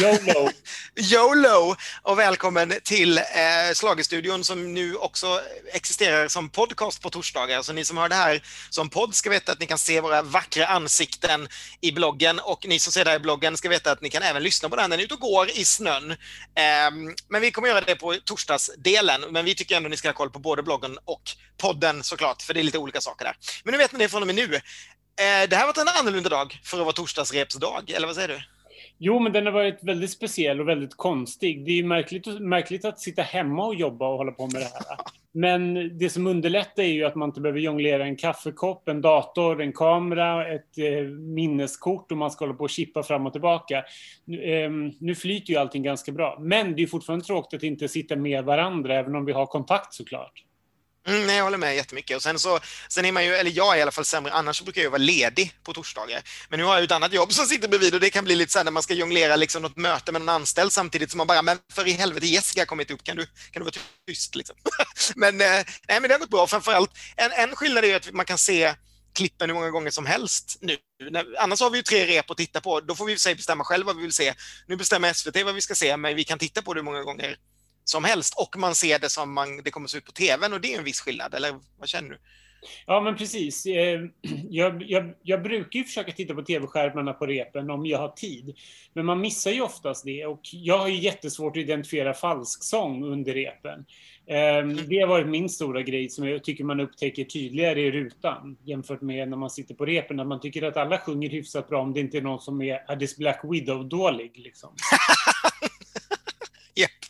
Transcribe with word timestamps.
YOLO! 0.00 0.50
YOLO! 0.96 1.76
Och 2.02 2.18
välkommen 2.18 2.74
till 2.84 3.18
eh, 3.18 3.24
Slagestudion 3.74 4.44
som 4.44 4.74
nu 4.74 4.96
också 4.96 5.40
existerar 5.72 6.28
som 6.28 6.48
podcast 6.48 7.02
på 7.02 7.10
torsdagar. 7.10 7.62
Så 7.62 7.72
ni 7.72 7.84
som 7.84 7.96
hör 7.96 8.08
det 8.08 8.14
här 8.14 8.42
som 8.70 8.88
podd 8.88 9.14
ska 9.14 9.30
veta 9.30 9.52
att 9.52 9.60
ni 9.60 9.66
kan 9.66 9.78
se 9.78 10.00
våra 10.00 10.22
vackra 10.22 10.66
ansikten 10.66 11.48
i 11.80 11.92
bloggen 11.92 12.38
och 12.38 12.66
ni 12.68 12.78
som 12.78 12.92
ser 12.92 13.04
det 13.04 13.10
här 13.10 13.16
i 13.16 13.20
bloggen 13.20 13.56
ska 13.56 13.68
veta 13.68 13.92
att 13.92 14.00
ni 14.00 14.10
kan 14.10 14.22
även 14.22 14.42
lyssna 14.42 14.68
på 14.68 14.76
den 14.76 14.90
när 14.90 14.96
ni 14.96 15.02
är 15.02 15.04
ute 15.04 15.14
och 15.14 15.20
går 15.20 15.50
i 15.50 15.64
snön. 15.64 16.10
Eh, 16.10 16.16
men 17.28 17.40
vi 17.40 17.50
kommer 17.50 17.68
göra 17.68 17.80
det 17.80 17.96
på 17.96 18.14
torsdagsdelen, 18.24 19.20
men 19.30 19.44
vi 19.44 19.54
tycker 19.54 19.76
ändå 19.76 19.88
ni 19.88 19.96
ska 19.96 20.08
ha 20.08 20.14
koll 20.14 20.30
på 20.30 20.38
både 20.38 20.62
bloggen 20.62 20.98
och 21.04 21.22
podden 21.58 22.02
såklart, 22.02 22.42
för 22.42 22.54
det 22.54 22.60
är 22.60 22.64
lite 22.64 22.78
olika 22.78 23.00
saker 23.00 23.24
där. 23.24 23.36
Men 23.64 23.72
nu 23.72 23.78
vet 23.78 23.92
ni 23.92 23.98
det 23.98 24.08
från 24.08 24.22
och 24.22 24.26
med 24.26 24.36
nu. 24.36 24.54
Eh, 24.54 25.48
det 25.48 25.56
här 25.56 25.58
har 25.58 25.66
varit 25.66 25.78
en 25.78 25.88
annorlunda 25.88 26.28
dag 26.30 26.60
för 26.64 26.78
att 26.78 26.84
vara 26.84 26.92
torsdagsrepsdag, 26.92 27.90
eller 27.90 28.06
vad 28.06 28.16
säger 28.16 28.28
du? 28.28 28.42
Jo, 29.02 29.18
men 29.18 29.32
den 29.32 29.46
har 29.46 29.52
varit 29.52 29.84
väldigt 29.84 30.10
speciell 30.10 30.60
och 30.60 30.68
väldigt 30.68 30.96
konstig. 30.96 31.64
Det 31.64 31.78
är 31.78 31.84
märkligt, 31.84 32.40
märkligt 32.40 32.84
att 32.84 33.00
sitta 33.00 33.22
hemma 33.22 33.66
och 33.66 33.74
jobba 33.74 34.08
och 34.08 34.18
hålla 34.18 34.32
på 34.32 34.42
med 34.46 34.60
det 34.60 34.64
här. 34.74 34.96
Men 35.32 35.90
det 35.98 36.10
som 36.10 36.26
underlättar 36.26 36.82
är 36.82 36.86
ju 36.86 37.04
att 37.04 37.14
man 37.14 37.28
inte 37.28 37.40
behöver 37.40 37.60
jonglera 37.60 38.04
en 38.04 38.16
kaffekopp, 38.16 38.88
en 38.88 39.00
dator, 39.00 39.62
en 39.62 39.72
kamera, 39.72 40.54
ett 40.54 40.78
eh, 40.78 41.02
minneskort 41.10 42.12
och 42.12 42.18
man 42.18 42.30
ska 42.30 42.44
hålla 42.44 42.56
på 42.56 42.64
och 42.64 42.70
chippa 42.70 43.02
fram 43.02 43.26
och 43.26 43.32
tillbaka. 43.32 43.84
Nu, 44.24 44.42
eh, 44.42 44.70
nu 44.98 45.14
flyter 45.14 45.52
ju 45.52 45.58
allting 45.58 45.82
ganska 45.82 46.12
bra. 46.12 46.38
Men 46.40 46.76
det 46.76 46.82
är 46.82 46.86
fortfarande 46.86 47.24
tråkigt 47.24 47.58
att 47.58 47.62
inte 47.62 47.88
sitta 47.88 48.16
med 48.16 48.44
varandra, 48.44 48.94
även 48.94 49.14
om 49.14 49.24
vi 49.24 49.32
har 49.32 49.46
kontakt 49.46 49.94
såklart. 49.94 50.44
Mm, 51.08 51.26
nej, 51.26 51.36
jag 51.36 51.44
håller 51.44 51.58
med 51.58 51.76
jättemycket. 51.76 52.16
Och 52.16 52.22
sen, 52.22 52.38
så, 52.38 52.60
sen 52.88 53.04
är 53.04 53.12
man 53.12 53.24
ju, 53.24 53.34
eller 53.34 53.50
jag 53.50 53.74
är 53.74 53.78
i 53.78 53.82
alla 53.82 53.90
fall 53.90 54.04
sämre, 54.04 54.32
annars 54.32 54.62
brukar 54.62 54.82
jag 54.82 54.90
vara 54.90 54.98
ledig 54.98 55.52
på 55.62 55.72
torsdagar. 55.72 56.22
Men 56.48 56.58
nu 56.58 56.64
har 56.64 56.72
jag 56.72 56.80
ju 56.80 56.84
ett 56.84 56.92
annat 56.92 57.12
jobb 57.12 57.32
som 57.32 57.46
sitter 57.46 57.68
bredvid 57.68 57.94
och 57.94 58.00
det 58.00 58.10
kan 58.10 58.24
bli 58.24 58.34
lite 58.36 58.52
så 58.52 58.58
här 58.58 58.64
när 58.64 58.72
man 58.72 58.82
ska 58.82 58.94
jonglera 58.94 59.36
liksom 59.36 59.62
något 59.62 59.76
möte 59.76 60.12
med 60.12 60.20
någon 60.20 60.28
anställd 60.28 60.72
samtidigt 60.72 61.10
som 61.10 61.18
man 61.18 61.26
bara, 61.26 61.42
men 61.42 61.58
för 61.72 61.88
i 61.88 61.92
helvete 61.92 62.26
Jessica 62.26 62.60
har 62.60 62.66
kommit 62.66 62.90
upp, 62.90 63.04
kan 63.04 63.16
du, 63.16 63.26
kan 63.26 63.60
du 63.60 63.60
vara 63.60 63.74
tyst 64.06 64.34
liksom? 64.34 64.56
men, 65.16 65.40
eh, 65.40 65.46
nej, 65.88 66.00
men 66.00 66.02
det 66.02 66.14
har 66.14 66.18
gått 66.18 66.30
bra. 66.30 66.46
Framförallt, 66.46 66.90
en, 67.16 67.32
en 67.32 67.56
skillnad 67.56 67.84
är 67.84 67.88
ju 67.88 67.94
att 67.94 68.12
man 68.12 68.26
kan 68.26 68.38
se 68.38 68.74
klippen 69.14 69.50
hur 69.50 69.54
många 69.54 69.70
gånger 69.70 69.90
som 69.90 70.06
helst 70.06 70.58
nu. 70.60 70.76
Annars 71.38 71.60
har 71.60 71.70
vi 71.70 71.76
ju 71.76 71.82
tre 71.82 72.06
rep 72.06 72.30
att 72.30 72.36
titta 72.36 72.60
på. 72.60 72.80
Då 72.80 72.94
får 72.94 73.06
vi 73.06 73.18
sig 73.18 73.34
bestämma 73.34 73.64
själva 73.64 73.86
vad 73.86 73.96
vi 73.96 74.02
vill 74.02 74.12
se. 74.12 74.34
Nu 74.66 74.76
bestämmer 74.76 75.12
SVT 75.12 75.44
vad 75.44 75.54
vi 75.54 75.60
ska 75.60 75.74
se, 75.74 75.96
men 75.96 76.16
vi 76.16 76.24
kan 76.24 76.38
titta 76.38 76.62
på 76.62 76.74
det 76.74 76.80
hur 76.80 76.84
många 76.84 77.02
gånger 77.02 77.36
som 77.90 78.04
helst 78.04 78.34
och 78.36 78.56
man 78.58 78.74
ser 78.74 78.98
det 78.98 79.08
som 79.08 79.32
man, 79.32 79.62
det 79.64 79.70
kommer 79.70 79.84
att 79.84 79.90
se 79.90 79.98
ut 79.98 80.04
på 80.04 80.12
tvn 80.12 80.52
och 80.52 80.60
det 80.60 80.74
är 80.74 80.78
en 80.78 80.84
viss 80.84 81.00
skillnad, 81.00 81.34
eller 81.34 81.54
vad 81.78 81.88
känner 81.88 82.10
du? 82.10 82.18
Ja, 82.86 83.00
men 83.00 83.16
precis. 83.16 83.66
Eh, 83.66 84.00
jag, 84.50 84.82
jag, 84.82 85.14
jag 85.22 85.42
brukar 85.42 85.78
ju 85.78 85.84
försöka 85.84 86.12
titta 86.12 86.34
på 86.34 86.42
tv-skärmarna 86.42 87.12
på 87.12 87.26
repen 87.26 87.70
om 87.70 87.86
jag 87.86 87.98
har 87.98 88.08
tid. 88.08 88.56
Men 88.92 89.06
man 89.06 89.20
missar 89.20 89.50
ju 89.50 89.60
oftast 89.60 90.04
det 90.04 90.26
och 90.26 90.40
jag 90.52 90.78
har 90.78 90.88
ju 90.88 90.98
jättesvårt 90.98 91.56
att 91.56 91.62
identifiera 91.62 92.14
falsk 92.14 92.64
sång 92.64 93.04
under 93.04 93.34
repen. 93.34 93.84
Mm. 94.26 94.88
Det 94.88 95.00
har 95.00 95.06
varit 95.06 95.26
min 95.26 95.48
stora 95.48 95.82
grej 95.82 96.08
som 96.08 96.28
jag 96.28 96.44
tycker 96.44 96.64
man 96.64 96.80
upptäcker 96.80 97.24
tydligare 97.24 97.80
i 97.80 97.90
rutan 97.90 98.56
jämfört 98.64 99.00
med 99.00 99.28
när 99.28 99.36
man 99.36 99.50
sitter 99.50 99.74
på 99.74 99.86
repen. 99.86 100.16
När 100.16 100.24
man 100.24 100.40
tycker 100.40 100.62
att 100.62 100.76
alla 100.76 100.98
sjunger 100.98 101.30
hyfsat 101.30 101.68
bra 101.68 101.82
om 101.82 101.92
det 101.92 102.00
inte 102.00 102.16
är 102.16 102.22
någon 102.22 102.40
som 102.40 102.62
är 102.62 102.90
Addis 102.92 103.16
Black 103.16 103.40
Widow-dålig. 103.44 104.32
Liksom. 104.34 104.74
yep 106.76 107.09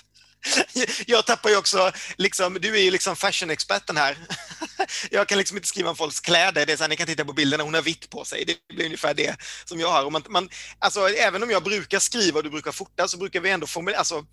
jag 1.07 1.27
tappar 1.27 1.51
ju 1.51 1.57
också, 1.57 1.93
liksom, 2.17 2.59
du 2.61 2.77
är 2.77 2.83
ju 2.83 2.91
liksom 2.91 3.17
fashionexperten 3.17 3.97
här. 3.97 4.17
Jag 5.11 5.29
kan 5.29 5.39
liksom 5.39 5.57
inte 5.57 5.69
skriva 5.69 5.91
om 5.91 5.97
folks 5.97 6.21
kläder, 6.21 6.67
det 6.67 6.73
är 6.73 6.77
så 6.77 6.83
här, 6.83 6.89
ni 6.89 6.97
kan 6.97 7.07
titta 7.07 7.25
på 7.25 7.33
bilderna, 7.33 7.65
hon 7.65 7.75
har 7.75 7.83
vitt 7.83 8.11
på 8.11 8.25
sig. 8.25 8.45
Det 8.45 8.75
blir 8.75 8.85
ungefär 8.85 9.15
det 9.15 9.37
som 9.65 9.81
jag 9.81 9.89
har. 9.89 10.05
Och 10.05 10.13
man, 10.13 10.23
man, 10.29 10.49
alltså, 10.79 11.09
även 11.09 11.43
om 11.43 11.51
jag 11.51 11.65
brukar 11.65 11.99
skriva 11.99 12.39
och 12.39 12.45
du 12.45 12.51
brukar 12.51 12.73
fota 12.73 13.09
så 13.09 13.19
brukar 13.19 13.41
vi 13.41 13.51
ändå 13.51 13.67
formulera, 13.67 13.99
alltså, 13.99 14.25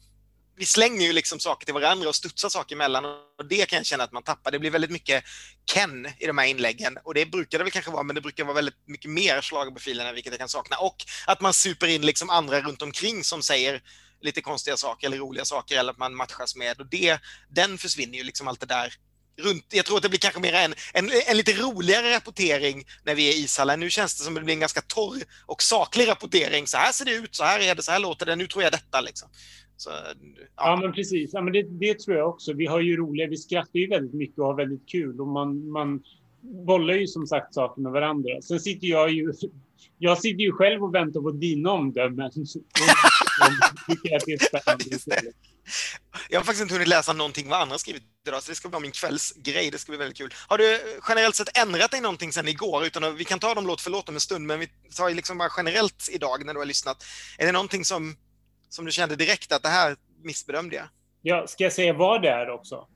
vi 0.57 0.65
slänger 0.65 1.07
ju 1.07 1.13
liksom 1.13 1.39
saker 1.39 1.65
till 1.65 1.73
varandra 1.73 2.09
och 2.09 2.15
studsar 2.15 2.49
saker 2.49 2.75
emellan 2.75 3.05
och 3.05 3.45
det 3.49 3.69
kan 3.69 3.77
jag 3.77 3.85
känna 3.85 4.03
att 4.03 4.11
man 4.11 4.23
tappar. 4.23 4.51
Det 4.51 4.59
blir 4.59 4.71
väldigt 4.71 4.91
mycket 4.91 5.23
Ken 5.73 6.07
i 6.19 6.27
de 6.27 6.37
här 6.37 6.45
inläggen 6.45 6.97
och 7.03 7.13
det 7.13 7.25
brukar 7.25 7.57
det 7.57 7.63
väl 7.63 7.71
kanske 7.71 7.91
vara, 7.91 8.03
men 8.03 8.15
det 8.15 8.21
brukar 8.21 8.43
vara 8.43 8.55
väldigt 8.55 8.87
mycket 8.87 9.11
mer 9.11 9.41
schlagerprofilerna, 9.41 10.11
vilket 10.11 10.31
jag 10.33 10.39
kan 10.39 10.49
sakna. 10.49 10.77
Och 10.77 10.95
att 11.27 11.41
man 11.41 11.53
super 11.53 11.87
in 11.87 12.01
liksom 12.01 12.29
andra 12.29 12.61
runt 12.61 12.81
omkring 12.81 13.23
som 13.23 13.43
säger 13.43 13.81
lite 14.21 14.41
konstiga 14.41 14.77
saker 14.77 15.07
eller 15.07 15.17
roliga 15.17 15.45
saker 15.45 15.79
eller 15.79 15.91
att 15.91 15.97
man 15.97 16.15
matchas 16.15 16.55
med 16.55 16.79
och 16.79 16.87
det, 16.89 17.19
den 17.49 17.77
försvinner 17.77 18.17
ju 18.17 18.23
liksom 18.23 18.47
allt 18.47 18.59
det 18.59 18.65
där 18.65 18.93
runt, 19.41 19.65
jag 19.73 19.85
tror 19.85 19.97
att 19.97 20.03
det 20.03 20.09
blir 20.09 20.19
kanske 20.19 20.41
mer 20.41 20.53
en, 20.53 20.73
en, 20.93 21.09
en 21.29 21.37
lite 21.37 21.51
roligare 21.51 22.15
rapportering 22.15 22.83
när 23.05 23.15
vi 23.15 23.29
är 23.29 23.33
i 23.33 23.43
ishallen. 23.43 23.79
Nu 23.79 23.89
känns 23.89 24.17
det 24.17 24.23
som 24.23 24.33
att 24.33 24.41
det 24.41 24.45
blir 24.45 24.53
en 24.53 24.59
ganska 24.59 24.81
torr 24.81 25.21
och 25.45 25.61
saklig 25.61 26.07
rapportering. 26.07 26.67
Så 26.67 26.77
här 26.77 26.91
ser 26.91 27.05
det 27.05 27.15
ut, 27.15 27.35
så 27.35 27.43
här 27.43 27.59
är 27.59 27.75
det, 27.75 27.83
så 27.83 27.91
här 27.91 27.99
låter 27.99 28.25
det, 28.25 28.35
nu 28.35 28.47
tror 28.47 28.63
jag 28.63 28.71
detta 28.71 29.01
liksom. 29.01 29.29
Så, 29.77 29.89
ja. 29.89 30.45
ja. 30.55 30.79
men 30.81 30.93
precis. 30.93 31.29
Ja, 31.33 31.41
men 31.41 31.53
det, 31.53 31.63
det, 31.63 31.99
tror 31.99 32.17
jag 32.17 32.29
också. 32.29 32.53
Vi 32.53 32.65
har 32.65 32.79
ju 32.79 32.97
roliga, 32.97 33.27
vi 33.27 33.37
skrattar 33.37 33.79
ju 33.79 33.87
väldigt 33.87 34.13
mycket 34.13 34.39
och 34.39 34.45
har 34.45 34.55
väldigt 34.55 34.89
kul 34.89 35.21
och 35.21 35.27
man, 35.27 35.69
man 35.71 36.03
bollar 36.41 36.93
ju 36.93 37.07
som 37.07 37.27
sagt 37.27 37.53
saker 37.53 37.81
med 37.81 37.91
varandra. 37.91 38.41
Sen 38.41 38.59
sitter 38.59 38.87
jag 38.87 39.11
ju, 39.11 39.33
jag 39.97 40.17
sitter 40.17 40.41
ju 40.41 40.51
själv 40.51 40.83
och 40.83 40.95
väntar 40.95 41.21
på 41.21 41.31
dina 41.31 41.71
omdömen. 41.71 42.31
Jag 46.29 46.39
har 46.39 46.43
faktiskt 46.43 46.61
inte 46.61 46.73
hunnit 46.73 46.87
läsa 46.87 47.13
någonting 47.13 47.49
vad 47.49 47.61
andra 47.61 47.77
skrivit 47.77 48.03
idag, 48.27 48.43
så 48.43 48.51
det 48.51 48.55
ska 48.55 48.69
vara 48.69 48.79
min 48.79 48.91
kvällsgrej. 48.91 49.71
Det 49.71 49.77
ska 49.77 49.91
bli 49.91 49.97
väldigt 49.97 50.17
kul. 50.17 50.33
Har 50.47 50.57
du 50.57 50.99
generellt 51.09 51.35
sett 51.35 51.57
ändrat 51.57 51.91
dig 51.91 52.01
någonting 52.01 52.33
sedan 52.33 52.47
igår? 52.47 52.85
Utan 52.85 53.15
vi 53.15 53.25
kan 53.25 53.39
ta 53.39 53.53
dem 53.53 53.67
låt 53.67 53.81
för 53.81 53.91
låt 53.91 54.09
om 54.09 54.15
en 54.15 54.21
stund, 54.21 54.45
men 54.45 54.59
vi 54.59 54.67
tar 54.95 55.09
liksom 55.09 55.37
bara 55.37 55.49
generellt 55.57 56.09
idag 56.11 56.45
när 56.45 56.53
du 56.53 56.59
har 56.59 56.65
lyssnat. 56.65 57.03
Är 57.37 57.45
det 57.45 57.51
någonting 57.51 57.85
som, 57.85 58.17
som 58.69 58.85
du 58.85 58.91
kände 58.91 59.15
direkt 59.15 59.51
att 59.51 59.63
det 59.63 59.69
här 59.69 59.95
missbedömde 60.23 60.75
jag? 60.75 60.89
Ja, 61.21 61.47
ska 61.47 61.63
jag 61.63 61.73
säga 61.73 61.93
vad 61.93 62.21
det 62.21 62.29
är 62.29 62.49
också? 62.49 62.87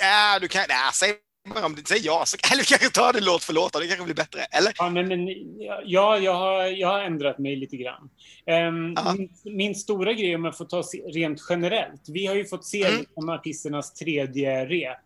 Ja, 0.00 0.38
du 0.40 0.48
kan, 0.48 0.64
nej, 0.68 0.92
säg 0.92 1.23
om 1.52 1.74
du 1.74 1.82
säger 1.82 2.06
ja, 2.06 2.22
så 2.26 2.36
kan 2.36 2.58
du 2.58 2.64
kanske 2.64 2.90
ta 2.90 3.12
det 3.12 3.20
låt 3.20 3.44
för 3.44 3.52
låt, 3.52 3.72
det 3.72 3.86
kanske 3.86 4.04
blir 4.04 4.14
bättre, 4.14 4.40
eller? 4.40 4.72
Ja, 4.78 4.90
men, 4.90 5.08
men, 5.08 5.28
ja 5.84 6.18
jag, 6.18 6.34
har, 6.34 6.64
jag 6.64 6.88
har 6.88 7.00
ändrat 7.00 7.38
mig 7.38 7.56
lite 7.56 7.76
grann. 7.76 8.10
Um, 8.68 8.96
min, 9.16 9.30
min, 9.56 9.74
stora 9.74 10.12
grej, 10.12 10.34
om 10.34 10.44
jag 10.44 10.56
får 10.56 10.64
ta 10.64 10.82
rent 11.14 11.40
generellt, 11.48 12.02
vi 12.08 12.26
har 12.26 12.34
ju 12.34 12.44
fått 12.44 12.64
se 12.64 12.84
mm. 12.84 13.00
liksom, 13.00 13.28
artisternas 13.28 13.94
tredje 13.94 14.66
rep. 14.66 14.98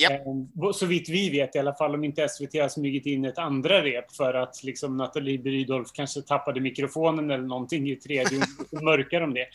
Yep. 0.00 0.26
Um, 0.26 0.72
så 0.72 0.86
vitt 0.86 1.08
vi 1.08 1.30
vet 1.30 1.56
i 1.56 1.58
alla 1.58 1.74
fall, 1.74 1.94
om 1.94 2.04
inte 2.04 2.28
SVT 2.28 2.54
har 2.54 2.68
smugit 2.68 3.06
in 3.06 3.24
ett 3.24 3.38
andra 3.38 3.84
rep 3.84 4.12
för 4.12 4.34
att 4.34 4.62
liksom, 4.62 4.96
Nathalie 4.96 5.38
Brydolf 5.38 5.88
kanske 5.92 6.22
tappade 6.22 6.60
mikrofonen 6.60 7.30
eller 7.30 7.44
någonting 7.44 7.90
i 7.90 7.96
tredje, 7.96 8.42
och 8.72 8.82
mörkar 8.82 9.20
om 9.20 9.34
det. 9.34 9.46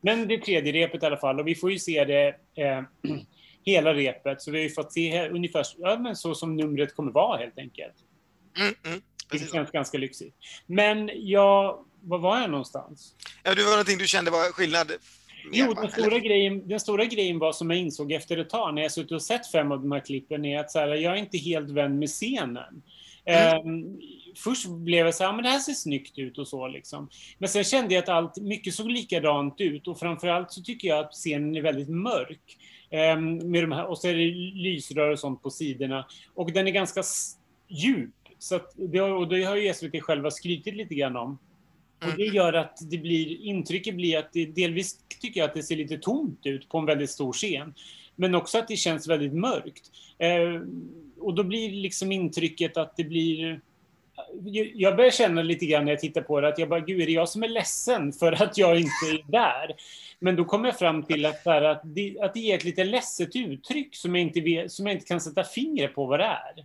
Men 0.00 0.28
det 0.28 0.38
tredje 0.38 0.72
repet 0.72 1.02
i 1.02 1.06
alla 1.06 1.16
fall, 1.16 1.40
och 1.40 1.46
vi 1.46 1.54
får 1.54 1.72
ju 1.72 1.78
se 1.78 2.04
det 2.04 2.28
eh, 2.64 2.82
hela 3.64 3.94
repet. 3.94 4.42
Så 4.42 4.50
vi 4.50 4.58
har 4.58 4.62
ju 4.62 4.70
fått 4.70 4.92
se 4.92 5.28
ungefär 5.28 5.66
ja, 5.78 5.98
men 5.98 6.16
så 6.16 6.34
som 6.34 6.56
numret 6.56 6.94
kommer 6.94 7.12
vara 7.12 7.38
helt 7.38 7.58
enkelt. 7.58 7.94
Mm, 8.58 8.74
mm, 8.84 9.00
det 9.30 9.52
känns 9.52 9.70
ganska 9.70 9.98
lyxigt. 9.98 10.36
Men 10.66 11.10
ja, 11.14 11.84
var 12.02 12.18
var 12.18 12.40
jag 12.40 12.50
någonstans? 12.50 13.14
Ja, 13.42 13.54
det 13.54 13.62
var 13.62 13.70
någonting 13.70 13.98
du 13.98 14.06
kände 14.06 14.30
var 14.30 14.52
skillnad 14.52 14.92
Jo, 15.52 15.74
den 15.74 15.90
stora, 15.90 16.18
grejen, 16.18 16.68
den 16.68 16.80
stora 16.80 17.04
grejen 17.04 17.38
var 17.38 17.52
som 17.52 17.70
jag 17.70 17.78
insåg 17.78 18.12
efter 18.12 18.36
ett 18.36 18.50
tag 18.50 18.74
när 18.74 18.82
jag 18.82 18.92
suttit 18.92 19.12
och 19.12 19.22
sett 19.22 19.50
fem 19.52 19.72
av 19.72 19.80
de 19.80 19.92
här 19.92 20.00
klippen 20.00 20.44
är 20.44 20.58
att 20.58 20.70
så 20.70 20.78
här, 20.78 20.88
jag 20.88 21.12
är 21.12 21.16
inte 21.16 21.38
helt 21.38 21.70
vän 21.70 21.98
med 21.98 22.08
scenen. 22.08 22.82
Mm. 23.24 23.66
Um, 23.66 24.00
först 24.36 24.66
blev 24.68 25.06
jag 25.06 25.14
så 25.14 25.24
här, 25.24 25.32
men 25.32 25.42
det 25.42 25.50
här 25.50 25.58
ser 25.58 25.72
snyggt 25.72 26.18
ut 26.18 26.38
och 26.38 26.48
så 26.48 26.68
liksom. 26.68 27.08
Men 27.38 27.48
sen 27.48 27.64
kände 27.64 27.94
jag 27.94 28.02
att 28.02 28.08
allt, 28.08 28.36
mycket 28.36 28.74
såg 28.74 28.90
likadant 28.90 29.60
ut 29.60 29.88
och 29.88 29.98
framförallt 29.98 30.52
så 30.52 30.62
tycker 30.62 30.88
jag 30.88 30.98
att 30.98 31.12
scenen 31.12 31.56
är 31.56 31.62
väldigt 31.62 31.88
mörk. 31.88 32.58
Ehm, 32.90 33.50
med 33.50 33.62
de 33.62 33.72
här, 33.72 33.86
och 33.86 33.98
så 33.98 34.08
är 34.08 34.14
det 34.14 34.30
lysrör 34.62 35.10
och 35.10 35.18
sånt 35.18 35.42
på 35.42 35.50
sidorna. 35.50 36.06
Och 36.34 36.52
den 36.52 36.66
är 36.66 36.70
ganska 36.70 37.02
djup. 37.68 38.14
Så 38.38 38.56
att 38.56 38.74
det, 38.76 39.00
och 39.00 39.28
det 39.28 39.42
har 39.42 39.56
ju 39.56 39.74
SVT 39.74 40.02
själva 40.02 40.30
skrytit 40.30 40.74
lite 40.74 40.94
grann 40.94 41.16
om. 41.16 41.38
Och 42.00 42.16
det 42.16 42.22
mm. 42.22 42.34
gör 42.34 42.52
att 42.52 42.78
det 42.90 42.98
blir, 42.98 43.40
intrycket 43.40 43.94
blir 43.94 44.18
att 44.18 44.32
det 44.32 44.46
delvis 44.46 44.98
tycker 45.20 45.40
jag 45.40 45.48
att 45.48 45.54
det 45.54 45.62
ser 45.62 45.76
lite 45.76 45.98
tomt 45.98 46.46
ut 46.46 46.68
på 46.68 46.78
en 46.78 46.86
väldigt 46.86 47.10
stor 47.10 47.32
scen. 47.32 47.74
Men 48.16 48.34
också 48.34 48.58
att 48.58 48.68
det 48.68 48.76
känns 48.76 49.08
väldigt 49.08 49.32
mörkt. 49.32 49.90
Eh, 50.18 50.62
och 51.18 51.34
då 51.34 51.44
blir 51.44 51.70
liksom 51.70 52.12
intrycket 52.12 52.76
att 52.76 52.96
det 52.96 53.04
blir... 53.04 53.60
Jag 54.74 54.96
börjar 54.96 55.10
känna 55.10 55.42
lite 55.42 55.66
grann 55.66 55.84
när 55.84 55.92
jag 55.92 56.00
tittar 56.00 56.20
på 56.20 56.40
det 56.40 56.48
att 56.48 56.58
jag 56.58 56.68
bara, 56.68 56.80
gud 56.80 57.00
är 57.00 57.06
det 57.06 57.12
jag 57.12 57.28
som 57.28 57.42
är 57.42 57.48
ledsen 57.48 58.12
för 58.20 58.42
att 58.42 58.58
jag 58.58 58.76
inte 58.76 59.06
är 59.10 59.30
där? 59.30 59.74
Men 60.18 60.36
då 60.36 60.44
kommer 60.44 60.68
jag 60.68 60.78
fram 60.78 61.02
till 61.02 61.26
att, 61.26 61.44
här, 61.44 61.62
att, 61.62 61.80
det, 61.84 62.16
att 62.20 62.34
det 62.34 62.40
ger 62.40 62.56
ett 62.56 62.64
lite 62.64 62.84
ledset 62.84 63.36
uttryck 63.36 63.96
som 63.96 64.14
jag, 64.14 64.22
inte 64.22 64.40
vet, 64.40 64.72
som 64.72 64.86
jag 64.86 64.96
inte 64.96 65.06
kan 65.06 65.20
sätta 65.20 65.44
fingret 65.44 65.94
på 65.94 66.06
vad 66.06 66.20
det 66.20 66.24
är. 66.24 66.64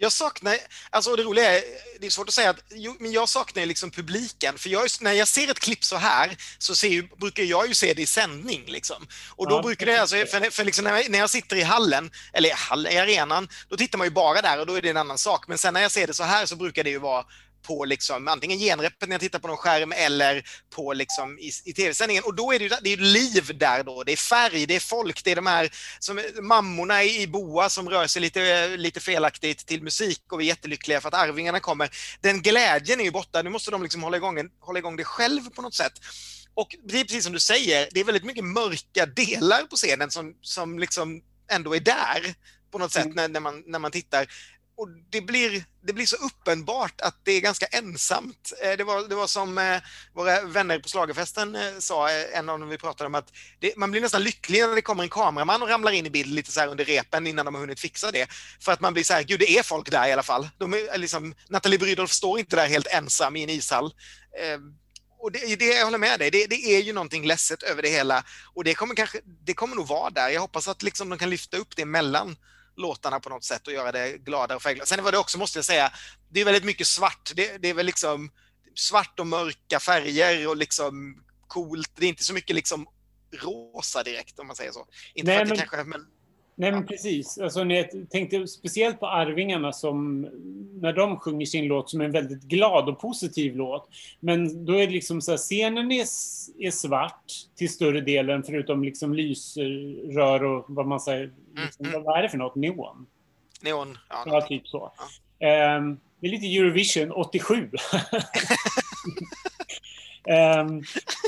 Jag 0.00 0.12
saknar, 0.12 0.56
alltså 0.90 1.16
det 1.16 1.22
roliga 1.22 1.58
är, 1.58 1.62
det 2.00 2.06
är 2.06 2.10
svårt 2.10 2.28
att 2.28 2.34
säga, 2.34 2.50
att, 2.50 2.64
jo, 2.70 2.96
men 3.00 3.12
jag 3.12 3.28
saknar 3.28 3.66
liksom 3.66 3.90
publiken. 3.90 4.58
För 4.58 4.70
jag, 4.70 4.88
när 5.00 5.12
jag 5.12 5.28
ser 5.28 5.50
ett 5.50 5.60
klipp 5.60 5.84
så 5.84 5.96
här 5.96 6.36
så 6.58 6.74
ser 6.74 6.88
ju, 6.88 7.02
brukar 7.02 7.42
jag 7.42 7.68
ju 7.68 7.74
se 7.74 7.94
det 7.94 8.02
i 8.02 8.06
sändning. 8.06 8.64
Liksom. 8.66 9.06
Och 9.36 9.48
då 9.48 9.56
ja, 9.56 9.62
brukar 9.62 9.86
det, 9.86 10.00
alltså, 10.00 10.16
för, 10.16 10.50
för 10.50 10.64
liksom 10.64 10.84
när, 10.84 10.96
jag, 10.96 11.10
när 11.10 11.18
jag 11.18 11.30
sitter 11.30 11.56
i 11.56 11.62
hallen, 11.62 12.10
eller 12.32 12.48
i, 12.48 12.52
hall, 12.52 12.86
i 12.86 12.98
arenan, 12.98 13.48
då 13.68 13.76
tittar 13.76 13.98
man 13.98 14.06
ju 14.06 14.10
bara 14.10 14.42
där 14.42 14.60
och 14.60 14.66
då 14.66 14.74
är 14.74 14.82
det 14.82 14.90
en 14.90 14.96
annan 14.96 15.18
sak. 15.18 15.48
Men 15.48 15.58
sen 15.58 15.74
när 15.74 15.80
jag 15.80 15.90
ser 15.90 16.06
det 16.06 16.14
så 16.14 16.24
här 16.24 16.46
så 16.46 16.56
brukar 16.56 16.84
det 16.84 16.90
ju 16.90 16.98
vara 16.98 17.24
på 17.62 17.84
liksom, 17.84 18.28
antingen 18.28 18.58
genrepet 18.58 19.08
när 19.08 19.14
jag 19.14 19.20
tittar 19.20 19.38
på 19.38 19.48
någon 19.48 19.56
skärm 19.56 19.92
eller 19.92 20.44
på 20.70 20.92
liksom 20.92 21.38
i, 21.38 21.50
i 21.64 21.72
tv-sändningen. 21.72 22.22
Och 22.26 22.34
då 22.34 22.52
är 22.52 22.58
det 22.58 22.64
ju 22.64 22.70
det 22.82 22.92
är 22.92 22.96
liv 22.96 23.58
där 23.58 23.84
då. 23.84 24.04
Det 24.04 24.12
är 24.12 24.16
färg, 24.16 24.66
det 24.66 24.76
är 24.76 24.80
folk, 24.80 25.24
det 25.24 25.32
är 25.32 25.36
de 25.36 25.46
här 25.46 25.70
som, 25.98 26.20
mammorna 26.42 27.04
i 27.04 27.26
boa 27.26 27.68
som 27.68 27.88
rör 27.88 28.06
sig 28.06 28.22
lite, 28.22 28.76
lite 28.76 29.00
felaktigt 29.00 29.66
till 29.66 29.82
musik 29.82 30.22
och 30.32 30.40
vi 30.40 30.44
är 30.44 30.48
jättelyckliga 30.48 31.00
för 31.00 31.08
att 31.08 31.14
Arvingarna 31.14 31.60
kommer. 31.60 31.90
Den 32.20 32.42
glädjen 32.42 33.00
är 33.00 33.04
ju 33.04 33.10
borta. 33.10 33.42
Nu 33.42 33.50
måste 33.50 33.70
de 33.70 33.82
liksom 33.82 34.02
hålla 34.02 34.16
igång, 34.16 34.50
hålla 34.60 34.78
igång 34.78 34.96
det 34.96 35.04
själv 35.04 35.50
på 35.50 35.62
något 35.62 35.74
sätt. 35.74 35.92
Och 36.54 36.76
det 36.84 37.00
är 37.00 37.04
precis 37.04 37.24
som 37.24 37.32
du 37.32 37.38
säger, 37.38 37.88
det 37.92 38.00
är 38.00 38.04
väldigt 38.04 38.24
mycket 38.24 38.44
mörka 38.44 39.06
delar 39.06 39.62
på 39.62 39.76
scenen 39.76 40.10
som, 40.10 40.34
som 40.42 40.78
liksom 40.78 41.22
ändå 41.50 41.76
är 41.76 41.80
där 41.80 42.34
på 42.70 42.78
något 42.78 42.92
sätt 42.92 43.04
mm. 43.04 43.16
när, 43.16 43.28
när, 43.28 43.40
man, 43.40 43.62
när 43.66 43.78
man 43.78 43.90
tittar 43.90 44.26
och 44.78 44.88
det 45.10 45.20
blir, 45.20 45.64
det 45.86 45.92
blir 45.92 46.06
så 46.06 46.16
uppenbart 46.16 47.00
att 47.00 47.20
det 47.22 47.32
är 47.32 47.40
ganska 47.40 47.66
ensamt. 47.66 48.52
Eh, 48.62 48.76
det 48.76 48.84
var, 48.84 49.08
det 49.08 49.14
var 49.14 49.26
som 49.26 49.58
eh, 49.58 49.80
våra 50.14 50.42
vänner 50.42 50.78
på 50.78 50.88
Slagerfesten 50.88 51.54
eh, 51.54 51.78
sa, 51.78 52.10
en 52.10 52.48
av 52.48 52.58
dem 52.58 52.68
vi 52.68 52.78
pratade 52.78 53.06
om, 53.06 53.14
att 53.14 53.32
det, 53.58 53.76
man 53.76 53.90
blir 53.90 54.00
nästan 54.00 54.22
lycklig 54.22 54.60
när 54.60 54.74
det 54.74 54.82
kommer 54.82 55.02
en 55.02 55.08
kameraman 55.08 55.62
och 55.62 55.68
ramlar 55.68 55.92
in 55.92 56.06
i 56.06 56.10
bild 56.10 56.34
lite 56.34 56.52
så 56.52 56.66
under 56.66 56.84
repen 56.84 57.26
innan 57.26 57.44
de 57.44 57.54
har 57.54 57.60
hunnit 57.60 57.80
fixa 57.80 58.10
det. 58.10 58.30
För 58.60 58.72
att 58.72 58.80
man 58.80 58.92
blir 58.92 59.04
så 59.04 59.14
här, 59.14 59.22
gud 59.22 59.40
det 59.40 59.58
är 59.58 59.62
folk 59.62 59.90
där 59.90 60.08
i 60.08 60.12
alla 60.12 60.22
fall. 60.22 60.48
De 60.58 60.74
är, 60.74 60.98
liksom, 60.98 61.34
Nathalie 61.48 61.78
Brydolf 61.78 62.10
står 62.10 62.38
inte 62.38 62.56
där 62.56 62.68
helt 62.68 62.86
ensam 62.86 63.36
i 63.36 63.42
en 63.42 63.50
ishall. 63.50 63.92
Och 65.20 65.32
det, 65.32 65.56
det, 65.56 65.64
jag 65.64 65.84
håller 65.84 65.98
med 65.98 66.18
dig, 66.18 66.30
det, 66.30 66.46
det, 66.46 66.76
är 66.76 66.82
ju 66.82 66.92
någonting 66.92 67.26
ledset 67.26 67.62
över 67.62 67.82
det 67.82 67.88
hela. 67.88 68.24
Och 68.54 68.64
det 68.64 68.74
kommer, 68.74 68.94
kanske, 68.94 69.20
det 69.44 69.54
kommer 69.54 69.76
nog 69.76 69.86
vara 69.86 70.10
där. 70.10 70.28
Jag 70.28 70.40
hoppas 70.40 70.68
att 70.68 70.82
liksom 70.82 71.08
de 71.08 71.18
kan 71.18 71.30
lyfta 71.30 71.56
upp 71.56 71.76
det 71.76 71.84
mellan 71.84 72.36
låtarna 72.78 73.20
på 73.20 73.28
något 73.28 73.44
sätt 73.44 73.66
och 73.66 73.72
göra 73.72 73.92
det 73.92 74.18
gladare 74.18 74.56
och 74.56 74.62
färgglada. 74.62 74.86
Sen 74.86 75.04
var 75.04 75.12
det 75.12 75.18
också, 75.18 75.38
måste 75.38 75.58
jag 75.58 75.64
säga, 75.64 75.92
det 76.28 76.40
är 76.40 76.44
väldigt 76.44 76.64
mycket 76.64 76.86
svart. 76.86 77.32
Det, 77.34 77.58
det, 77.62 77.68
är 77.68 77.74
väl 77.74 77.86
liksom 77.86 78.30
svart 78.74 79.20
och 79.20 79.26
mörka 79.26 79.80
färger 79.80 80.48
och 80.48 80.56
liksom 80.56 81.22
coolt. 81.48 81.92
Det 81.94 82.04
är 82.04 82.08
inte 82.08 82.24
så 82.24 82.34
mycket 82.34 82.56
liksom 82.56 82.86
rosa 83.32 84.02
direkt 84.02 84.38
om 84.38 84.46
man 84.46 84.56
säger 84.56 84.72
så. 84.72 84.86
Inte 85.14 85.30
Nej, 85.30 85.36
för 85.36 85.42
att 85.42 85.48
men... 85.48 85.58
det 85.58 85.66
kanske, 85.66 85.84
men 85.84 86.06
Nej, 86.60 86.72
men 86.72 86.86
precis. 86.86 87.38
Alltså, 87.38 87.64
när 87.64 87.74
jag 87.74 88.10
tänkte 88.10 88.46
speciellt 88.46 89.00
på 89.00 89.06
Arvingarna 89.06 89.72
som 89.72 90.20
när 90.80 90.92
de 90.92 91.18
sjunger 91.18 91.46
sin 91.46 91.66
låt 91.66 91.90
som 91.90 92.00
en 92.00 92.12
väldigt 92.12 92.42
glad 92.42 92.88
och 92.88 93.00
positiv 93.00 93.56
låt. 93.56 93.88
Men 94.20 94.64
då 94.64 94.72
är 94.72 94.86
det 94.86 94.92
liksom 94.92 95.20
så 95.20 95.30
här, 95.30 95.38
scenen 95.38 95.92
är, 95.92 96.00
är 96.58 96.70
svart 96.70 97.24
till 97.56 97.68
större 97.68 98.00
delen 98.00 98.42
förutom 98.42 98.84
liksom 98.84 99.14
lysrör 99.14 100.44
och 100.44 100.64
vad 100.68 100.86
man 100.86 101.00
säger. 101.00 101.32
Liksom, 101.54 101.86
mm, 101.86 101.94
mm. 101.94 102.04
Vad 102.04 102.18
är 102.18 102.22
det 102.22 102.28
för 102.28 102.38
något? 102.38 102.54
Neon? 102.54 103.06
Neon, 103.60 103.98
ja. 104.08 104.22
ja 104.26 104.40
typ 104.40 104.68
så. 104.68 104.92
Ja. 105.38 105.76
Um, 105.76 106.00
det 106.20 106.26
är 106.26 106.30
lite 106.30 106.56
Eurovision 106.56 107.12
87. 107.12 107.70
Um, 110.24 110.82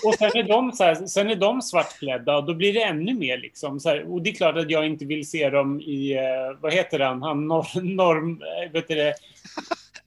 och 0.05 0.15
sen 0.15 0.31
är, 0.35 0.49
de 0.49 0.73
så 0.73 0.85
här, 0.85 0.95
sen 0.95 1.31
är 1.31 1.37
de 1.37 1.63
svartklädda 1.63 2.37
och 2.37 2.47
då 2.47 2.55
blir 2.55 2.73
det 2.73 2.83
ännu 2.83 3.15
mer 3.15 3.39
liksom. 3.39 3.81
Så 3.81 3.89
här, 3.89 4.13
och 4.13 4.23
det 4.23 4.31
är 4.31 4.35
klart 4.35 4.57
att 4.57 4.71
jag 4.71 4.87
inte 4.87 5.05
vill 5.05 5.31
se 5.31 5.51
dem 5.51 5.81
i, 5.81 6.15
uh, 6.15 6.61
vad 6.61 6.73
heter 6.73 7.01
han, 7.01 7.23
han 7.23 7.49
norr, 7.49 7.83
norm, 7.83 8.43
eh, 8.43 8.73
vet 8.73 8.89
du 8.89 8.95
det, 8.95 9.15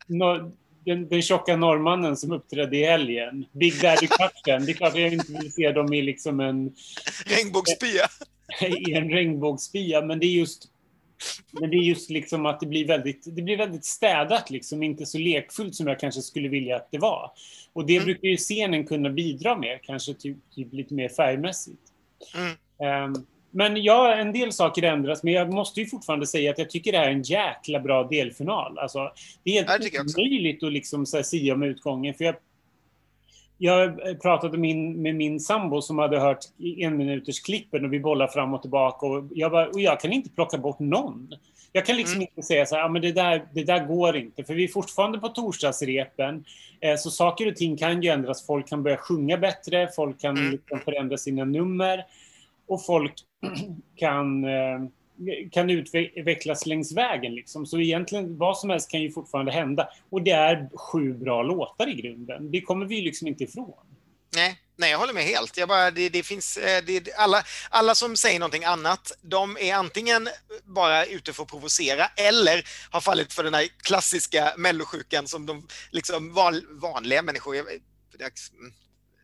nor, 0.08 0.52
den, 0.86 1.08
den 1.08 1.22
tjocka 1.22 1.56
norrmannen 1.56 2.18
som 2.18 2.32
uppträdde 2.32 2.78
i 2.78 2.86
helgen. 2.86 3.46
Big 3.52 3.82
Daddy 3.82 4.08
Cutchen. 4.08 4.66
Det 4.66 4.72
är 4.72 4.74
klart 4.74 4.94
att 4.94 5.00
jag 5.00 5.14
inte 5.14 5.34
vill 5.34 5.54
se 5.54 5.72
dem 5.72 5.94
i 5.94 6.02
liksom 6.02 6.40
en... 6.40 6.76
Regnbågsspya. 7.26 8.08
I 8.88 8.94
en 8.94 9.10
regnbågsspya, 9.10 10.02
men 10.02 10.20
det 10.20 10.26
är 10.26 10.32
just 10.32 10.68
men 11.52 11.70
det 11.70 11.76
är 11.76 11.84
just 11.84 12.10
liksom 12.10 12.46
att 12.46 12.60
det 12.60 12.66
blir 12.66 12.88
väldigt, 12.88 13.36
det 13.36 13.42
blir 13.42 13.58
väldigt 13.58 13.86
städat, 13.86 14.50
liksom, 14.50 14.84
inte 14.84 15.06
så 15.06 15.18
lekfullt 15.18 15.76
som 15.76 15.88
jag 15.88 16.00
kanske 16.00 16.22
skulle 16.22 16.50
vilja 16.50 16.76
att 16.76 16.92
det 16.92 16.98
var. 16.98 17.32
Och 17.74 17.86
det 17.86 17.96
mm. 17.96 18.06
brukar 18.06 18.28
ju 18.28 18.38
scenen 18.38 18.86
kunna 18.86 19.10
bidra 19.10 19.58
med, 19.58 19.80
kanske 19.82 20.14
typ, 20.14 20.38
typ 20.56 20.74
lite 20.74 20.94
mer 20.94 21.10
färgmässigt. 21.10 21.82
Mm. 22.36 23.14
Um, 23.14 23.26
men 23.56 23.84
ja, 23.84 24.16
en 24.16 24.34
del 24.34 24.52
saker 24.52 24.84
ändras, 24.84 25.24
men 25.24 25.34
jag 25.34 25.54
måste 25.54 25.80
ju 25.80 25.86
fortfarande 25.86 26.28
säga 26.28 26.52
att 26.52 26.58
jag 26.58 26.70
tycker 26.70 26.92
det 26.92 26.98
här 26.98 27.08
är 27.08 27.12
en 27.12 27.22
jäkla 27.22 27.80
bra 27.80 28.04
delfinal. 28.04 28.80
Alltså, 28.80 29.12
det 29.44 29.58
är 29.58 29.68
helt 29.68 30.18
omöjligt 30.18 30.64
att 30.64 30.74
liksom 30.74 31.06
sia 31.06 31.54
om 31.54 31.64
utgången, 31.64 32.14
för 32.14 32.26
jag 32.26 32.36
jag 33.64 34.00
pratade 34.22 34.58
min, 34.58 35.02
med 35.02 35.16
min 35.16 35.40
sambo 35.40 35.82
som 35.82 35.98
hade 35.98 36.20
hört 36.20 36.40
en 36.78 36.98
minuters 36.98 37.42
klippen 37.42 37.86
och 37.86 37.94
vi 37.94 38.00
bollar 38.00 38.28
fram 38.28 38.54
och 38.54 38.62
tillbaka 38.62 39.06
och 39.06 39.24
jag, 39.32 39.52
bara, 39.52 39.68
och 39.68 39.80
jag 39.80 40.00
kan 40.00 40.12
inte 40.12 40.30
plocka 40.30 40.58
bort 40.58 40.80
någon. 40.80 41.30
Jag 41.72 41.86
kan 41.86 41.96
liksom 41.96 42.16
mm. 42.16 42.28
inte 42.30 42.48
säga 42.48 42.66
så 42.66 42.76
här, 42.76 42.82
ja, 42.82 42.88
men 42.88 43.02
det 43.02 43.12
där, 43.12 43.46
det 43.54 43.64
där 43.64 43.86
går 43.86 44.16
inte, 44.16 44.44
för 44.44 44.54
vi 44.54 44.64
är 44.64 44.68
fortfarande 44.68 45.20
på 45.20 45.28
torsdagsrepen. 45.28 46.46
Eh, 46.82 46.96
så 46.96 47.12
saker 47.12 47.48
och 47.48 47.56
ting 47.56 47.78
kan 47.78 48.02
ju 48.02 48.10
ändras. 48.10 48.46
Folk 48.46 48.68
kan 48.68 48.84
börja 48.84 48.98
sjunga 48.98 49.38
bättre, 49.38 49.90
folk 49.96 50.22
kan 50.22 50.38
mm. 50.38 50.52
liksom 50.52 50.80
förändra 50.80 51.18
sina 51.18 51.46
nummer 51.46 52.06
och 52.68 52.86
folk 52.86 53.14
kan 53.96 54.44
eh, 54.44 54.80
kan 55.52 55.70
utvecklas 55.70 56.66
längs 56.66 56.92
vägen. 56.92 57.36
Liksom. 57.36 57.66
Så 57.66 57.80
egentligen 57.80 58.38
vad 58.38 58.58
som 58.58 58.70
helst 58.70 58.92
kan 58.92 59.02
ju 59.02 59.12
fortfarande 59.12 59.52
hända. 59.52 59.90
Och 60.10 60.22
det 60.22 60.32
är 60.32 60.70
sju 60.78 61.14
bra 61.14 61.44
låtar 61.44 61.90
i 61.90 61.94
grunden. 61.94 62.52
Det 62.52 62.62
kommer 62.62 62.86
vi 62.86 63.02
liksom 63.02 63.28
inte 63.28 63.44
ifrån. 63.44 63.74
Nej, 64.36 64.60
nej 64.76 64.92
jag 64.92 64.98
håller 64.98 65.14
med 65.14 65.24
helt. 65.24 65.58
Jag 65.58 65.70
bara, 65.70 65.92
det, 65.92 66.10
det 66.10 66.24
finns, 66.24 66.58
eh, 66.58 66.84
det, 66.86 67.14
alla, 67.18 67.44
alla 67.70 67.96
som 67.96 68.16
säger 68.16 68.40
någonting 68.40 68.64
annat, 68.64 69.12
de 69.22 69.58
är 69.58 69.74
antingen 69.74 70.30
bara 70.64 71.06
ute 71.06 71.34
för 71.34 71.44
att 71.44 71.50
provocera 71.50 72.06
eller 72.16 72.68
har 72.90 73.02
fallit 73.02 73.34
för 73.34 73.44
den 73.44 73.54
här 73.54 73.68
klassiska 73.84 74.54
mellosjukan 74.58 75.28
som 75.28 75.46
de 75.46 75.68
liksom 75.92 76.34
vanliga 76.82 77.22
människor, 77.22 77.56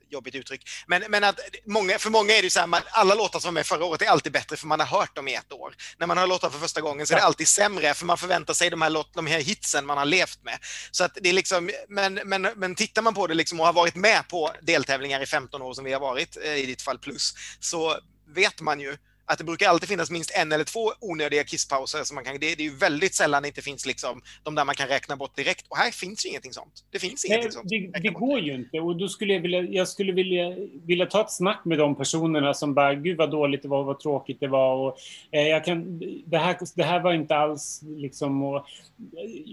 jobbigt 0.10 0.36
uttryck. 0.36 0.70
Men, 0.88 1.04
men 1.10 1.24
att 1.24 1.40
många, 1.66 2.00
för 2.00 2.10
många 2.10 2.34
är 2.34 2.42
det 2.42 2.50
så 2.50 2.60
här, 2.60 2.84
alla 2.92 3.16
låtar 3.16 3.40
som 3.40 3.48
var 3.48 3.54
med 3.54 3.66
förra 3.66 3.86
året 3.86 4.02
är 4.02 4.06
alltid 4.06 4.32
bättre 4.32 4.58
för 4.58 4.68
man 4.68 4.80
har 4.80 4.88
hört 4.88 5.16
dem 5.16 5.28
i 5.28 5.36
ett 5.36 5.52
år. 5.52 5.76
När 5.98 6.08
man 6.08 6.18
hör 6.18 6.28
låtar 6.28 6.50
för 6.50 6.60
första 6.60 6.82
gången 6.82 7.08
så 7.08 7.14
är 7.14 7.18
det 7.18 7.24
alltid 7.24 7.48
sämre 7.48 7.94
för 7.94 8.06
man 8.06 8.18
förväntar 8.18 8.54
sig 8.54 8.70
de 8.70 8.82
här, 8.82 8.90
låt, 8.90 9.14
de 9.14 9.28
här 9.28 9.40
hitsen 9.40 9.86
man 9.86 9.98
har 9.98 10.06
levt 10.06 10.44
med. 10.44 10.60
Så 10.92 11.04
att 11.04 11.18
det 11.22 11.30
är 11.30 11.34
liksom, 11.34 11.70
men, 11.90 12.14
men, 12.14 12.42
men 12.42 12.76
tittar 12.76 13.02
man 13.02 13.14
på 13.14 13.28
det 13.28 13.34
liksom 13.34 13.60
och 13.60 13.66
har 13.66 13.74
varit 13.74 13.96
med 13.96 14.28
på 14.28 14.52
deltävlingar 14.62 15.22
i 15.22 15.26
15 15.26 15.62
år 15.62 15.74
som 15.74 15.86
vi 15.86 15.94
har 15.94 16.00
varit, 16.00 16.38
eh, 16.38 16.56
i 16.56 16.66
ditt 16.66 16.82
fall 16.82 17.00
plus, 17.00 17.34
så 17.60 18.00
vet 18.36 18.62
man 18.62 18.80
ju 18.80 18.98
att 19.30 19.38
det 19.38 19.44
brukar 19.44 19.70
alltid 19.70 19.90
finnas 19.90 20.12
minst 20.12 20.32
en 20.36 20.52
eller 20.52 20.64
två 20.64 20.92
onödiga 21.00 21.44
kisspauser. 21.44 22.04
Som 22.04 22.16
man 22.16 22.24
kan, 22.24 22.34
det, 22.34 22.56
det 22.56 22.64
är 22.64 22.70
ju 22.70 22.76
väldigt 22.76 23.16
sällan 23.16 23.42
det 23.42 23.48
inte 23.48 23.62
finns 23.62 23.86
liksom, 23.86 24.22
de 24.44 24.56
där 24.56 24.66
man 24.66 24.76
kan 24.76 24.88
räkna 24.88 25.16
bort 25.16 25.36
direkt. 25.36 25.66
Och 25.70 25.78
här 25.78 25.92
finns 25.92 26.26
ju 26.26 26.30
ingenting 26.30 26.54
sånt. 26.54 26.86
Det 26.92 27.00
finns 27.00 27.26
Nej, 27.30 27.38
ingenting 27.38 27.52
sånt. 27.52 27.70
Det, 27.70 28.00
det 28.00 28.10
går 28.10 28.40
ju 28.40 28.54
inte. 28.54 28.80
Och 28.80 28.96
då 28.96 29.08
skulle 29.08 29.34
jag 29.34 29.42
vilja, 29.42 29.62
jag 29.62 29.88
skulle 29.88 30.12
vilja, 30.12 30.56
vilja 30.86 31.06
ta 31.06 31.22
ett 31.22 31.32
snack 31.32 31.62
med 31.66 31.78
de 31.78 31.96
personerna 31.96 32.54
som 32.54 32.74
bara, 32.74 32.94
gud 32.94 33.18
vad 33.18 33.32
dåligt 33.32 33.62
det 33.62 33.68
var, 33.68 33.84
vad 33.84 34.00
tråkigt 34.00 34.40
det 34.40 34.48
var. 34.48 34.76
Och, 34.76 34.98
eh, 35.32 35.48
jag 35.48 35.66
kan, 35.66 36.00
det, 36.26 36.38
här, 36.38 36.58
det 36.76 36.84
här 36.84 37.00
var 37.00 37.14
inte 37.14 37.36
alls 37.36 37.82
liksom... 37.84 38.44
Och, 38.44 38.56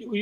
och, 0.06 0.16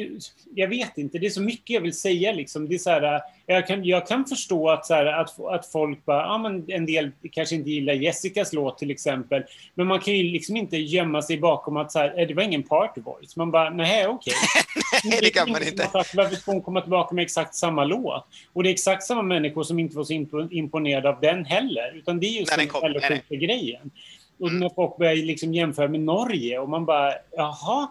jag 0.55 0.69
vet 0.69 0.99
inte, 0.99 1.19
det 1.19 1.27
är 1.27 1.31
så 1.31 1.43
mycket 1.43 1.75
jag 1.75 1.81
vill 1.81 1.99
säga 1.99 2.33
liksom. 2.33 2.69
Det 2.69 2.75
är 2.75 2.79
så 2.79 2.91
här, 2.91 3.21
jag, 3.47 3.67
kan, 3.67 3.85
jag 3.85 4.07
kan 4.07 4.25
förstå 4.25 4.71
att, 4.71 4.87
så 4.87 4.95
här, 4.95 5.07
att, 5.07 5.41
att 5.41 5.67
folk 5.67 6.05
bara, 6.05 6.23
ja 6.23 6.39
men 6.39 6.65
en 6.69 6.87
del 6.87 7.11
kanske 7.33 7.55
inte 7.55 7.71
gillar 7.71 7.95
Jessicas 7.95 8.53
låt 8.53 8.79
till 8.79 8.91
exempel. 8.91 9.44
Men 9.75 9.87
man 9.87 10.01
kan 10.01 10.15
ju 10.15 10.23
liksom 10.23 10.57
inte 10.57 10.77
gömma 10.77 11.23
sig 11.23 11.39
bakom 11.39 11.77
att 11.77 11.93
så 11.93 11.99
här, 11.99 12.21
eh, 12.21 12.29
det 12.29 12.35
var 12.35 12.43
ingen 12.43 12.63
party 12.63 13.01
voice. 13.01 13.37
Man 13.37 13.51
bara, 13.51 13.71
nej 13.71 14.07
okej. 14.07 14.35
Okay. 14.35 15.11
nej, 15.11 15.19
det 15.23 15.31
kan 15.31 15.51
man 15.51 15.63
inte. 15.63 15.89
Varför 16.15 16.37
ska 16.37 16.53
hon 16.53 16.63
komma 16.63 16.81
tillbaka 16.81 17.15
med 17.15 17.23
exakt 17.23 17.55
samma 17.55 17.85
låt? 17.85 18.27
Och 18.53 18.63
det 18.63 18.69
är 18.69 18.73
exakt 18.73 19.03
samma 19.03 19.23
människor 19.23 19.63
som 19.63 19.79
inte 19.79 19.97
var 19.97 20.05
så 20.05 20.49
imponerade 20.51 21.09
av 21.09 21.21
den 21.21 21.45
heller. 21.45 21.97
Utan 21.97 22.21
det 22.21 22.27
är 22.27 22.41
just 22.41 22.57
den 22.57 22.69
sjuka 22.69 23.35
grejen. 23.37 23.91
Och 24.41 24.49
mm. 24.49 24.61
när 24.61 24.71
folk 24.75 24.97
börjar 24.99 25.17
liksom 25.17 25.55
jämföra 25.55 25.89
med 25.89 26.01
Norge 26.01 26.59
och 26.59 26.69
man 26.69 26.85
bara, 26.85 27.13
jaha. 27.37 27.89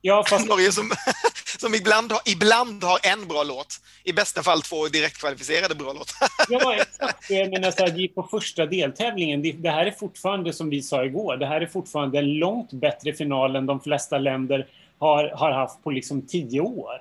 Ja, 0.00 0.24
fast... 0.28 0.48
Norge 0.48 0.72
som, 0.72 0.90
som 1.58 1.74
ibland, 1.74 2.12
har, 2.12 2.20
ibland 2.24 2.84
har 2.84 2.98
en 3.02 3.28
bra 3.28 3.42
låt. 3.42 3.80
I 4.04 4.12
bästa 4.12 4.42
fall 4.42 4.62
två 4.62 4.88
direktkvalificerade 4.88 5.74
bra 5.74 5.92
låtar. 5.92 6.28
ja, 6.48 6.74
exakt. 6.74 7.30
Jag 7.30 7.50
menar, 7.50 7.70
så 7.70 7.84
här, 7.84 8.14
på 8.14 8.22
första 8.22 8.66
deltävlingen, 8.66 9.42
det, 9.42 9.52
det, 9.52 9.70
här 9.70 9.86
är 9.86 9.90
fortfarande, 9.90 10.52
som 10.52 10.70
vi 10.70 10.82
sa 10.82 11.04
igår, 11.04 11.36
det 11.36 11.46
här 11.46 11.60
är 11.60 11.66
fortfarande 11.66 12.18
en 12.18 12.34
långt 12.34 12.72
bättre 12.72 13.12
final 13.12 13.56
än 13.56 13.66
de 13.66 13.80
flesta 13.80 14.18
länder 14.18 14.66
har, 14.98 15.28
har 15.28 15.50
haft 15.50 15.82
på 15.82 15.90
liksom 15.90 16.26
tio 16.26 16.60
år. 16.60 16.98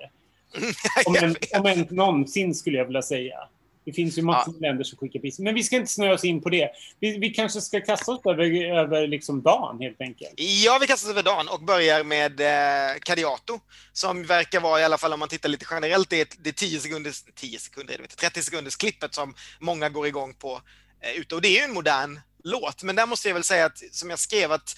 om, 1.06 1.16
en, 1.16 1.36
om 1.60 1.66
en 1.66 1.88
någonsin, 1.90 2.56
skulle 2.56 2.78
jag 2.78 2.86
vilja 2.86 3.02
säga. 3.02 3.38
Det 3.86 3.94
finns 3.94 4.18
ju 4.18 4.22
massor 4.22 4.56
ja. 4.60 4.68
länder 4.68 4.84
som 4.84 4.98
skickar 4.98 5.20
pris. 5.20 5.40
Men 5.40 5.56
vi 5.56 5.64
ska 5.64 5.76
inte 5.76 5.92
snöa 5.92 6.14
oss 6.14 6.24
in 6.24 6.42
på 6.42 6.50
det. 6.50 6.70
Vi, 7.00 7.18
vi 7.18 7.30
kanske 7.30 7.62
ska 7.62 7.82
kasta 7.82 8.12
oss 8.12 8.22
över, 8.26 8.72
över 8.78 9.08
liksom 9.08 9.42
dagen, 9.42 9.80
helt 9.82 10.02
enkelt. 10.02 10.34
Ja, 10.38 10.78
vi 10.82 10.88
kastar 10.88 11.10
oss 11.10 11.12
över 11.12 11.24
dagen 11.24 11.48
och 11.48 11.64
börjar 11.64 12.04
med 12.04 12.42
eh, 12.42 13.00
Cadiato, 13.00 13.60
som 13.94 14.26
verkar 14.26 14.60
vara, 14.60 14.82
i 14.82 14.84
alla 14.84 14.98
fall 14.98 15.14
om 15.14 15.20
man 15.20 15.30
tittar 15.30 15.50
lite 15.50 15.66
generellt, 15.70 16.10
det 16.10 16.38
det 16.44 16.52
10 16.52 16.80
sekunders, 16.80 17.24
10 17.36 17.60
sekunder, 17.60 18.06
30 18.18 18.42
sekunders 18.42 18.76
klippet 18.76 19.14
som 19.16 19.36
många 19.60 19.90
går 19.90 20.08
igång 20.08 20.34
på 20.34 20.62
eh, 21.02 21.22
ute. 21.22 21.36
Och 21.36 21.42
det 21.42 21.48
är 21.48 21.60
ju 21.60 21.66
en 21.66 21.74
modern 21.74 22.20
låt. 22.44 22.84
Men 22.84 22.96
där 22.96 23.06
måste 23.06 23.28
jag 23.28 23.34
väl 23.34 23.44
säga 23.44 23.66
att, 23.66 23.82
som 23.92 24.10
jag 24.10 24.20
skrev, 24.20 24.52
att 24.52 24.78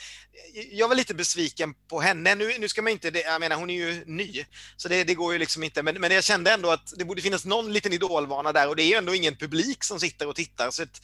jag 0.71 0.87
var 0.87 0.95
lite 0.95 1.13
besviken 1.13 1.73
på 1.89 2.01
henne. 2.01 2.35
Nu, 2.35 2.57
nu 2.59 2.67
ska 2.67 2.81
man 2.81 2.91
inte, 2.91 3.07
jag 3.07 3.39
menar 3.39 3.55
hon 3.55 3.69
är 3.69 3.73
ju 3.73 4.03
ny, 4.05 4.45
så 4.77 4.87
det, 4.87 5.03
det 5.03 5.13
går 5.13 5.33
ju 5.33 5.39
liksom 5.39 5.63
inte. 5.63 5.83
Men, 5.83 6.01
men 6.01 6.11
jag 6.11 6.23
kände 6.23 6.51
ändå 6.51 6.71
att 6.71 6.93
det 6.97 7.05
borde 7.05 7.21
finnas 7.21 7.45
någon 7.45 7.73
liten 7.73 7.93
idolvana 7.93 8.51
där 8.53 8.69
och 8.69 8.75
det 8.75 8.83
är 8.83 8.87
ju 8.87 8.95
ändå 8.95 9.15
ingen 9.15 9.35
publik 9.35 9.83
som 9.83 9.99
sitter 9.99 10.27
och 10.27 10.35
tittar. 10.35 10.71
Så 10.71 10.83
att, 10.83 11.01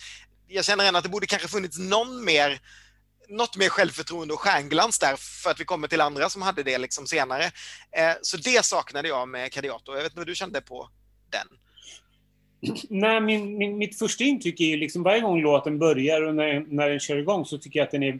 jag 0.47 0.65
känner 0.65 0.85
ändå 0.85 0.97
att 0.97 1.03
det 1.03 1.09
borde 1.09 1.27
kanske 1.27 1.47
funnits 1.47 1.77
någon 1.77 2.25
mer 2.25 2.61
något 3.27 3.57
mer 3.57 3.69
självförtroende 3.69 4.33
och 4.33 4.39
stjärnglans 4.39 4.99
där 4.99 5.15
för 5.15 5.51
att 5.51 5.59
vi 5.59 5.65
kommer 5.65 5.87
till 5.87 6.01
andra 6.01 6.29
som 6.29 6.41
hade 6.41 6.63
det 6.63 6.77
liksom 6.77 7.07
senare. 7.07 7.45
Eh, 7.91 8.13
så 8.21 8.37
det 8.37 8.65
saknade 8.65 9.07
jag 9.07 9.29
med 9.29 9.51
Kadiato. 9.51 9.91
Jag 9.91 10.03
vet 10.03 10.11
inte 10.11 10.19
vad 10.19 10.27
du 10.27 10.35
kände 10.35 10.61
på 10.61 10.89
den? 11.29 11.47
Nej, 12.89 13.21
min, 13.21 13.57
min, 13.57 13.77
mitt 13.77 13.99
första 13.99 14.23
intryck 14.23 14.59
är 14.59 14.65
ju 14.65 14.77
liksom 14.77 15.03
varje 15.03 15.21
gång 15.21 15.41
låten 15.41 15.79
börjar 15.79 16.21
och 16.21 16.35
när, 16.35 16.65
när 16.67 16.89
den 16.89 16.99
kör 16.99 17.17
igång 17.17 17.45
så 17.45 17.57
tycker 17.57 17.79
jag 17.79 17.85
att 17.85 17.91
den 17.91 18.03
är 18.03 18.19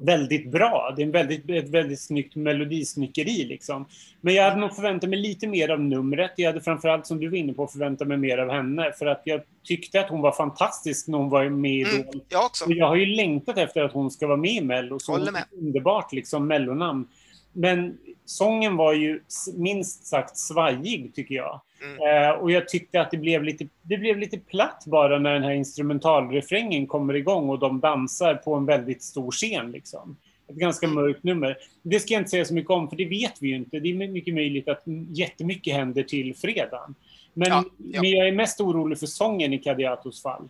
väldigt 0.00 0.50
bra. 0.50 0.94
Det 0.96 1.02
är 1.02 1.06
en 1.06 1.12
väldigt, 1.12 1.50
ett 1.50 1.68
väldigt 1.68 2.00
snyggt 2.00 2.36
melodisnickeri. 2.36 3.44
Liksom. 3.44 3.86
Men 4.20 4.34
jag 4.34 4.44
hade 4.44 4.60
nog 4.60 4.74
förväntat 4.74 5.10
mig 5.10 5.18
lite 5.18 5.46
mer 5.46 5.68
av 5.68 5.80
numret. 5.80 6.30
Jag 6.36 6.46
hade 6.46 6.60
framförallt, 6.60 7.06
som 7.06 7.20
du 7.20 7.28
var 7.28 7.36
inne 7.36 7.52
på, 7.52 7.66
förväntat 7.66 8.08
mig 8.08 8.16
mer 8.16 8.38
av 8.38 8.50
henne. 8.50 8.92
För 8.98 9.06
att 9.06 9.22
jag 9.24 9.40
tyckte 9.64 10.00
att 10.00 10.08
hon 10.08 10.20
var 10.20 10.32
fantastisk 10.32 11.08
när 11.08 11.18
hon 11.18 11.30
var 11.30 11.48
med 11.48 11.70
i 11.70 11.82
mm, 11.82 12.06
Jag 12.28 12.46
också. 12.46 12.64
Och 12.64 12.72
jag 12.72 12.88
har 12.88 12.96
ju 12.96 13.06
längtat 13.06 13.58
efter 13.58 13.82
att 13.82 13.92
hon 13.92 14.10
ska 14.10 14.26
vara 14.26 14.36
med 14.36 14.52
i 14.52 14.60
Mello. 14.60 14.98
Så 14.98 15.12
Håller 15.12 15.32
med. 15.32 15.44
underbart 15.52 16.12
liksom, 16.12 16.46
mellonamn. 16.46 17.08
Men 17.52 17.98
sången 18.24 18.76
var 18.76 18.92
ju 18.92 19.20
minst 19.54 20.06
sagt 20.06 20.36
svajig, 20.36 21.14
tycker 21.14 21.34
jag. 21.34 21.60
Mm. 21.82 22.24
Eh, 22.24 22.30
och 22.30 22.50
jag 22.50 22.68
tyckte 22.68 23.00
att 23.00 23.10
det 23.10 23.16
blev, 23.16 23.44
lite, 23.44 23.68
det 23.82 23.98
blev 23.98 24.18
lite 24.18 24.38
platt 24.38 24.84
bara 24.86 25.18
när 25.18 25.34
den 25.34 25.42
här 25.42 25.52
instrumentalrefrängen 25.52 26.86
kommer 26.86 27.14
igång 27.14 27.48
och 27.48 27.58
de 27.58 27.80
dansar 27.80 28.34
på 28.34 28.54
en 28.54 28.66
väldigt 28.66 29.02
stor 29.02 29.30
scen. 29.30 29.72
Liksom. 29.72 30.16
Ett 30.48 30.56
ganska 30.56 30.86
mm. 30.86 30.94
mörkt 30.94 31.24
nummer. 31.24 31.56
Det 31.82 32.00
ska 32.00 32.14
jag 32.14 32.20
inte 32.20 32.30
säga 32.30 32.44
så 32.44 32.54
mycket 32.54 32.70
om, 32.70 32.88
för 32.88 32.96
det 32.96 33.04
vet 33.04 33.42
vi 33.42 33.48
ju 33.48 33.56
inte. 33.56 33.80
Det 33.80 33.88
är 33.88 33.94
mycket 33.94 34.34
möjligt 34.34 34.68
att 34.68 34.82
jättemycket 35.08 35.74
händer 35.74 36.02
till 36.02 36.34
fredagen. 36.34 36.94
Men, 37.34 37.48
ja, 37.48 37.64
ja. 37.78 38.02
men 38.02 38.10
jag 38.10 38.28
är 38.28 38.32
mest 38.32 38.60
orolig 38.60 38.98
för 38.98 39.06
sången 39.06 39.52
i 39.52 39.58
Kadiatos 39.58 40.22
fall. 40.22 40.48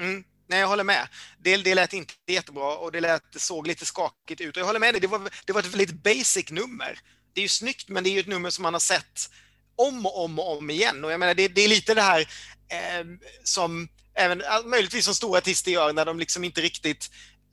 Mm. 0.00 0.24
Nej, 0.52 0.60
jag 0.60 0.68
håller 0.68 0.84
med. 0.84 1.08
Det, 1.38 1.56
det 1.56 1.74
lät 1.74 1.92
inte 1.92 2.14
jättebra 2.26 2.76
och 2.76 2.92
det 2.92 3.00
lät, 3.00 3.22
såg 3.36 3.66
lite 3.66 3.84
skakigt 3.84 4.40
ut. 4.40 4.56
Och 4.56 4.60
jag 4.60 4.66
håller 4.66 4.80
med 4.80 4.94
dig, 4.94 5.00
det 5.00 5.06
var, 5.06 5.30
det 5.46 5.52
var 5.52 5.60
ett 5.60 5.74
väldigt 5.74 6.02
basic 6.02 6.50
nummer. 6.50 6.98
Det 7.34 7.40
är 7.40 7.42
ju 7.42 7.48
snyggt, 7.48 7.88
men 7.88 8.04
det 8.04 8.10
är 8.10 8.12
ju 8.12 8.20
ett 8.20 8.26
nummer 8.26 8.50
som 8.50 8.62
man 8.62 8.72
har 8.72 8.80
sett 8.80 9.30
om 9.76 10.06
och 10.06 10.24
om 10.24 10.38
och 10.38 10.58
om 10.58 10.70
igen. 10.70 11.04
Och 11.04 11.12
jag 11.12 11.20
menar, 11.20 11.34
det, 11.34 11.48
det 11.48 11.60
är 11.60 11.68
lite 11.68 11.94
det 11.94 12.02
här 12.02 12.20
eh, 12.68 13.04
som 13.44 13.88
även 14.14 14.42
möjligtvis 14.64 15.04
som 15.04 15.14
stora 15.14 15.38
artister 15.38 15.70
gör 15.70 15.92
när 15.92 16.04
de 16.04 16.18
liksom 16.18 16.44
inte 16.44 16.60
riktigt 16.60 17.10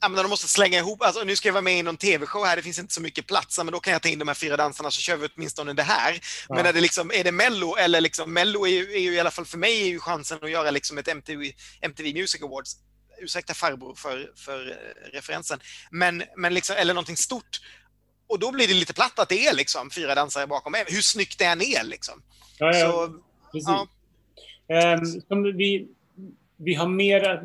när 0.08 0.22
de 0.22 0.28
måste 0.28 0.48
slänga 0.48 0.78
ihop, 0.78 1.02
alltså 1.02 1.24
nu 1.24 1.36
ska 1.36 1.48
jag 1.48 1.52
vara 1.52 1.62
med 1.62 1.78
i 1.78 1.82
någon 1.82 1.96
tv-show 1.96 2.44
här, 2.44 2.56
det 2.56 2.62
finns 2.62 2.78
inte 2.78 2.94
så 2.94 3.00
mycket 3.00 3.26
plats, 3.26 3.58
men 3.58 3.66
då 3.66 3.80
kan 3.80 3.92
jag 3.92 4.02
ta 4.02 4.08
in 4.08 4.18
de 4.18 4.28
här 4.28 4.34
fyra 4.34 4.56
dansarna 4.56 4.90
så 4.90 5.00
kör 5.00 5.16
vi 5.16 5.28
åtminstone 5.36 5.72
det 5.72 5.82
här. 5.82 6.20
Ja. 6.48 6.54
Men 6.54 6.66
är 6.66 6.72
det, 6.72 6.80
liksom, 6.80 7.10
är 7.14 7.24
det 7.24 7.32
Mello, 7.32 7.76
eller 7.76 8.00
liksom, 8.00 8.32
Mello 8.32 8.66
är 8.66 8.70
ju, 8.70 8.92
är 8.92 8.98
ju, 8.98 9.14
i 9.14 9.20
alla 9.20 9.30
fall 9.30 9.44
för 9.44 9.58
mig 9.58 9.82
är 9.82 9.86
ju 9.86 10.00
chansen 10.00 10.38
att 10.42 10.50
göra 10.50 10.70
liksom 10.70 10.98
ett 10.98 11.08
MTV, 11.08 11.52
MTV 11.80 12.12
Music 12.12 12.42
Awards 12.42 12.76
ursäkta 13.20 13.54
farbror 13.54 13.94
för, 13.94 14.32
för 14.36 14.70
eh, 14.70 15.10
referensen, 15.12 15.60
men, 15.90 16.22
men 16.36 16.54
liksom, 16.54 16.76
eller 16.76 16.94
någonting 16.94 17.16
stort. 17.16 17.60
Och 18.26 18.38
då 18.38 18.52
blir 18.52 18.68
det 18.68 18.74
lite 18.74 18.94
platt 18.94 19.18
att 19.18 19.28
det 19.28 19.46
är 19.46 19.54
liksom 19.54 19.90
fyra 19.90 20.14
dansare 20.14 20.46
bakom, 20.46 20.74
hur 20.86 21.00
snyggt 21.00 21.38
det 21.38 21.44
än 21.44 21.62
är. 21.62 21.84
Liksom. 21.84 22.22
Ja, 22.58 22.76
ja, 22.76 22.90
Så, 22.90 23.08
precis. 23.52 23.68
Ja. 24.66 25.00
Um, 25.28 25.56
vi, 25.56 25.88
vi 26.56 26.74
har 26.74 26.88
mer... 26.88 27.42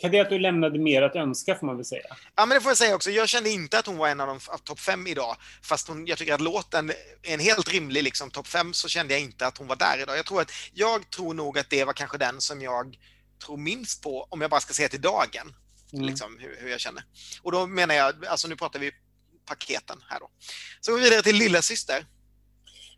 Kadeto 0.00 0.38
lämnade 0.38 0.78
mer 0.78 1.02
att 1.02 1.16
önska, 1.16 1.54
får 1.54 1.66
man 1.66 1.76
väl 1.76 1.84
säga. 1.84 2.16
Ja, 2.34 2.46
men 2.46 2.48
det 2.48 2.60
får 2.60 2.70
jag 2.70 2.76
säga 2.76 2.94
också. 2.94 3.10
Jag 3.10 3.28
kände 3.28 3.50
inte 3.50 3.78
att 3.78 3.86
hon 3.86 3.96
var 3.96 4.08
en 4.08 4.20
av 4.20 4.26
de 4.26 4.38
topp 4.64 4.80
fem 4.80 5.06
idag. 5.06 5.36
Fast 5.62 5.88
hon, 5.88 6.06
jag 6.06 6.18
tycker 6.18 6.34
att 6.34 6.40
låten 6.40 6.90
är 7.22 7.34
en 7.34 7.40
helt 7.40 7.72
rimlig 7.72 8.02
liksom, 8.02 8.30
topp 8.30 8.46
fem, 8.46 8.72
så 8.72 8.88
kände 8.88 9.14
jag 9.14 9.20
inte 9.20 9.46
att 9.46 9.58
hon 9.58 9.66
var 9.66 9.76
där 9.76 10.02
idag. 10.02 10.18
Jag 10.18 10.26
tror, 10.26 10.40
att, 10.40 10.52
jag 10.72 11.10
tror 11.10 11.34
nog 11.34 11.58
att 11.58 11.70
det 11.70 11.84
var 11.84 11.92
kanske 11.92 12.18
den 12.18 12.40
som 12.40 12.62
jag 12.62 12.98
tror 13.40 13.56
minst 13.56 14.02
på, 14.02 14.26
om 14.30 14.40
jag 14.40 14.50
bara 14.50 14.60
ska 14.60 14.74
säga 14.74 14.88
till 14.88 15.00
dagen, 15.00 15.54
mm. 15.92 16.06
liksom, 16.06 16.38
hur, 16.38 16.56
hur, 16.60 16.70
jag 16.70 16.80
känner. 16.80 17.02
Och 17.42 17.52
då 17.52 17.66
menar 17.66 17.94
jag, 17.94 18.26
alltså 18.26 18.48
nu 18.48 18.56
pratar 18.56 18.80
vi 18.80 18.90
paketen 19.46 19.98
här 20.08 20.20
då. 20.20 20.30
Så 20.80 20.92
går 20.92 20.98
vi 20.98 21.04
vidare 21.04 21.22
till 21.22 21.36
lilla 21.36 21.62
syster. 21.62 22.04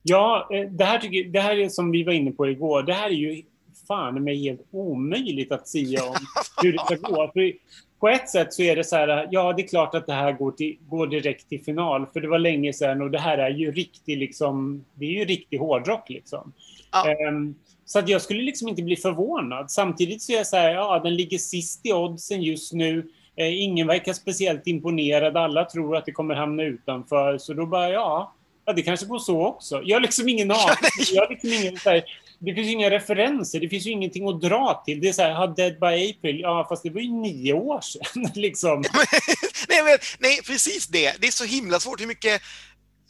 Ja, 0.03 0.49
eh, 0.53 0.71
det 0.71 0.85
här, 0.85 0.99
tycker, 0.99 1.29
det 1.29 1.41
här 1.41 1.57
är 1.57 1.69
som 1.69 1.91
vi 1.91 2.05
var 2.05 2.13
inne 2.13 2.31
på 2.31 2.49
igår, 2.49 2.83
det 2.83 2.95
här 2.95 3.07
är 3.07 3.15
ju 3.15 3.43
fan 3.89 4.25
mig 4.25 4.43
helt 4.43 4.69
omöjligt 4.71 5.53
att 5.53 5.69
säga 5.69 6.05
om 6.05 6.17
hur 6.63 6.73
det 6.73 6.79
ska 6.79 6.95
gå. 6.95 7.31
För 7.33 7.53
på 8.01 8.09
ett 8.09 8.31
sätt 8.31 8.55
så 8.55 8.63
är 8.63 8.77
det 8.77 8.85
så 8.85 8.97
här, 8.97 9.29
ja 9.31 9.53
det 9.53 9.63
är 9.63 9.69
klart 9.69 9.95
att 9.95 10.07
det 10.07 10.13
här 10.13 10.33
går, 10.33 10.53
till, 10.53 10.79
går 10.81 11.07
direkt 11.07 11.49
till 11.49 11.65
final, 11.65 12.07
för 12.13 12.21
det 12.21 12.29
var 12.29 12.39
länge 12.39 12.73
sedan 12.73 13.03
och 13.03 13.11
det 13.11 13.19
här 13.19 13.39
är 13.39 13.51
ju 13.51 13.73
riktig, 13.73 14.19
liksom, 14.19 14.85
det 14.95 15.05
är 15.05 15.11
ju 15.11 15.25
riktig 15.25 15.59
hårdrock 15.59 16.09
liksom. 16.09 16.53
Ja. 16.93 17.29
Um, 17.29 17.55
så 17.85 17.99
att 17.99 18.09
jag 18.09 18.23
skulle 18.23 18.43
liksom 18.43 18.69
inte 18.69 18.83
bli 18.83 18.97
förvånad. 18.97 19.71
Samtidigt 19.71 20.23
så 20.23 20.33
är 20.33 20.37
jag 20.37 20.47
så 20.47 20.57
här, 20.57 20.71
ja, 20.71 21.01
den 21.05 21.15
ligger 21.15 21.39
sist 21.39 21.81
i 21.87 21.93
oddsen 21.93 22.43
just 22.43 22.73
nu. 22.73 23.11
Eh, 23.37 23.63
ingen 23.63 23.87
verkar 23.87 24.13
speciellt 24.13 24.67
imponerad. 24.67 25.37
Alla 25.37 25.65
tror 25.65 25.97
att 25.97 26.07
det 26.07 26.13
kommer 26.13 26.35
hamna 26.35 26.63
utanför. 26.63 27.39
Så 27.39 27.53
då 27.55 27.67
bara, 27.67 27.91
ja, 27.91 28.35
ja 28.67 28.73
det 28.73 28.83
kanske 28.83 29.07
går 29.07 29.19
så 29.19 29.47
också. 29.47 29.83
Jag 29.85 29.97
har 29.97 30.01
liksom 30.01 30.29
ingen 30.29 30.51
aning. 30.51 30.77
Jag 31.13 31.23
har 31.23 31.31
liksom 31.31 31.53
ingen, 31.53 31.79
så 31.79 31.91
här, 31.91 32.05
det 32.39 32.55
finns 32.55 32.69
inga 32.69 32.91
referenser. 32.91 33.61
Det 33.61 33.69
finns 33.69 33.87
ju 33.87 33.91
ingenting 33.91 34.29
att 34.29 34.41
dra 34.41 34.83
till. 34.87 35.01
Det 35.01 35.09
är 35.09 35.13
så 35.13 35.23
här, 35.23 35.47
Dead 35.57 35.81
by 35.81 36.11
April. 36.11 36.41
Ja, 36.41 36.67
fast 36.69 36.83
det 36.83 36.91
var 36.91 37.01
ju 37.01 37.13
nio 37.13 37.53
år 37.53 37.81
sedan. 37.81 38.31
liksom. 38.35 38.81
nej, 39.69 39.83
men, 39.85 39.99
nej, 40.19 40.41
precis 40.47 40.87
det. 40.87 41.21
Det 41.21 41.27
är 41.27 41.31
så 41.31 41.45
himla 41.45 41.81
svårt. 41.81 42.01
Hur 42.01 42.07
mycket 42.07 42.43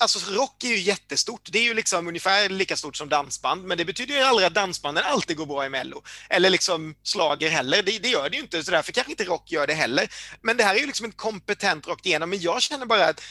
Alltså 0.02 0.32
rock 0.32 0.64
är 0.64 0.68
ju 0.68 0.78
jättestort. 0.78 1.48
Det 1.52 1.58
är 1.58 1.62
ju 1.62 1.74
liksom 1.74 2.08
ungefär 2.08 2.48
lika 2.48 2.76
stort 2.76 2.96
som 2.96 3.08
dansband, 3.08 3.64
men 3.64 3.78
det 3.78 3.84
betyder 3.84 4.14
ju 4.14 4.20
aldrig 4.20 4.46
att 4.46 4.54
dansbanden 4.54 5.04
alltid 5.04 5.36
går 5.36 5.46
bra 5.46 5.66
i 5.66 5.68
Mello. 5.68 6.02
Eller 6.28 6.50
liksom 6.50 6.94
slager 7.02 7.50
heller. 7.50 7.82
Det, 7.82 7.98
det 7.98 8.08
gör 8.08 8.30
det 8.30 8.36
ju 8.36 8.42
inte, 8.42 8.64
så 8.64 8.70
därför 8.70 8.92
kanske 8.92 9.12
inte 9.12 9.24
rock 9.24 9.52
gör 9.52 9.66
det 9.66 9.74
heller. 9.74 10.08
Men 10.40 10.56
det 10.56 10.64
här 10.64 10.74
är 10.74 10.78
ju 10.78 10.86
liksom 10.86 11.06
en 11.06 11.12
kompetent 11.12 11.86
rock 11.86 12.06
igenom, 12.06 12.30
men 12.30 12.40
jag 12.40 12.62
känner 12.62 12.86
bara 12.86 13.06
att 13.06 13.22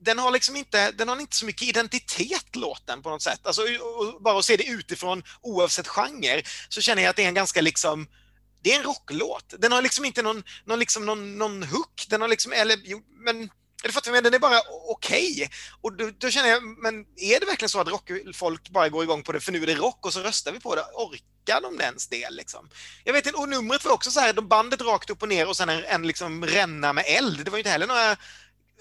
den 0.00 0.18
har 0.18 0.30
liksom 0.30 0.56
inte, 0.56 0.90
den 0.90 1.08
har 1.08 1.20
inte 1.20 1.36
så 1.36 1.46
mycket 1.46 1.68
identitet, 1.68 2.56
låten, 2.56 3.02
på 3.02 3.10
något 3.10 3.22
sätt. 3.22 3.40
Alltså, 3.46 3.62
bara 4.20 4.38
att 4.38 4.44
se 4.44 4.56
det 4.56 4.66
utifrån, 4.66 5.22
oavsett 5.42 5.88
genre, 5.88 6.42
så 6.68 6.80
känner 6.80 7.02
jag 7.02 7.10
att 7.10 7.16
det 7.16 7.24
är 7.24 7.28
en 7.28 7.34
ganska 7.34 7.60
liksom 7.60 8.08
det 8.62 8.72
är 8.72 8.78
en 8.78 8.84
rocklåt. 8.84 9.54
Den 9.58 9.72
har 9.72 9.82
liksom 9.82 10.04
inte 10.04 10.22
någon, 10.22 10.42
någon, 10.64 10.78
liksom, 10.78 11.06
någon, 11.06 11.38
någon 11.38 11.62
hook. 11.62 12.06
Den 12.08 12.20
har 12.20 12.28
liksom, 12.28 12.52
eller, 12.52 12.78
jo, 12.84 13.02
men 13.24 13.50
eller 13.82 13.92
fattar 13.92 14.12
du 14.12 14.20
Den 14.20 14.34
är 14.34 14.38
bara 14.38 14.60
okej. 14.88 15.32
Okay. 15.32 15.48
Och 15.80 15.96
då, 15.96 16.10
då, 16.18 16.30
känner 16.30 16.48
jag, 16.48 16.62
men 16.62 16.94
är 17.16 17.40
det 17.40 17.46
verkligen 17.46 17.68
så 17.68 17.80
att 17.80 17.88
rockfolk 17.88 18.68
bara 18.68 18.88
går 18.88 19.02
igång 19.02 19.22
på 19.22 19.32
det 19.32 19.40
för 19.40 19.52
nu 19.52 19.62
är 19.62 19.66
det 19.66 19.74
rock 19.74 20.06
och 20.06 20.12
så 20.12 20.20
röstar 20.20 20.52
vi 20.52 20.60
på 20.60 20.74
det? 20.74 20.82
Orkar 20.82 21.60
de 21.60 21.80
ens 21.80 22.08
det 22.08 22.30
liksom? 22.30 22.70
Jag 23.04 23.12
vet 23.12 23.26
inte, 23.26 23.38
och 23.38 23.48
numret 23.48 23.84
var 23.84 23.92
också 23.92 24.10
så 24.10 24.20
här, 24.20 24.32
de 24.32 24.48
bandet 24.48 24.80
rakt 24.80 25.10
upp 25.10 25.22
och 25.22 25.28
ner 25.28 25.48
och 25.48 25.56
sen 25.56 25.68
en, 25.68 25.84
en 25.84 26.06
liksom 26.06 26.46
ränna 26.46 26.92
med 26.92 27.04
eld. 27.06 27.44
Det 27.44 27.50
var 27.50 27.58
ju 27.58 27.60
inte 27.60 27.70
heller 27.70 27.86
några 27.86 28.16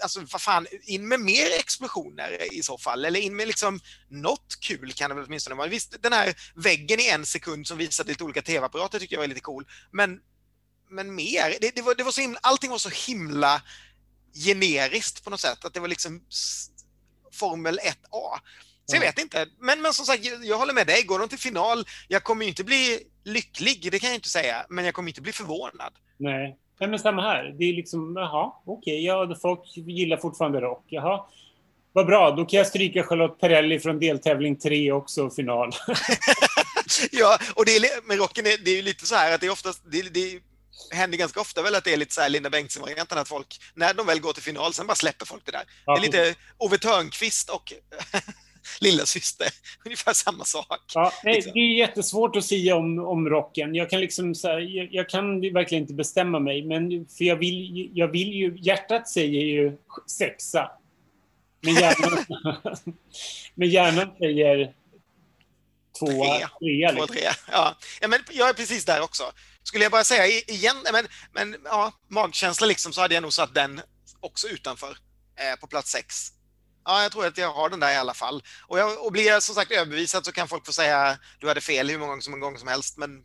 Alltså 0.02 0.20
vad 0.32 0.42
fan, 0.42 0.68
in 0.84 1.08
med 1.08 1.20
mer 1.20 1.46
explosioner 1.60 2.54
i 2.54 2.64
så 2.64 2.78
fall. 2.78 3.06
Eller 3.06 3.20
in 3.20 3.36
med 3.36 3.48
liksom 3.48 3.80
något 4.10 4.58
kul 4.60 4.94
kan 4.94 5.10
det 5.10 5.16
väl 5.16 5.26
åtminstone 5.28 5.56
vara. 5.56 5.68
Visst, 5.68 6.02
den 6.02 6.14
här 6.14 6.36
väggen 6.56 7.00
i 7.00 7.08
en 7.08 7.26
sekund 7.26 7.68
som 7.68 7.78
visade 7.78 8.10
lite 8.10 8.24
olika 8.24 8.42
tv-apparater 8.42 9.00
tycker 9.00 9.16
jag 9.16 9.22
var 9.22 9.28
lite 9.28 9.42
cool. 9.42 9.66
Men, 9.92 10.20
men 10.90 11.16
mer, 11.16 11.58
det, 11.62 11.76
det, 11.76 11.82
var, 11.82 11.96
det 11.96 12.04
var 12.04 12.12
så 12.12 12.22
himla, 12.22 12.40
allting 12.42 12.72
var 12.72 12.78
så 12.78 12.90
himla 12.90 13.62
generiskt 14.34 15.24
på 15.24 15.30
något 15.30 15.40
sätt. 15.40 15.66
Att 15.66 15.74
det 15.74 15.80
var 15.80 15.88
liksom 15.88 16.22
Formel 17.34 17.80
1A. 17.80 18.40
Så 18.86 18.96
jag 18.96 19.02
vet 19.02 19.20
inte. 19.20 19.46
Men, 19.60 19.82
men 19.82 19.94
som 19.94 20.06
sagt, 20.06 20.26
jag 20.44 20.58
håller 20.58 20.74
med 20.74 20.88
dig. 20.88 21.04
Går 21.04 21.20
de 21.20 21.30
till 21.30 21.40
final, 21.40 21.86
jag 22.08 22.24
kommer 22.24 22.46
inte 22.46 22.64
bli 22.64 23.00
lycklig, 23.24 23.92
det 23.92 24.00
kan 24.00 24.10
jag 24.10 24.18
inte 24.18 24.30
säga. 24.30 24.66
Men 24.70 24.86
jag 24.86 24.94
kommer 24.94 25.10
inte 25.10 25.22
bli 25.22 25.32
förvånad. 25.32 25.94
Nej, 26.18 26.58
men 26.80 27.00
samma 27.00 27.22
här. 27.22 27.56
Det 27.60 27.66
är 27.66 27.74
liksom, 27.74 28.16
jaha, 28.16 28.54
okej, 28.66 29.10
okay, 29.10 29.30
ja, 29.30 29.36
folk 29.42 29.62
gillar 29.76 30.18
fortfarande 30.18 30.62
rock. 30.62 30.86
Jaha, 30.88 31.26
vad 31.94 32.06
bra, 32.06 32.32
då 32.32 32.46
kan 32.46 32.58
jag 32.58 32.68
stryka 32.68 33.04
Charlotte 33.04 33.40
Perrelli 33.40 33.80
från 33.80 34.00
deltävling 34.00 34.56
3 34.56 34.92
också, 34.92 35.30
final. 35.30 35.72
ja, 37.12 37.38
och 37.56 37.66
det 37.66 37.76
är, 37.76 38.08
med 38.08 38.18
rocken 38.18 38.46
är, 38.46 38.66
det 38.66 38.72
är 38.72 38.76
ju 38.76 38.82
lite 38.82 39.06
så 39.06 39.16
här 39.16 39.36
att 39.36 39.42
det 39.42 39.48
är 39.48 39.52
oftast, 39.52 39.84
det, 39.92 40.14
det, 40.14 40.40
händer 40.92 41.18
ganska 41.18 41.42
ofta 41.42 41.62
väl 41.62 41.76
att 41.76 41.84
det 41.84 41.94
är 41.94 41.98
lite 41.98 42.14
så 42.14 42.22
här 42.22 42.30
Linda 42.30 42.50
Bengtzing-varianten, 42.50 43.18
att 43.18 43.28
folk, 43.28 43.62
när 43.74 43.94
de 43.94 44.08
väl 44.08 44.20
går 44.20 44.34
till 44.34 44.44
final, 44.44 44.74
sen 44.74 44.88
bara 44.88 44.96
släpper 44.96 45.26
folk 45.26 45.46
det 45.46 45.52
där. 45.52 45.64
Ja, 45.86 45.96
det 45.96 46.00
är 46.00 46.02
lite 46.02 46.36
Ove 46.58 46.78
Thörnqvist 46.78 47.50
och 47.50 47.74
lilla 48.82 49.06
syster. 49.06 49.48
ungefär 49.86 50.14
samma 50.14 50.46
sak. 50.46 50.82
Ja, 50.94 51.14
liksom. 51.24 51.54
Det 51.54 51.60
är 51.60 51.78
jättesvårt 51.78 52.36
att 52.36 52.46
säga 52.46 52.76
om, 52.76 53.00
om 53.00 53.30
rocken. 53.30 53.76
Jag 53.76 53.90
kan, 53.90 54.02
liksom, 54.02 54.36
så 54.36 54.48
här, 54.48 54.60
jag, 54.60 54.88
jag, 54.92 55.10
kan 55.10 55.42
verkligen 55.42 55.82
inte 55.82 55.94
bestämma 55.94 56.40
mig, 56.40 56.66
men 56.66 57.08
för 57.18 57.26
jag 57.26 57.36
vill, 57.36 57.90
jag 57.94 58.08
vill 58.08 58.34
ju, 58.34 58.58
hjärtat 58.58 59.10
säger 59.10 59.42
ju 59.42 59.78
sexa. 60.08 60.72
Men 61.62 61.74
hjärnan, 61.74 62.26
men 63.56 63.70
hjärnan 63.70 64.10
säger 64.20 64.74
tvåa, 66.00 66.26
trea. 66.26 66.50
Två, 66.50 66.66
liksom. 66.66 67.08
trea. 67.08 67.32
Ja. 67.52 67.76
ja, 68.02 68.08
men 68.08 68.20
jag 68.32 68.50
är 68.50 68.54
precis 68.54 68.86
där 68.86 69.02
också. 69.02 69.24
Skulle 69.64 69.86
jag 69.86 69.92
bara 69.92 70.04
säga 70.04 70.26
igen, 70.26 70.76
men, 70.92 71.08
men 71.32 71.62
ja, 71.66 71.92
magkänsla 72.08 72.68
liksom, 72.68 72.94
så 72.94 73.02
hade 73.02 73.14
jag 73.14 73.22
nog 73.22 73.34
satt 73.34 73.54
den 73.54 73.82
också 74.20 74.48
utanför 74.48 74.98
eh, 75.40 75.60
på 75.60 75.68
plats 75.68 75.92
sex. 75.92 76.16
Ja, 76.86 77.02
jag 77.04 77.12
tror 77.12 77.26
att 77.26 77.38
jag 77.38 77.54
har 77.54 77.70
den 77.70 77.80
där 77.80 77.92
i 77.92 77.96
alla 77.96 78.14
fall. 78.14 78.44
Och, 78.68 78.80
jag, 78.80 79.06
och 79.06 79.12
blir 79.12 79.28
jag 79.28 79.44
som 79.44 79.56
sagt 79.56 79.72
överbevisad 79.72 80.26
så 80.26 80.32
kan 80.32 80.48
folk 80.48 80.66
få 80.66 80.74
säga 80.74 81.18
du 81.40 81.48
hade 81.48 81.62
fel 81.62 81.90
hur 81.90 81.98
många 81.98 82.10
gånger 82.10 82.22
som, 82.22 82.34
en 82.34 82.40
gång 82.40 82.58
som 82.58 82.68
helst. 82.68 82.98
Men 82.98 83.24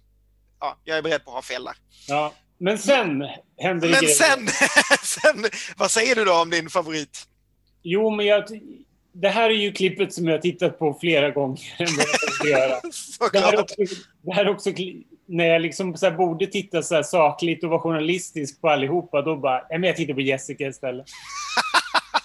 ja, 0.60 0.78
jag 0.84 0.98
är 0.98 1.02
beredd 1.02 1.24
på 1.24 1.30
att 1.30 1.34
ha 1.34 1.42
fel 1.42 1.64
där. 1.64 1.76
Ja, 2.08 2.34
men 2.58 2.78
sen 2.78 3.28
händer 3.58 3.88
det 3.88 4.00
Men 4.00 4.10
sen, 4.10 4.48
sen, 5.02 5.46
vad 5.76 5.90
säger 5.90 6.14
du 6.14 6.24
då 6.24 6.34
om 6.34 6.50
din 6.50 6.70
favorit? 6.70 7.26
Jo, 7.82 8.10
men 8.10 8.26
jag, 8.26 8.44
det 9.12 9.28
här 9.28 9.50
är 9.50 9.54
ju 9.54 9.72
klippet 9.72 10.12
som 10.12 10.28
jag 10.28 10.42
tittat 10.42 10.78
på 10.78 10.98
flera 11.00 11.30
gånger. 11.30 11.76
det, 13.32 13.38
här 13.38 13.52
är 13.52 13.60
också, 13.60 13.76
det 14.22 14.32
här 14.34 14.44
är 14.44 14.50
också 14.50 14.72
när 15.26 15.44
jag 15.44 15.62
liksom 15.62 15.96
så 15.96 16.10
borde 16.10 16.46
titta 16.46 16.82
så 16.82 17.02
sakligt 17.02 17.64
och 17.64 17.70
vara 17.70 17.80
journalistisk 17.80 18.60
på 18.60 18.68
allihopa, 18.68 19.22
då 19.22 19.36
bara, 19.36 19.66
nej 19.70 19.78
men 19.78 19.88
jag 19.88 19.96
tittar 19.96 20.14
på 20.14 20.20
Jessica 20.20 20.66
istället. 20.66 21.06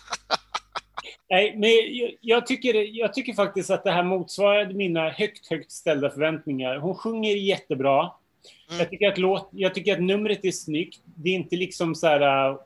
nej, 1.30 1.56
men 1.58 1.70
jag, 1.70 2.12
jag, 2.22 2.48
tycker, 2.48 2.74
jag 2.74 3.14
tycker 3.14 3.34
faktiskt 3.34 3.70
att 3.70 3.84
det 3.84 3.92
här 3.92 4.04
motsvarade 4.04 4.74
mina 4.74 5.10
högt, 5.10 5.50
högt 5.50 5.72
ställda 5.72 6.10
förväntningar. 6.10 6.78
Hon 6.78 6.96
sjunger 6.96 7.36
jättebra. 7.36 8.00
Mm. 8.00 8.80
Jag, 8.80 8.90
tycker 8.90 9.08
att 9.08 9.18
låt, 9.18 9.50
jag 9.52 9.76
tycker 9.76 9.94
att 9.94 10.02
numret 10.02 10.46
är 10.46 10.52
snyggt. 10.52 11.02
Det 11.06 11.30
är 11.30 11.34
inte 11.34 11.56
liksom 11.56 11.96
så 11.96 12.08
här... 12.08 12.50
Uh, 12.52 12.58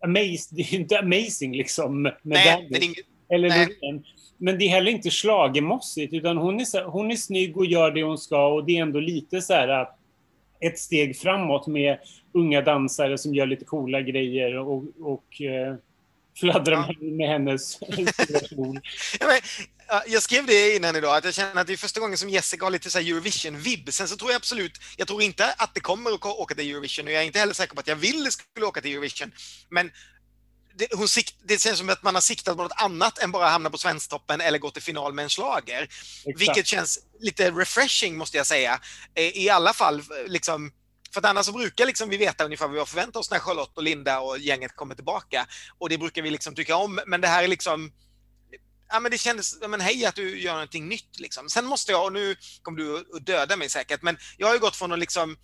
amazing, 0.00 0.56
det 0.56 0.62
är 0.62 0.74
inte 0.74 0.98
amazing 0.98 1.56
liksom. 1.56 2.02
Med 2.02 2.14
nej, 2.22 2.66
det 2.70 2.76
är 2.76 2.84
inget, 2.84 3.06
eller 3.28 3.48
nej. 3.48 3.68
Men 4.38 4.58
det 4.58 4.64
är 4.64 4.68
heller 4.68 4.90
inte 4.90 5.10
slagemossigt 5.10 6.14
utan 6.14 6.36
hon 6.36 6.60
är, 6.60 6.84
hon 6.84 7.10
är 7.10 7.16
snygg 7.16 7.56
och 7.56 7.66
gör 7.66 7.90
det 7.90 8.02
hon 8.02 8.18
ska 8.18 8.46
och 8.46 8.64
det 8.64 8.78
är 8.78 8.82
ändå 8.82 9.00
lite 9.00 9.42
så 9.42 9.52
här 9.52 9.88
ett 10.60 10.78
steg 10.78 11.18
framåt 11.18 11.66
med 11.66 11.98
unga 12.32 12.60
dansare 12.60 13.18
som 13.18 13.34
gör 13.34 13.46
lite 13.46 13.64
coola 13.64 14.00
grejer 14.00 14.58
och, 14.58 14.84
och 15.00 15.40
uh, 15.40 15.76
fladdrar 16.36 16.96
ja. 17.00 17.00
med, 17.00 17.28
hennes 17.28 17.78
jag 20.06 20.22
skrev 20.22 20.46
det 20.46 20.76
innan 20.76 20.96
idag, 20.96 21.16
att 21.16 21.24
jag 21.24 21.34
känner 21.34 21.60
att 21.60 21.66
det 21.66 21.72
är 21.72 21.76
första 21.76 22.00
gången 22.00 22.18
som 22.18 22.28
Jessica 22.28 22.64
har 22.64 22.70
lite 22.70 22.90
så 22.90 22.98
Eurovision-vibb. 22.98 23.92
Sen 23.92 24.08
så 24.08 24.16
tror 24.16 24.30
jag 24.30 24.36
absolut, 24.36 24.80
jag 24.96 25.08
tror 25.08 25.22
inte 25.22 25.54
att 25.58 25.74
det 25.74 25.80
kommer 25.80 26.10
att 26.10 26.24
åka 26.24 26.54
till 26.54 26.70
Eurovision 26.70 27.06
och 27.06 27.12
jag 27.12 27.22
är 27.22 27.26
inte 27.26 27.38
heller 27.38 27.54
säker 27.54 27.74
på 27.74 27.80
att 27.80 27.88
jag 27.88 27.96
vill 27.96 28.32
skulle 28.32 28.66
åka 28.66 28.80
till 28.80 28.92
Eurovision. 28.92 29.32
Men 29.68 29.90
det, 30.78 30.88
hon 30.94 31.08
sikt, 31.08 31.34
det 31.44 31.60
känns 31.60 31.78
som 31.78 31.88
att 31.88 32.02
man 32.02 32.14
har 32.14 32.22
siktat 32.22 32.56
på 32.56 32.62
något 32.62 32.72
annat 32.76 33.18
än 33.18 33.32
bara 33.32 33.48
hamna 33.48 33.70
på 33.70 33.78
Svensktoppen 33.78 34.40
eller 34.40 34.58
gå 34.58 34.70
till 34.70 34.82
final 34.82 35.12
med 35.12 35.22
en 35.22 35.30
slager. 35.30 35.88
Vilket 36.38 36.66
känns 36.66 36.98
lite 37.20 37.50
refreshing 37.50 38.16
måste 38.16 38.36
jag 38.36 38.46
säga. 38.46 38.80
I 39.14 39.48
alla 39.48 39.72
fall 39.72 40.02
liksom 40.26 40.72
för 41.12 41.20
att 41.20 41.26
annars 41.26 41.46
så 41.46 41.52
brukar 41.52 41.86
liksom 41.86 42.08
vi 42.08 42.16
veta 42.16 42.44
ungefär 42.44 42.66
vad 42.66 42.72
vi 42.72 42.78
har 42.78 42.86
förväntat 42.86 43.16
oss 43.16 43.30
när 43.30 43.38
Charlotte 43.38 43.76
och 43.76 43.82
Linda 43.82 44.20
och 44.20 44.38
gänget 44.38 44.76
kommer 44.76 44.94
tillbaka. 44.94 45.46
Och 45.78 45.88
det 45.88 45.98
brukar 45.98 46.22
vi 46.22 46.30
liksom 46.30 46.54
tycka 46.54 46.76
om. 46.76 47.00
Men 47.06 47.20
det 47.20 47.28
här 47.28 47.44
är 47.44 47.48
liksom 47.48 47.92
ja, 48.88 49.00
men 49.00 49.10
det 49.10 49.18
kändes, 49.18 49.60
men 49.68 49.80
hej 49.80 50.06
att 50.06 50.14
du 50.14 50.40
gör 50.40 50.52
någonting 50.52 50.88
nytt. 50.88 51.20
Liksom. 51.20 51.48
Sen 51.48 51.64
måste 51.64 51.92
jag, 51.92 52.04
och 52.04 52.12
nu 52.12 52.36
kommer 52.62 52.78
du 52.78 52.96
att 52.96 53.26
döda 53.26 53.56
mig 53.56 53.68
säkert, 53.68 54.02
men 54.02 54.18
jag 54.36 54.46
har 54.46 54.54
ju 54.54 54.60
gått 54.60 54.76
från 54.76 54.92
att 54.92 54.98
liksom 54.98 55.36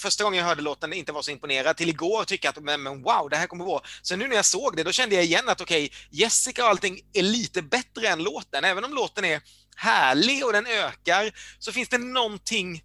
första 0.00 0.24
gången 0.24 0.38
jag 0.38 0.46
hörde 0.46 0.62
låten 0.62 0.92
inte 0.92 1.12
var 1.12 1.22
så 1.22 1.30
imponerad 1.30 1.76
till 1.76 1.88
igår 1.88 2.24
tycka 2.24 2.48
att 2.48 2.62
men, 2.62 2.82
men 2.82 3.02
wow, 3.02 3.30
det 3.30 3.36
här 3.36 3.46
kommer 3.46 3.64
gå. 3.64 3.80
Så 4.02 4.16
nu 4.16 4.28
när 4.28 4.36
jag 4.36 4.44
såg 4.44 4.76
det, 4.76 4.82
då 4.82 4.92
kände 4.92 5.14
jag 5.14 5.24
igen 5.24 5.48
att 5.48 5.60
okej, 5.60 5.84
okay, 5.84 5.98
Jessica 6.10 6.64
och 6.64 6.70
allting 6.70 7.00
är 7.12 7.22
lite 7.22 7.62
bättre 7.62 8.08
än 8.08 8.22
låten. 8.22 8.64
Även 8.64 8.84
om 8.84 8.94
låten 8.94 9.24
är 9.24 9.42
härlig 9.76 10.46
och 10.46 10.52
den 10.52 10.66
ökar, 10.66 11.32
så 11.58 11.72
finns 11.72 11.88
det 11.88 11.98
någonting 11.98 12.84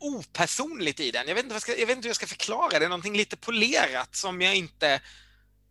opersonligt 0.00 1.00
i 1.00 1.10
den. 1.10 1.28
Jag 1.28 1.34
vet 1.34 1.44
inte, 1.44 1.54
jag, 1.54 1.62
ska, 1.62 1.76
jag 1.76 1.86
vet 1.86 1.96
inte 1.96 2.06
hur 2.06 2.10
jag 2.10 2.16
ska 2.16 2.26
förklara 2.26 2.78
det. 2.78 2.88
Någonting 2.88 3.16
lite 3.16 3.36
polerat 3.36 4.16
som 4.16 4.40
jag 4.40 4.56
inte 4.56 5.00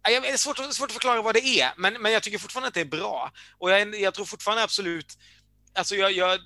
det 0.04 0.16
är 0.16 0.38
svårt, 0.38 0.58
svårt 0.58 0.90
att 0.90 0.92
förklara 0.92 1.22
vad 1.22 1.36
det 1.36 1.46
är, 1.46 1.74
men, 1.78 2.02
men 2.02 2.12
jag 2.12 2.24
tycker 2.24 2.38
fortfarande 2.38 2.68
att 2.68 2.74
det 2.74 2.82
är 2.82 2.86
bra. 2.86 3.32
Och 3.58 3.72
jag, 3.72 4.00
jag 4.00 4.14
tror 4.14 4.26
fortfarande 4.26 4.64
absolut... 4.64 5.18
Alltså 5.74 5.96
jag, 5.96 6.12
jag, 6.12 6.40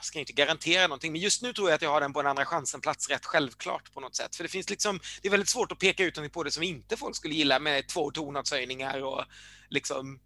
jag 0.00 0.04
ska 0.04 0.18
inte 0.18 0.32
garantera 0.32 0.86
någonting, 0.86 1.12
men 1.12 1.20
just 1.20 1.42
nu 1.42 1.52
tror 1.52 1.68
jag 1.68 1.74
att 1.74 1.82
jag 1.82 1.90
har 1.90 2.00
den 2.00 2.12
på 2.12 2.20
en 2.20 2.26
andra 2.26 2.44
chansen-plats 2.44 3.10
rätt 3.10 3.24
självklart 3.24 3.92
på 3.94 4.00
något 4.00 4.16
sätt. 4.16 4.36
För 4.36 4.44
det 4.44 4.48
finns 4.48 4.70
liksom, 4.70 5.00
det 5.22 5.28
är 5.28 5.30
väldigt 5.30 5.48
svårt 5.48 5.72
att 5.72 5.78
peka 5.78 6.04
ut 6.04 6.16
någonting 6.16 6.32
på 6.32 6.42
det 6.42 6.50
som 6.50 6.62
inte 6.62 6.96
folk 6.96 7.16
skulle 7.16 7.34
gilla 7.34 7.58
med 7.58 7.88
två 7.88 8.10
tonartshöjningar 8.10 9.02
och 9.02 9.24
liksom 9.68 10.20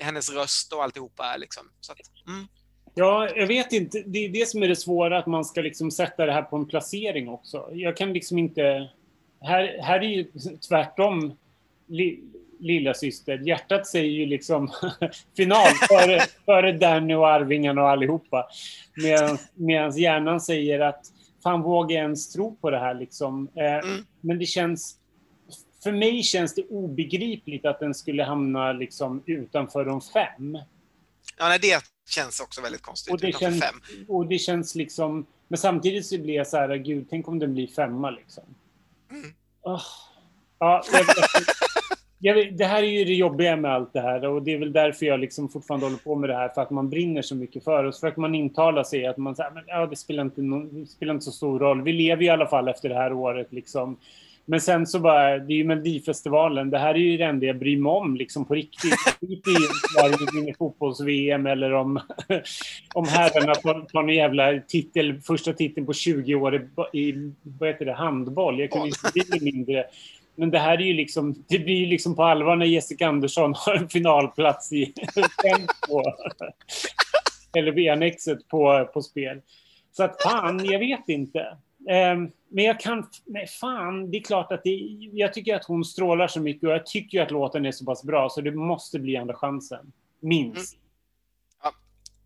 hennes 0.00 0.30
röst 0.30 0.72
och 0.72 0.84
alltihopa. 0.84 1.36
Liksom. 1.36 1.70
Så 1.80 1.92
att, 1.92 1.98
mm. 2.26 2.46
Ja, 2.94 3.28
jag 3.36 3.46
vet 3.46 3.72
inte. 3.72 4.02
Det 4.06 4.18
är 4.18 4.28
det 4.28 4.48
som 4.48 4.62
är 4.62 4.68
det 4.68 4.76
svåra, 4.76 5.18
att 5.18 5.26
man 5.26 5.44
ska 5.44 5.60
liksom 5.60 5.90
sätta 5.90 6.26
det 6.26 6.32
här 6.32 6.42
på 6.42 6.56
en 6.56 6.66
placering 6.66 7.28
också. 7.28 7.68
Jag 7.72 7.96
kan 7.96 8.12
liksom 8.12 8.38
inte... 8.38 8.90
Här, 9.40 9.78
här 9.82 10.00
är 10.00 10.08
ju 10.08 10.32
tvärtom 10.68 11.36
lilla 12.58 12.94
syster. 12.94 13.38
Hjärtat 13.38 13.86
säger 13.86 14.10
ju 14.10 14.26
liksom 14.26 14.72
final 15.36 15.68
före, 15.88 16.20
före 16.44 16.72
Danny 16.72 17.14
och 17.14 17.28
Arvingen 17.28 17.78
och 17.78 17.90
allihopa. 17.90 18.48
Medan 19.54 19.98
hjärnan 19.98 20.40
säger 20.40 20.80
att 20.80 21.06
fan 21.42 21.62
vågar 21.62 21.96
jag 21.96 22.02
ens 22.02 22.32
tro 22.32 22.56
på 22.56 22.70
det 22.70 22.78
här 22.78 22.94
liksom. 22.94 23.48
Eh, 23.54 23.74
mm. 23.74 24.06
Men 24.20 24.38
det 24.38 24.46
känns 24.46 24.96
för 25.82 25.92
mig 25.92 26.22
känns 26.22 26.54
det 26.54 26.62
obegripligt 26.62 27.66
att 27.66 27.80
den 27.80 27.94
skulle 27.94 28.24
hamna 28.24 28.72
liksom 28.72 29.22
utanför 29.26 29.84
de 29.84 30.00
fem. 30.00 30.58
Ja, 31.38 31.48
nej, 31.48 31.58
det 31.58 31.82
känns 32.08 32.40
också 32.40 32.60
väldigt 32.60 32.82
konstigt. 32.82 33.12
Och 33.12 33.20
det, 33.20 33.38
känns, 33.38 33.60
fem. 33.60 33.80
och 34.08 34.26
det 34.26 34.38
känns 34.38 34.74
liksom... 34.74 35.26
Men 35.48 35.58
samtidigt 35.58 36.06
så 36.06 36.18
blir 36.18 36.34
jag 36.34 36.46
så 36.46 36.56
här, 36.56 36.76
gud, 36.76 37.06
tänk 37.10 37.28
om 37.28 37.38
den 37.38 37.54
blir 37.54 37.66
femma 37.66 38.10
liksom. 38.10 38.44
Mm. 39.10 39.34
Oh. 39.62 39.82
Ja, 40.58 40.82
jag, 40.92 41.06
jag, 42.26 42.56
det 42.56 42.64
här 42.64 42.82
är 42.82 42.86
ju 42.86 43.04
det 43.04 43.14
jobbiga 43.14 43.56
med 43.56 43.72
allt 43.72 43.92
det 43.92 44.00
här 44.00 44.24
och 44.24 44.42
det 44.42 44.52
är 44.52 44.58
väl 44.58 44.72
därför 44.72 45.06
jag 45.06 45.20
liksom 45.20 45.48
fortfarande 45.48 45.86
håller 45.86 45.98
på 45.98 46.14
med 46.14 46.30
det 46.30 46.36
här, 46.36 46.48
för 46.48 46.62
att 46.62 46.70
man 46.70 46.90
brinner 46.90 47.22
så 47.22 47.34
mycket 47.34 47.64
för 47.64 47.84
oss. 47.84 48.00
För 48.00 48.08
att 48.08 48.16
man 48.16 48.34
intala 48.34 48.84
sig 48.84 49.06
att 49.06 49.16
man 49.16 49.36
säger, 49.36 49.50
men, 49.50 49.64
ja, 49.66 49.86
det, 49.86 49.96
spelar 49.96 50.22
inte 50.22 50.40
det 50.40 50.86
spelar 50.86 51.14
inte 51.14 51.24
så 51.24 51.32
stor 51.32 51.58
roll. 51.58 51.82
Vi 51.82 51.92
lever 51.92 52.22
i 52.22 52.28
alla 52.28 52.46
fall 52.46 52.68
efter 52.68 52.88
det 52.88 52.94
här 52.94 53.12
året. 53.12 53.52
Liksom. 53.52 53.96
Men 54.44 54.60
sen 54.60 54.86
så 54.86 54.98
bara, 54.98 55.38
det 55.38 55.52
är 55.52 55.56
ju 55.56 55.64
Melodifestivalen. 55.64 56.70
Det 56.70 56.78
här 56.78 56.94
är 56.94 56.98
ju 56.98 57.16
det 57.16 57.24
enda 57.24 57.46
jag 57.46 57.58
bryr 57.58 57.76
mig 57.76 57.90
om 57.90 58.16
liksom 58.16 58.44
på 58.44 58.54
riktigt. 58.54 58.94
Skit 59.20 59.48
i 59.48 59.54
Sverige 59.94 60.16
vinner 60.32 60.54
fotbolls-VM 60.58 61.46
eller 61.46 61.72
om, 61.72 62.00
om 62.94 63.06
herrarna 63.08 63.54
tar 63.54 63.86
någon 63.92 64.14
jävla 64.14 64.60
titel, 64.68 65.20
första 65.20 65.52
titeln 65.52 65.86
på 65.86 65.92
20 65.92 66.34
år 66.34 66.54
i, 66.54 66.98
i 66.98 67.32
vad 67.42 67.68
heter 67.68 67.84
det, 67.84 67.92
handboll. 67.92 68.60
Jag 68.60 68.70
kunde 68.70 68.86
inte 68.86 69.10
bli 69.12 69.52
mindre 69.52 69.84
men 70.36 70.50
det 70.50 70.58
här 70.58 70.78
är 70.78 70.84
ju 70.84 70.92
liksom, 70.92 71.44
det 71.48 71.58
blir 71.58 71.74
ju 71.74 71.86
liksom 71.86 72.16
på 72.16 72.24
allvar 72.24 72.56
när 72.56 72.66
Jessica 72.66 73.08
Andersson 73.08 73.54
har 73.56 73.74
en 73.74 73.88
finalplats 73.88 74.72
i 74.72 74.92
på, 75.88 76.02
eller 77.56 77.78
i 77.78 77.88
annexet 77.88 78.48
på, 78.48 78.88
på 78.94 79.02
spel. 79.02 79.40
Så 79.92 80.04
att 80.04 80.22
fan, 80.22 80.64
jag 80.64 80.78
vet 80.78 81.08
inte. 81.08 81.56
Um, 81.78 82.30
men 82.48 82.64
jag 82.64 82.80
kan, 82.80 83.06
nej 83.26 83.46
fan, 83.46 84.10
det 84.10 84.16
är 84.16 84.22
klart 84.22 84.52
att 84.52 84.62
det, 84.64 84.70
jag 85.12 85.32
tycker 85.34 85.56
att 85.56 85.64
hon 85.64 85.84
strålar 85.84 86.28
så 86.28 86.40
mycket 86.40 86.62
och 86.62 86.74
jag 86.74 86.86
tycker 86.86 87.22
att 87.22 87.30
låten 87.30 87.66
är 87.66 87.72
så 87.72 87.84
pass 87.84 88.04
bra 88.04 88.28
så 88.28 88.40
det 88.40 88.52
måste 88.52 88.98
bli 88.98 89.16
andra 89.16 89.34
chansen. 89.34 89.92
Minst. 90.20 90.74
Mm. 90.74 90.85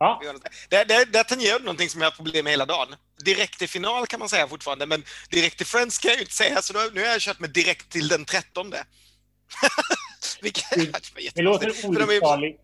Ja. 0.01 0.23
Där, 0.69 0.85
där, 0.85 1.05
där 1.07 1.25
tangerar 1.25 1.61
någonting 1.61 1.89
som 1.89 2.01
jag 2.01 2.11
har 2.11 2.17
problem 2.17 2.45
med 2.45 2.53
hela 2.53 2.67
dagen. 2.67 2.89
Direkt 3.25 3.59
till 3.59 3.69
final 3.69 4.07
kan 4.07 4.21
man 4.21 4.29
säga 4.29 4.49
fortfarande, 4.49 4.87
men 4.87 5.05
direkt 5.31 5.57
till 5.57 5.67
Friends 5.67 5.99
kan 5.99 6.09
jag 6.09 6.17
ju 6.17 6.23
inte 6.23 6.35
säga, 6.35 6.63
så 6.63 6.73
nu 6.73 7.01
har 7.01 7.09
jag 7.09 7.21
kört 7.21 7.41
med 7.41 7.51
direkt 7.51 7.91
till 7.91 8.09
den 8.09 8.25
trettonde. 8.25 8.85
Vilket, 10.43 10.71
det, 10.71 11.31
det 11.35 11.43
låter 11.43 11.87
olycksfarligt. 11.87 12.61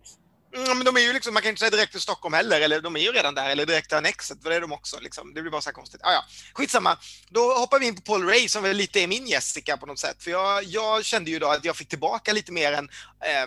Mm, 0.56 0.78
men 0.78 0.84
de 0.84 0.96
är 0.96 1.00
ju 1.00 1.12
liksom, 1.12 1.34
man 1.34 1.42
kan 1.42 1.48
inte 1.48 1.60
säga 1.60 1.70
direkt 1.70 1.92
till 1.92 2.00
Stockholm 2.00 2.34
heller, 2.34 2.60
eller 2.60 2.80
de 2.80 2.96
är 2.96 3.00
ju 3.00 3.12
redan 3.12 3.34
där, 3.34 3.50
eller 3.50 3.66
direkt 3.66 3.88
till 3.88 3.98
Annexet, 3.98 4.42
för 4.42 4.50
det 4.50 4.56
är 4.56 4.60
de 4.60 4.72
också. 4.72 5.00
Liksom. 5.00 5.34
Det 5.34 5.42
blir 5.42 5.52
bara 5.52 5.60
så 5.60 5.68
här 5.68 5.74
konstigt. 5.74 6.00
Ah, 6.04 6.12
ja. 6.12 6.24
Skitsamma, 6.54 6.98
då 7.28 7.40
hoppar 7.40 7.78
vi 7.78 7.86
in 7.86 7.96
på 7.96 8.02
Paul 8.02 8.28
Ray 8.28 8.48
som 8.48 8.62
väl 8.62 8.76
lite 8.76 9.00
är 9.00 9.06
min 9.06 9.26
Jessica 9.26 9.76
på 9.76 9.86
något 9.86 9.98
sätt. 9.98 10.22
För 10.22 10.30
jag, 10.30 10.64
jag 10.64 11.04
kände 11.04 11.30
ju 11.30 11.38
då 11.38 11.46
att 11.46 11.64
jag 11.64 11.76
fick 11.76 11.88
tillbaka 11.88 12.32
lite 12.32 12.52
mer 12.52 12.72
än 12.72 12.84
eh, 13.24 13.46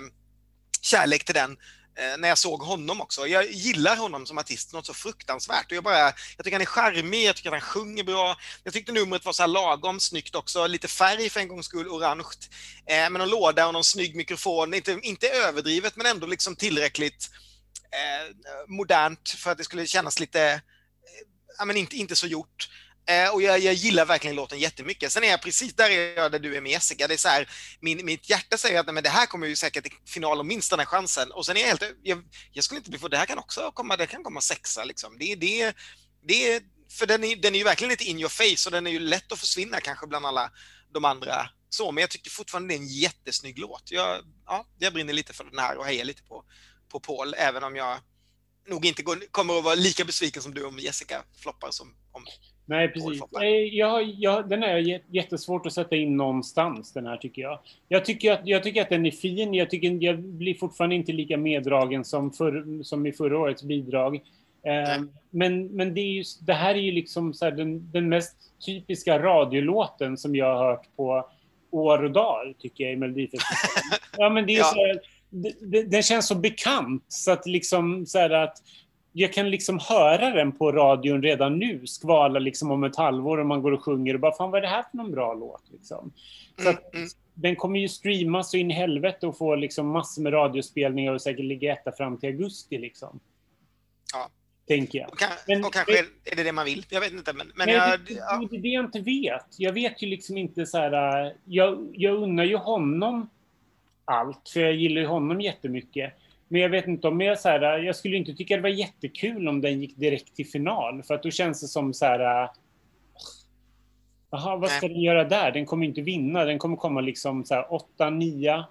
kärlek 0.82 1.25
till 1.25 1.36
den 1.36 1.58
Eh, 1.99 2.17
när 2.17 2.29
jag 2.29 2.38
såg 2.38 2.62
honom 2.62 3.01
också. 3.01 3.27
Jag 3.27 3.51
gillar 3.51 3.95
honom 3.95 4.25
som 4.25 4.38
artist 4.38 4.73
något 4.73 4.85
så 4.85 4.93
fruktansvärt. 4.93 5.65
Och 5.65 5.77
jag, 5.77 5.83
bara, 5.83 5.99
jag 6.38 6.43
tycker 6.43 6.51
han 6.51 6.62
är 6.62 6.65
charmig, 6.65 7.23
jag 7.23 7.35
tycker 7.35 7.51
han 7.51 7.62
sjunger 7.62 8.03
bra. 8.03 8.38
Jag 8.63 8.73
tyckte 8.73 8.91
numret 8.91 9.25
var 9.25 9.33
så 9.33 9.43
här 9.43 9.47
lagom 9.47 9.99
snyggt 9.99 10.35
också, 10.35 10.67
lite 10.67 10.88
färg 10.88 11.29
för 11.29 11.39
en 11.39 11.47
gångs 11.47 11.65
skull, 11.65 11.88
orange. 11.88 12.23
Eh, 12.85 13.09
med 13.09 13.12
någon 13.12 13.29
låda 13.29 13.67
och 13.67 13.73
någon 13.73 13.83
snygg 13.83 14.15
mikrofon, 14.15 14.73
inte, 14.73 14.99
inte 15.01 15.29
överdrivet 15.29 15.95
men 15.95 16.05
ändå 16.05 16.27
liksom 16.27 16.55
tillräckligt 16.55 17.29
eh, 17.91 18.35
modernt 18.67 19.29
för 19.29 19.51
att 19.51 19.57
det 19.57 19.63
skulle 19.63 19.88
kännas 19.88 20.19
lite, 20.19 20.41
eh, 20.41 20.59
ja 21.57 21.65
men 21.65 21.77
inte, 21.77 21.95
inte 21.95 22.15
så 22.15 22.27
gjort. 22.27 22.69
Eh, 23.10 23.34
och 23.34 23.41
jag, 23.41 23.60
jag, 23.60 23.74
gillar 23.74 24.06
verkligen 24.06 24.36
låten 24.36 24.60
jättemycket. 24.60 25.12
Sen 25.12 25.24
är 25.24 25.28
jag 25.28 25.41
precis 25.41 25.74
där 25.74 25.89
är 25.89 26.15
jag 26.15 26.32
där 26.32 26.39
du 26.39 26.56
är 26.56 26.62
med 26.62 26.72
Jessica. 26.72 27.08
Det 27.08 27.13
är 27.13 27.17
så 27.17 27.28
här, 27.28 27.50
min, 27.80 28.06
mitt 28.06 28.30
hjärta 28.30 28.58
säger 28.58 28.80
att 28.80 28.86
nej, 28.86 28.93
men 28.93 29.04
det 29.04 29.10
här 29.10 29.26
kommer 29.26 29.48
ju 29.48 29.56
säkert 29.56 29.84
till 29.84 29.93
final 30.06 30.39
om 30.39 30.48
minst 30.48 30.69
den 30.69 30.80
här 30.80 30.86
chansen. 30.86 31.32
Och 31.32 31.45
sen 31.45 31.58
är 31.58 31.62
jag 31.62 31.67
helt, 31.67 31.84
jag, 32.04 32.24
jag 32.52 32.63
skulle 32.63 32.78
inte 32.78 32.89
bli 32.89 33.00
för 33.00 33.10
det 33.10 33.17
här 33.17 33.26
kan 33.26 33.39
också 33.39 33.72
komma, 33.72 33.98
det 33.98 34.08
kan 34.08 34.24
komma 34.24 34.41
sexa 34.41 34.84
liksom. 34.84 35.17
Det, 35.19 35.36
det, 35.36 35.76
det 36.28 36.63
för 36.91 37.06
den 37.06 37.24
är, 37.24 37.36
den 37.36 37.56
är 37.56 37.60
ju 37.60 37.63
verkligen 37.63 37.89
lite 37.89 38.04
in 38.04 38.19
your 38.19 38.30
face 38.30 38.69
och 38.69 38.72
den 38.72 38.88
är 38.88 38.91
ju 38.91 39.00
lätt 39.00 39.32
att 39.32 39.39
försvinna 39.39 39.80
kanske 39.80 40.08
bland 40.08 40.26
alla 40.26 40.52
de 40.93 41.06
andra. 41.06 41.50
Så, 41.69 41.91
men 41.91 42.02
jag 42.02 42.10
tycker 42.10 42.32
fortfarande 42.32 42.74
det 42.74 42.78
är 42.78 42.80
en 42.80 42.88
jättesnygg 42.88 43.60
låt. 43.60 43.91
Jag, 43.91 44.24
ja, 44.45 44.67
jag 44.80 44.93
brinner 44.93 45.13
lite 45.13 45.34
för 45.34 45.43
den 45.43 45.60
här 45.60 45.78
och 45.78 45.86
hejar 45.86 46.06
lite 46.06 46.24
på, 46.24 46.43
på 46.91 47.00
Paul, 47.00 47.36
även 47.38 47.63
om 47.63 47.76
jag 47.76 48.00
nog 48.67 48.86
inte 48.86 49.04
går, 49.04 49.32
kommer 49.32 49.58
att 49.58 49.63
vara 49.63 49.76
lika 49.76 50.06
besviken 50.06 50.41
som 50.41 50.54
du 50.54 50.65
om 50.65 50.80
Jessica 50.80 51.24
floppar 51.41 51.72
som 51.72 51.95
om 52.12 52.26
Nej, 52.69 52.88
precis. 52.88 53.21
Jag, 53.71 54.03
jag, 54.03 54.49
den 54.49 54.63
är 54.63 55.01
jättesvårt 55.08 55.65
att 55.65 55.73
sätta 55.73 55.95
in 55.95 56.17
någonstans, 56.17 56.93
den 56.93 57.05
här 57.05 57.17
tycker 57.17 57.41
jag. 57.41 57.60
Jag 57.88 58.05
tycker 58.05 58.32
att, 58.32 58.39
jag 58.43 58.63
tycker 58.63 58.82
att 58.82 58.89
den 58.89 59.05
är 59.05 59.12
fin. 59.12 59.53
Jag, 59.53 59.69
tycker, 59.69 60.03
jag 60.03 60.19
blir 60.19 60.53
fortfarande 60.53 60.95
inte 60.95 61.12
lika 61.12 61.38
meddragen 61.38 62.05
som, 62.05 62.32
för, 62.32 62.84
som 62.84 63.05
i 63.05 63.12
förra 63.12 63.39
årets 63.39 63.63
bidrag. 63.63 64.15
Eh, 64.65 65.03
men 65.29 65.67
men 65.67 65.93
det, 65.93 66.01
just, 66.01 66.45
det 66.45 66.53
här 66.53 66.75
är 66.75 66.79
ju 66.79 66.91
liksom 66.91 67.34
så 67.34 67.49
den, 67.49 67.91
den 67.91 68.10
mest 68.10 68.36
typiska 68.65 69.19
radiolåten 69.19 70.17
som 70.17 70.36
jag 70.36 70.55
har 70.55 70.69
hört 70.69 70.95
på 70.95 71.29
år 71.71 72.03
och 72.03 72.12
dag, 72.12 72.53
tycker 72.60 72.84
jag, 72.84 72.93
i 72.93 72.95
Melodifestivalen. 72.95 73.99
ja, 74.17 74.29
men 74.29 74.45
det 74.45 74.55
är 74.55 74.58
ja. 74.58 74.63
så 74.63 74.75
här, 74.75 74.99
det, 75.29 75.53
det, 75.62 75.84
den 75.84 76.03
känns 76.03 76.27
så 76.27 76.36
bekant 76.36 77.05
så 77.08 77.32
att 77.32 77.45
liksom 77.45 78.05
så 78.05 78.34
att 78.34 78.58
jag 79.19 79.34
kan 79.34 79.49
liksom 79.49 79.79
höra 79.79 80.29
den 80.29 80.51
på 80.51 80.71
radion 80.71 81.23
redan 81.23 81.60
nu, 81.60 81.88
skvala 81.88 82.39
liksom 82.39 82.71
om 82.71 82.84
ett 82.84 82.95
halvår 82.95 83.38
och 83.38 83.45
man 83.45 83.62
går 83.62 83.71
och 83.71 83.84
sjunger 83.84 84.13
och 84.13 84.19
bara 84.19 84.36
fan 84.36 84.51
vad 84.51 84.58
är 84.58 84.62
det 84.62 84.67
här 84.67 84.84
för 84.91 84.97
någon 84.97 85.12
bra 85.12 85.34
låt 85.34 85.63
liksom. 85.71 86.13
Så 86.58 86.69
att, 86.69 86.93
mm, 86.93 87.03
mm. 87.03 87.10
Den 87.34 87.55
kommer 87.55 87.79
ju 87.79 87.89
streamas 87.89 88.51
så 88.51 88.58
in 88.58 88.71
i 88.71 88.73
helvete 88.73 89.27
och 89.27 89.38
få 89.38 89.55
liksom 89.55 89.88
massor 89.88 90.21
med 90.21 90.34
radiospelningar 90.34 91.13
och 91.13 91.21
säkert 91.21 91.45
ligga 91.45 91.73
etta 91.73 91.91
fram 91.91 92.17
till 92.17 92.29
augusti 92.29 92.77
liksom. 92.77 93.19
Ja. 94.13 94.29
Tänker 94.67 94.99
jag. 94.99 95.10
Och, 95.10 95.19
kan, 95.19 95.29
men, 95.47 95.65
och 95.65 95.73
kanske 95.73 95.99
är 95.99 96.36
det 96.36 96.43
det 96.43 96.51
man 96.51 96.65
vill. 96.65 96.86
Jag 96.89 97.01
vet 97.01 97.12
inte. 97.12 97.34
Men, 97.34 97.51
men 97.55 97.69
jag, 97.69 97.99
det, 97.99 98.13
ja. 98.13 98.47
det 98.49 98.55
är 98.58 98.62
det 98.62 98.67
jag 98.67 98.86
inte 98.86 98.99
vet. 98.99 99.45
Jag 99.58 99.73
vet 99.73 100.01
ju 100.01 100.08
liksom 100.08 100.38
inte 100.38 100.65
så 100.65 100.77
här. 100.77 101.34
Jag, 101.45 101.88
jag 101.93 102.15
unnar 102.15 102.43
ju 102.43 102.55
honom 102.55 103.29
allt, 104.05 104.49
för 104.49 104.60
jag 104.60 104.73
gillar 104.73 105.01
ju 105.01 105.08
honom 105.08 105.41
jättemycket. 105.41 106.13
Men 106.51 106.62
jag 106.62 106.69
vet 106.69 106.88
inte 106.88 107.07
om 107.07 107.21
jag 107.21 107.39
så 107.39 107.49
här, 107.49 107.77
jag 107.79 107.95
skulle 107.95 108.17
inte 108.17 108.33
tycka 108.33 108.55
det 108.55 108.62
var 108.62 108.69
jättekul 108.69 109.47
om 109.47 109.62
den 109.62 109.81
gick 109.81 109.97
direkt 109.97 110.35
till 110.35 110.47
final. 110.47 111.03
För 111.03 111.13
att 111.13 111.23
då 111.23 111.31
känns 111.31 111.62
det 111.62 111.67
som 111.67 111.93
så 111.93 112.05
här... 112.05 112.49
Jaha, 114.31 114.55
vad 114.55 114.69
ska 114.69 114.88
Nej. 114.88 114.95
den 114.95 115.03
göra 115.03 115.23
där? 115.23 115.51
Den 115.51 115.65
kommer 115.65 115.85
inte 115.85 116.01
vinna. 116.01 116.45
Den 116.45 116.59
kommer 116.59 116.75
komma 116.77 117.01
liksom 117.01 117.45
så 117.45 117.55
här 117.55 117.73
8, 117.73 118.09
9. 118.09 118.51
Mm. 118.51 118.65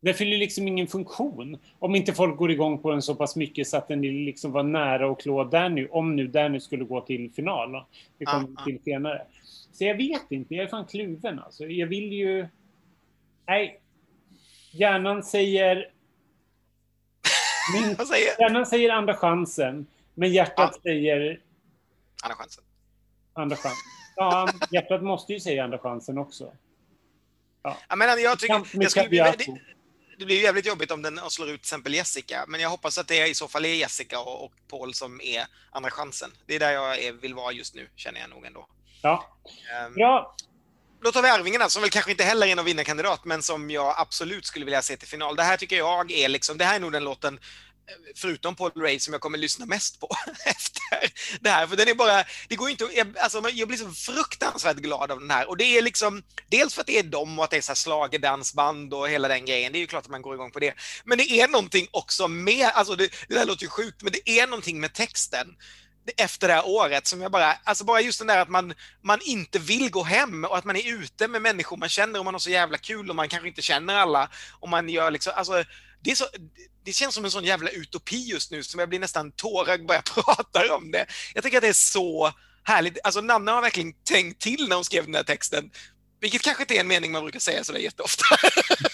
Den 0.00 0.14
fyller 0.14 0.38
liksom 0.38 0.68
ingen 0.68 0.86
funktion. 0.86 1.58
Om 1.78 1.94
inte 1.94 2.12
folk 2.12 2.36
går 2.36 2.50
igång 2.50 2.78
på 2.78 2.90
den 2.90 3.02
så 3.02 3.14
pass 3.14 3.36
mycket 3.36 3.66
så 3.66 3.76
att 3.76 3.88
den 3.88 4.00
liksom 4.00 4.52
var 4.52 4.62
nära 4.62 5.10
att 5.10 5.20
klå 5.20 5.44
där 5.44 5.68
nu. 5.68 5.88
Om 5.88 6.16
nu 6.16 6.26
där 6.26 6.48
nu 6.48 6.60
skulle 6.60 6.84
gå 6.84 7.00
till 7.00 7.32
final. 7.32 7.84
Det 8.18 8.24
kommer 8.24 8.48
ah, 8.56 8.64
till 8.64 8.82
senare. 8.84 9.22
Så 9.72 9.84
jag 9.84 9.96
vet 9.96 10.30
inte. 10.30 10.54
Jag 10.54 10.64
är 10.64 10.68
fan 10.68 10.86
kluven 10.86 11.38
alltså. 11.38 11.66
Jag 11.66 11.86
vill 11.86 12.12
ju... 12.12 12.46
Nej. 13.46 13.80
Hjärnan 14.72 15.22
säger 15.22 15.93
min, 17.72 18.06
säger? 18.06 18.40
Hjärnan 18.40 18.66
säger 18.66 18.90
andra 18.90 19.16
chansen, 19.16 19.86
men 20.14 20.32
hjärtat 20.32 20.70
ja. 20.74 20.80
säger... 20.82 21.40
Andra 22.22 22.36
chansen. 22.36 22.64
Andra 23.32 23.56
chansen. 23.56 23.84
Ja, 24.16 24.48
hjärtat 24.70 25.02
måste 25.02 25.32
ju 25.32 25.40
säga 25.40 25.64
andra 25.64 25.78
chansen 25.78 26.18
också. 26.18 26.52
Ja. 27.62 27.76
Jag, 27.88 27.98
menar, 27.98 28.16
jag 28.16 28.38
tycker, 28.38 28.62
jag 28.72 28.90
skulle 28.90 29.08
bli, 29.08 29.18
det, 29.18 29.60
det 30.18 30.24
blir 30.24 30.42
jävligt 30.42 30.66
jobbigt 30.66 30.90
om 30.90 31.02
den 31.02 31.20
slår 31.28 31.48
ut 31.48 31.62
till 31.62 31.66
exempel 31.66 31.94
Jessica, 31.94 32.44
men 32.48 32.60
jag 32.60 32.70
hoppas 32.70 32.98
att 32.98 33.08
det 33.08 33.26
i 33.26 33.34
så 33.34 33.48
fall 33.48 33.64
är 33.64 33.74
Jessica 33.74 34.20
och, 34.20 34.44
och 34.44 34.52
Paul 34.68 34.94
som 34.94 35.20
är 35.20 35.46
andra 35.70 35.90
chansen. 35.90 36.30
Det 36.46 36.54
är 36.54 36.58
där 36.58 36.72
jag 36.72 36.98
är, 36.98 37.12
vill 37.12 37.34
vara 37.34 37.52
just 37.52 37.74
nu, 37.74 37.88
känner 37.96 38.20
jag 38.20 38.30
nog 38.30 38.46
ändå. 38.46 38.66
Ja. 39.02 39.24
Um, 39.86 39.94
Bra. 39.94 40.34
Då 41.04 41.12
tar 41.12 41.22
vi 41.22 41.28
Arvingarna, 41.28 41.68
som 41.68 41.82
väl 41.82 41.90
kanske 41.90 42.10
inte 42.10 42.24
heller 42.24 42.46
är 42.46 42.56
någon 42.56 42.64
vinnarkandidat, 42.64 43.24
men 43.24 43.42
som 43.42 43.70
jag 43.70 43.94
absolut 43.98 44.46
skulle 44.46 44.64
vilja 44.64 44.82
se 44.82 44.96
till 44.96 45.08
final. 45.08 45.36
Det 45.36 45.42
här 45.42 45.56
tycker 45.56 45.76
jag 45.76 46.12
är 46.12 46.28
liksom, 46.28 46.58
det 46.58 46.64
här 46.64 46.76
är 46.76 46.80
nog 46.80 46.92
den 46.92 47.04
låten 47.04 47.34
eh, 47.34 47.40
förutom 48.16 48.56
Paul 48.56 48.72
Ray 48.76 49.00
som 49.00 49.14
jag 49.14 49.20
kommer 49.20 49.38
lyssna 49.38 49.66
mest 49.66 50.00
på 50.00 50.08
efter 50.44 50.82
det 51.40 51.50
här. 51.50 51.66
För 51.66 51.76
den 51.76 51.88
är 51.88 51.94
bara, 51.94 52.24
det 52.48 52.56
går 52.56 52.70
inte 52.70 52.88
jag, 52.94 53.18
alltså, 53.18 53.48
jag 53.52 53.68
blir 53.68 53.78
så 53.78 53.90
fruktansvärt 53.90 54.76
glad 54.76 55.10
av 55.10 55.20
den 55.20 55.30
här. 55.30 55.48
Och 55.48 55.56
det 55.56 55.64
är 55.64 55.82
liksom, 55.82 56.22
dels 56.48 56.74
för 56.74 56.80
att 56.80 56.86
det 56.86 56.98
är 56.98 57.02
dem 57.02 57.38
och 57.38 57.44
att 57.44 57.50
det 57.50 57.56
är 57.56 57.60
så 57.60 57.74
slagerdansband 57.74 58.94
och 58.94 59.08
hela 59.08 59.28
den 59.28 59.44
grejen. 59.44 59.72
Det 59.72 59.78
är 59.78 59.80
ju 59.80 59.86
klart 59.86 60.04
att 60.04 60.10
man 60.10 60.22
går 60.22 60.34
igång 60.34 60.50
på 60.50 60.60
det. 60.60 60.74
Men 61.04 61.18
det 61.18 61.30
är 61.30 61.48
någonting 61.48 61.88
också 61.90 62.28
med, 62.28 62.66
alltså 62.74 62.96
det, 62.96 63.08
det 63.28 63.34
där 63.34 63.46
låter 63.46 63.62
ju 63.62 63.68
sjukt, 63.68 64.02
men 64.02 64.12
det 64.12 64.30
är 64.40 64.46
någonting 64.46 64.80
med 64.80 64.92
texten 64.94 65.46
efter 66.16 66.48
det 66.48 66.54
här 66.54 66.66
året 66.66 67.06
som 67.06 67.22
jag 67.22 67.32
bara, 67.32 67.52
alltså 67.64 67.84
bara 67.84 68.00
just 68.00 68.18
den 68.18 68.26
där 68.26 68.38
att 68.38 68.48
man, 68.48 68.74
man 69.02 69.20
inte 69.24 69.58
vill 69.58 69.90
gå 69.90 70.02
hem 70.02 70.44
och 70.44 70.58
att 70.58 70.64
man 70.64 70.76
är 70.76 70.94
ute 71.02 71.28
med 71.28 71.42
människor 71.42 71.76
man 71.76 71.88
känner 71.88 72.18
och 72.18 72.24
man 72.24 72.34
har 72.34 72.38
så 72.38 72.50
jävla 72.50 72.78
kul 72.78 73.10
och 73.10 73.16
man 73.16 73.28
kanske 73.28 73.48
inte 73.48 73.62
känner 73.62 73.94
alla 73.94 74.30
och 74.60 74.68
man 74.68 74.88
gör 74.88 75.10
liksom, 75.10 75.32
alltså 75.36 75.64
det, 76.02 76.10
är 76.10 76.14
så, 76.14 76.26
det 76.84 76.92
känns 76.92 77.14
som 77.14 77.24
en 77.24 77.30
sån 77.30 77.44
jävla 77.44 77.70
utopi 77.70 78.16
just 78.16 78.50
nu 78.50 78.62
som 78.62 78.80
jag 78.80 78.88
blir 78.88 78.98
nästan 78.98 79.32
tårögd 79.32 79.86
bara 79.86 79.94
jag 79.94 80.04
pratar 80.24 80.72
om 80.72 80.90
det. 80.90 81.06
Jag 81.34 81.44
tycker 81.44 81.56
att 81.56 81.62
det 81.62 81.68
är 81.68 81.72
så 81.72 82.32
härligt. 82.64 82.98
Alltså 83.04 83.20
Nanna 83.20 83.52
har 83.52 83.62
verkligen 83.62 83.92
tänkt 83.92 84.42
till 84.42 84.68
när 84.68 84.76
hon 84.76 84.84
skrev 84.84 85.04
den 85.04 85.14
här 85.14 85.22
texten. 85.22 85.70
Vilket 86.20 86.42
kanske 86.42 86.62
inte 86.62 86.76
är 86.76 86.80
en 86.80 86.88
mening 86.88 87.12
man 87.12 87.22
brukar 87.22 87.40
säga 87.40 87.64
sådär 87.64 87.80
jätteofta. 87.80 88.24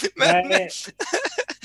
men, 0.16 0.48
nej, 0.48 0.68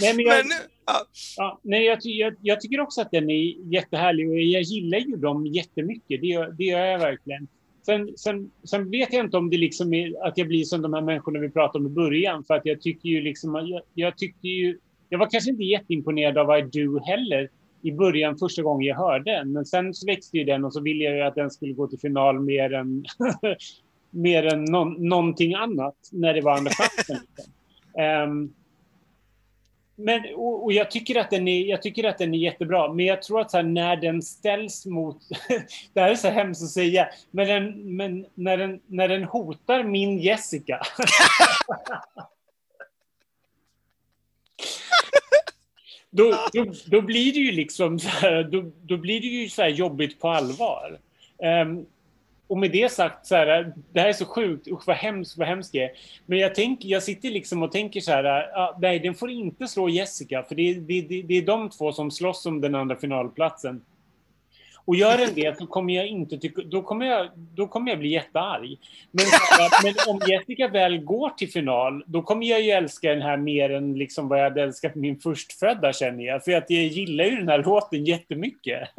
nej, 0.01 0.15
men, 0.15 0.25
jag, 0.25 0.45
men, 0.47 0.57
ja. 0.85 1.05
Ja, 1.37 1.59
nej, 1.63 1.85
jag, 1.85 1.99
jag, 2.01 2.35
jag, 2.41 2.61
tycker 2.61 2.79
också 2.79 3.01
att 3.01 3.11
den 3.11 3.29
är 3.29 3.73
jättehärlig 3.73 4.29
och 4.29 4.39
jag 4.39 4.61
gillar 4.61 4.97
ju 4.97 5.15
dem 5.15 5.45
jättemycket. 5.45 6.21
Det, 6.21 6.51
det 6.57 6.63
gör 6.63 6.85
jag 6.85 6.99
verkligen. 6.99 7.47
Sen, 7.85 8.17
sen, 8.17 8.51
sen, 8.63 8.91
vet 8.91 9.13
jag 9.13 9.25
inte 9.25 9.37
om 9.37 9.49
det 9.49 9.57
liksom 9.57 9.93
är 9.93 10.27
att 10.27 10.37
jag 10.37 10.47
blir 10.47 10.63
som 10.63 10.81
de 10.81 10.93
här 10.93 11.01
människorna 11.01 11.39
vi 11.39 11.49
pratade 11.49 11.85
om 11.85 11.91
i 11.91 11.95
början. 11.95 12.43
För 12.43 12.53
att 12.53 12.65
jag 12.65 12.81
tycker 12.81 13.09
ju 13.09 13.21
liksom, 13.21 13.55
jag, 13.55 13.81
jag 13.93 14.17
tyckte 14.17 14.47
ju, 14.47 14.79
jag 15.09 15.19
var 15.19 15.29
kanske 15.29 15.49
inte 15.49 15.63
jätteimponerad 15.63 16.37
av 16.37 16.59
I 16.59 16.61
Do 16.61 16.99
heller 16.99 17.49
i 17.81 17.91
början 17.91 18.37
första 18.37 18.61
gången 18.61 18.87
jag 18.87 18.95
hörde 18.95 19.31
den. 19.31 19.51
Men 19.51 19.65
sen 19.65 19.93
så 19.93 20.05
växte 20.05 20.37
ju 20.37 20.43
den 20.43 20.65
och 20.65 20.73
så 20.73 20.81
ville 20.81 21.03
jag 21.03 21.15
ju 21.15 21.21
att 21.21 21.35
den 21.35 21.51
skulle 21.51 21.73
gå 21.73 21.87
till 21.87 21.99
final 21.99 22.39
mer 22.39 22.73
än, 22.73 23.05
mer 24.09 24.45
än 24.53 24.63
någon, 24.63 25.07
någonting 25.07 25.53
annat 25.53 25.95
när 26.11 26.33
det 26.33 26.41
var 26.41 26.57
andra 26.57 26.71
chansen. 26.71 27.17
Ehm, 27.99 28.53
men, 29.95 30.21
och, 30.35 30.63
och, 30.63 30.73
jag, 30.73 30.91
tycker 30.91 31.15
att 31.19 31.29
den 31.29 31.47
är, 31.47 31.65
jag 31.65 31.81
tycker 31.81 32.03
att 32.03 32.17
den 32.17 32.33
är 32.33 32.37
jättebra, 32.37 32.93
men 32.93 33.05
jag 33.05 33.21
tror 33.21 33.41
att 33.41 33.51
så 33.51 33.57
här, 33.57 33.63
när 33.63 33.95
den 33.95 34.21
ställs 34.21 34.85
mot... 34.85 35.17
det 35.93 36.01
här 36.01 36.09
är 36.09 36.15
så 36.15 36.29
hemskt 36.29 36.63
att 36.63 36.69
säga, 36.69 37.09
men, 37.31 37.47
den, 37.47 37.95
men 37.95 38.25
när, 38.33 38.57
den, 38.57 38.81
när 38.87 39.07
den 39.07 39.23
hotar 39.23 39.83
min 39.83 40.19
Jessica... 40.19 40.81
då, 46.09 46.47
då, 46.53 46.65
då, 46.85 47.01
blir 47.01 47.33
det 47.33 47.39
ju 47.39 47.51
liksom 47.51 47.99
så 47.99 48.09
här, 48.09 48.43
då, 48.43 48.71
då 48.81 48.97
blir 48.97 49.21
det 49.21 49.27
ju 49.27 49.49
så 49.49 49.65
jobbigt 49.65 50.19
på 50.19 50.29
allvar. 50.29 50.99
Um, 51.37 51.85
och 52.47 52.57
med 52.57 52.71
det 52.71 52.91
sagt, 52.91 53.25
så 53.25 53.35
här, 53.35 53.73
det 53.93 53.99
här 53.99 54.09
är 54.09 54.13
så 54.13 54.25
sjukt, 54.25 54.67
usch 54.67 54.87
vad 54.87 54.95
hemskt, 54.95 55.37
vad 55.37 55.47
hemskt 55.47 55.71
det 55.71 55.83
är. 55.83 55.91
Men 56.25 56.39
jag, 56.39 56.55
tänk, 56.55 56.85
jag 56.85 57.03
sitter 57.03 57.29
liksom 57.29 57.63
och 57.63 57.71
tänker 57.71 58.01
så 58.01 58.11
här, 58.11 58.23
ah, 58.57 58.77
nej 58.81 58.99
den 58.99 59.15
får 59.15 59.29
inte 59.29 59.67
slå 59.67 59.89
Jessica, 59.89 60.43
för 60.43 60.55
det, 60.55 60.73
det, 60.73 61.01
det, 61.01 61.21
det 61.21 61.37
är 61.37 61.41
de 61.41 61.69
två 61.69 61.91
som 61.91 62.11
slåss 62.11 62.45
om 62.45 62.61
den 62.61 62.75
andra 62.75 62.95
finalplatsen. 62.95 63.81
Och 64.85 64.95
gör 64.95 65.17
den 65.17 65.29
det 65.35 65.57
så 65.57 65.67
kommer 65.67 65.93
jag 65.93 66.07
inte 66.07 66.37
tycka, 66.37 66.61
då 66.61 66.81
kommer 66.81 67.05
jag, 67.05 67.29
då 67.35 67.67
kommer 67.67 67.91
jag 67.91 67.99
bli 67.99 68.09
jättearg. 68.09 68.77
Men, 69.11 69.25
men 69.83 69.93
om 70.07 70.19
Jessica 70.27 70.67
väl 70.67 71.03
går 71.03 71.29
till 71.29 71.51
final, 71.51 72.03
då 72.07 72.21
kommer 72.21 72.45
jag 72.45 72.61
ju 72.61 72.71
älska 72.71 73.09
den 73.09 73.21
här 73.21 73.37
mer 73.37 73.69
än 73.69 73.97
liksom 73.97 74.27
vad 74.27 74.39
jag 74.39 74.43
hade 74.43 74.63
älskat 74.63 74.95
min 74.95 75.19
förstfödda 75.19 75.93
känner 75.93 76.23
jag. 76.23 76.43
För 76.43 76.51
att 76.51 76.69
jag 76.69 76.83
gillar 76.83 77.25
ju 77.25 77.35
den 77.35 77.49
här 77.49 77.63
låten 77.63 78.05
jättemycket. 78.05 78.89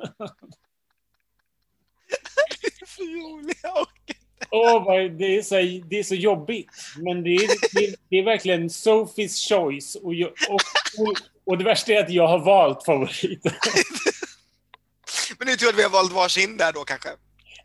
Oh, 4.51 4.95
det, 5.19 5.37
är 5.37 5.43
så, 5.43 5.55
det 5.89 5.99
är 5.99 6.03
så 6.03 6.15
jobbigt. 6.15 6.71
Men 6.97 7.23
det 7.23 7.35
är, 7.35 7.49
det, 7.49 7.97
det 8.11 8.19
är 8.19 8.25
verkligen 8.25 8.69
Sophie's 8.69 9.49
choice. 9.49 9.95
Och, 9.95 10.15
jag, 10.15 10.31
och, 10.49 10.61
och, 10.99 11.15
och, 11.47 11.59
det 11.59 11.65
värsta 11.65 11.93
är 11.93 12.05
att 12.05 12.11
jag 12.11 12.29
har 12.29 12.39
valt 12.39 12.85
favoriten. 12.85 13.53
Men 15.39 15.49
nu 15.49 15.57
tror 15.57 15.67
jag 15.67 15.73
att 15.73 15.79
vi 15.79 15.83
har 15.83 15.91
valt 15.91 16.13
varsin 16.13 16.57
där 16.57 16.73
då 16.73 16.85
kanske. 16.85 17.09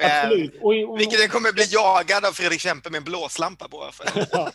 Absolut. 0.04 0.56
Och, 0.62 0.92
och, 0.92 1.00
Vilket 1.00 1.20
jag 1.20 1.32
kommer 1.32 1.52
bli 1.52 1.64
jagad 1.70 2.26
av 2.26 2.32
Fredrik 2.32 2.62
Kempe 2.62 2.90
med 2.90 2.98
en 2.98 3.04
blåslampa 3.04 3.68
på. 3.68 3.90
Ja. 4.32 4.52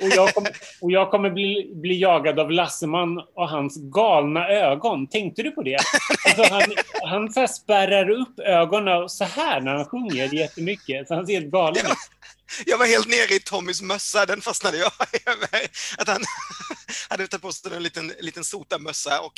Och 0.00 0.08
jag 0.16 0.34
kommer, 0.34 0.52
och 0.80 0.90
jag 0.90 1.10
kommer 1.10 1.30
bli, 1.30 1.72
bli 1.74 2.00
jagad 2.00 2.40
av 2.40 2.50
Lasseman 2.50 3.18
och 3.34 3.48
hans 3.48 3.76
galna 3.76 4.48
ögon. 4.48 5.06
Tänkte 5.06 5.42
du 5.42 5.50
på 5.50 5.62
det? 5.62 5.78
Alltså 6.26 6.54
han 6.54 6.62
han 7.02 7.32
så 7.32 7.46
spärrar 7.48 8.10
upp 8.10 8.40
ögonen 8.40 9.08
så 9.08 9.24
här 9.24 9.60
när 9.60 9.74
han 9.74 9.84
sjunger 9.84 10.34
jättemycket. 10.34 11.08
Så 11.08 11.14
han 11.14 11.26
ser 11.26 11.34
helt 11.34 11.52
galen 11.52 11.86
ut. 11.86 11.92
Jag 12.66 12.78
var 12.78 12.86
helt 12.86 13.08
nere 13.08 13.34
i 13.34 13.40
Tommys 13.40 13.82
mössa, 13.82 14.26
den 14.26 14.40
fastnade 14.40 14.76
jag 14.78 14.92
över. 15.26 15.68
Att 15.98 16.08
han 16.08 16.22
hade 17.08 17.26
tagit 17.26 17.42
på 17.42 17.52
sig 17.52 17.76
en 17.76 17.82
liten, 17.82 18.12
liten 18.20 18.44
sotamössa 18.44 19.20
och 19.20 19.32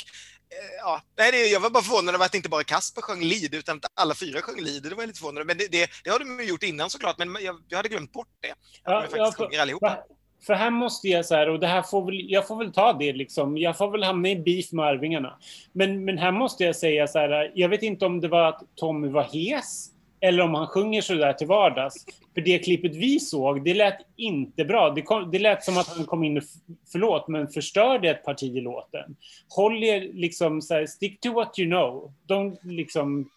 eh, 0.49 0.75
ja, 0.79 1.01
nej, 1.17 1.51
jag 1.51 1.59
var 1.59 1.69
bara 1.69 1.83
förvånad 1.83 2.15
över 2.15 2.25
att 2.25 2.35
inte 2.35 2.49
bara 2.49 2.63
Kasper 2.63 3.01
sjöng 3.01 3.23
lead 3.23 3.53
utan 3.53 3.77
att 3.77 3.91
alla 3.93 4.15
fyra 4.15 4.41
sjöng 4.41 4.63
lead. 4.63 4.83
Det 4.83 4.95
var 4.95 5.03
jag 5.03 5.07
lite 5.07 5.19
förvånad 5.19 5.47
Men 5.47 5.57
det, 5.57 5.67
det, 5.71 5.89
det 6.03 6.09
har 6.09 6.19
de 6.19 6.39
ju 6.39 6.45
gjort 6.49 6.63
innan 6.63 6.89
såklart, 6.89 7.17
men 7.17 7.37
jag, 7.41 7.55
jag 7.67 7.77
hade 7.77 7.89
glömt 7.89 8.11
bort 8.13 8.27
det. 8.41 8.53
Ja, 8.83 8.93
de 8.93 9.01
faktiskt 9.01 9.39
ja, 9.39 9.49
för- 9.49 9.61
allihopa. 9.61 9.97
För 10.45 10.53
här 10.53 10.69
måste 10.69 11.07
jag 11.07 11.25
så 11.25 11.35
här, 11.35 11.49
och 11.49 11.59
det 11.59 11.67
här 11.67 11.81
får 11.81 12.05
väl, 12.05 12.31
jag 12.31 12.47
får 12.47 12.57
väl 12.57 12.73
ta 12.73 12.93
det 12.93 13.13
liksom. 13.13 13.57
Jag 13.57 13.77
får 13.77 13.91
väl 13.91 14.03
hamna 14.03 14.29
i 14.29 14.35
beef 14.35 14.71
med 14.71 14.85
Arvingarna. 14.85 15.39
Men, 15.73 16.05
men 16.05 16.17
här 16.17 16.31
måste 16.31 16.63
jag 16.63 16.75
säga 16.75 17.07
så 17.07 17.19
här, 17.19 17.51
jag 17.55 17.69
vet 17.69 17.83
inte 17.83 18.05
om 18.05 18.21
det 18.21 18.27
var 18.27 18.49
att 18.49 18.61
Tommy 18.75 19.07
var 19.07 19.23
hes 19.23 19.89
eller 20.19 20.43
om 20.43 20.53
han 20.53 20.67
sjunger 20.67 21.01
så 21.01 21.13
där 21.13 21.33
till 21.33 21.47
vardags. 21.47 22.05
För 22.33 22.41
det 22.41 22.59
klippet 22.59 22.95
vi 22.95 23.19
såg, 23.19 23.63
det 23.63 23.73
lät 23.73 23.97
inte 24.15 24.65
bra. 24.65 24.89
Det, 24.89 25.01
kom, 25.01 25.31
det 25.31 25.39
lät 25.39 25.63
som 25.63 25.77
att 25.77 25.87
han 25.87 26.05
kom 26.05 26.23
in 26.23 26.37
och, 26.37 26.43
förlåt, 26.91 27.27
men 27.27 27.47
förstörde 27.47 28.09
ett 28.09 28.23
parti 28.23 28.57
i 28.57 28.61
låten. 28.61 29.15
Håll 29.49 29.83
er 29.83 30.13
liksom 30.13 30.61
så 30.61 30.73
här, 30.73 30.85
stick 30.85 31.19
to 31.19 31.33
what 31.33 31.59
you 31.59 31.69
know. 31.69 32.13
De 32.25 32.57
liksom, 32.63 33.29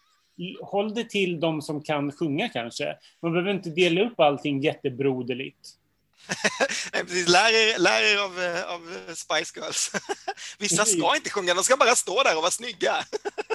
håll 0.61 0.93
det 0.93 1.09
till 1.09 1.39
de 1.39 1.61
som 1.61 1.81
kan 1.81 2.11
sjunga 2.11 2.49
kanske. 2.49 2.95
Man 3.21 3.31
behöver 3.31 3.51
inte 3.51 3.69
dela 3.69 4.01
upp 4.01 4.19
allting 4.19 4.61
jättebroderligt. 4.61 5.80
Nej, 6.93 7.03
precis. 7.03 7.27
Lär 7.29 7.51
er, 7.53 7.79
lär 7.79 8.01
er 8.01 8.17
av, 8.17 8.39
eh, 8.41 8.73
av 8.73 8.81
Spice 9.15 9.59
Girls. 9.59 9.91
Vissa 10.59 10.85
ska 10.85 11.15
inte 11.15 11.29
sjunga, 11.29 11.53
de 11.53 11.63
ska 11.63 11.77
bara 11.77 11.95
stå 11.95 12.23
där 12.23 12.35
och 12.35 12.41
vara 12.41 12.51
snygga. 12.51 12.95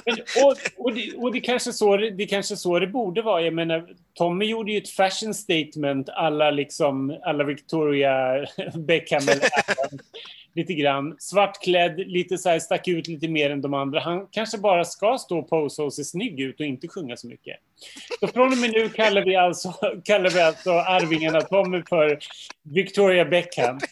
Men, 0.05 0.15
och, 0.43 0.57
och, 0.85 0.93
det, 0.93 1.13
och 1.17 1.31
det 1.31 1.39
kanske 1.39 1.73
så 1.73 1.97
det, 1.97 2.11
det 2.11 2.25
kanske 2.25 2.57
så 2.57 2.79
det 2.79 2.87
borde 2.87 3.21
vara. 3.21 3.41
Jag 3.41 3.53
menar, 3.53 3.87
Tommy 4.13 4.45
gjorde 4.45 4.71
ju 4.71 4.77
ett 4.77 4.89
fashion 4.89 5.33
statement 5.33 6.09
alla 6.09 6.51
liksom 6.51 7.19
alla 7.25 7.43
Victoria 7.43 8.45
Beckham 8.75 9.29
eller 9.29 9.49
lite 10.57 10.73
grann. 10.73 11.15
Svartklädd, 11.19 11.99
lite 11.99 12.37
så 12.37 12.49
här 12.49 12.59
stack 12.59 12.87
ut 12.87 13.07
lite 13.07 13.27
mer 13.27 13.49
än 13.49 13.61
de 13.61 13.73
andra. 13.73 13.99
Han 13.99 14.27
kanske 14.31 14.57
bara 14.57 14.85
ska 14.85 15.17
stå 15.17 15.39
och 15.39 15.49
posa 15.49 15.83
och 15.83 15.93
se 15.93 16.03
snygg 16.03 16.39
ut 16.39 16.59
och 16.59 16.65
inte 16.65 16.87
sjunga 16.87 17.17
så 17.17 17.27
mycket. 17.27 17.57
Så 18.19 18.27
från 18.27 18.51
och 18.51 18.57
med 18.57 18.71
nu 18.71 18.89
kallar 18.89 19.25
vi 19.25 19.35
alltså, 19.35 19.71
kallar 20.03 20.29
vi 20.29 20.39
alltså 20.41 20.71
Arvingarna 20.71 21.41
Tommy 21.41 21.83
för 21.89 22.19
Victoria 22.63 23.25
Beckham. 23.25 23.79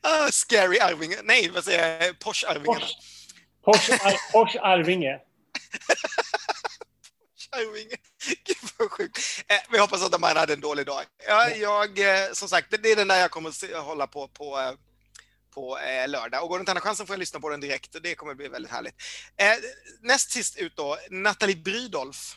Ah, 0.00 0.28
scary 0.30 0.78
Arvinge. 0.78 1.16
Nej, 1.24 1.50
vad 1.54 1.64
säger 1.64 2.04
jag? 2.06 2.18
Porsche-Arvingarna. 2.18 2.64
Porsche, 2.64 2.94
Porsche, 3.64 3.92
Ar- 3.92 4.32
Porsche 4.32 4.60
Arvinge. 4.60 5.18
Arvinge. 7.56 7.96
Gud 8.44 8.56
vad 8.78 8.90
sjukt. 8.90 9.18
Eh, 9.48 9.56
vi 9.72 9.78
hoppas 9.78 10.02
att 10.04 10.12
här 10.22 10.34
hade 10.34 10.52
en 10.52 10.60
dålig 10.60 10.86
dag. 10.86 11.02
Ja, 11.26 11.50
jag, 11.50 11.98
eh, 11.98 12.32
som 12.32 12.48
sagt, 12.48 12.70
det, 12.70 12.76
det 12.76 12.92
är 12.92 12.96
den 12.96 13.08
där 13.08 13.20
jag 13.20 13.30
kommer 13.30 13.48
att 13.48 13.54
se- 13.54 13.74
hålla 13.76 14.06
på 14.06 14.28
på, 14.28 14.58
eh, 14.58 14.72
på 15.54 15.78
eh, 15.78 16.08
lördag. 16.08 16.42
Och 16.42 16.48
går 16.48 16.58
det 16.58 16.60
inte 16.60 16.72
andra 16.72 16.80
chansen 16.82 17.06
får 17.06 17.14
jag 17.14 17.20
lyssna 17.20 17.40
på 17.40 17.48
den 17.48 17.60
direkt 17.60 17.94
och 17.94 18.02
det 18.02 18.14
kommer 18.14 18.34
bli 18.34 18.48
väldigt 18.48 18.72
härligt. 18.72 18.94
Eh, 19.36 19.54
näst 20.00 20.30
sist 20.30 20.56
ut 20.56 20.76
då, 20.76 20.96
Nathalie 21.10 21.56
Brydolf. 21.56 22.36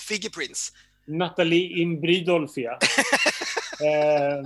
Figge 0.00 0.30
Prince. 0.30 0.72
Nathalie 1.06 1.78
Imbridolfia. 1.82 2.72
eh, 3.80 4.44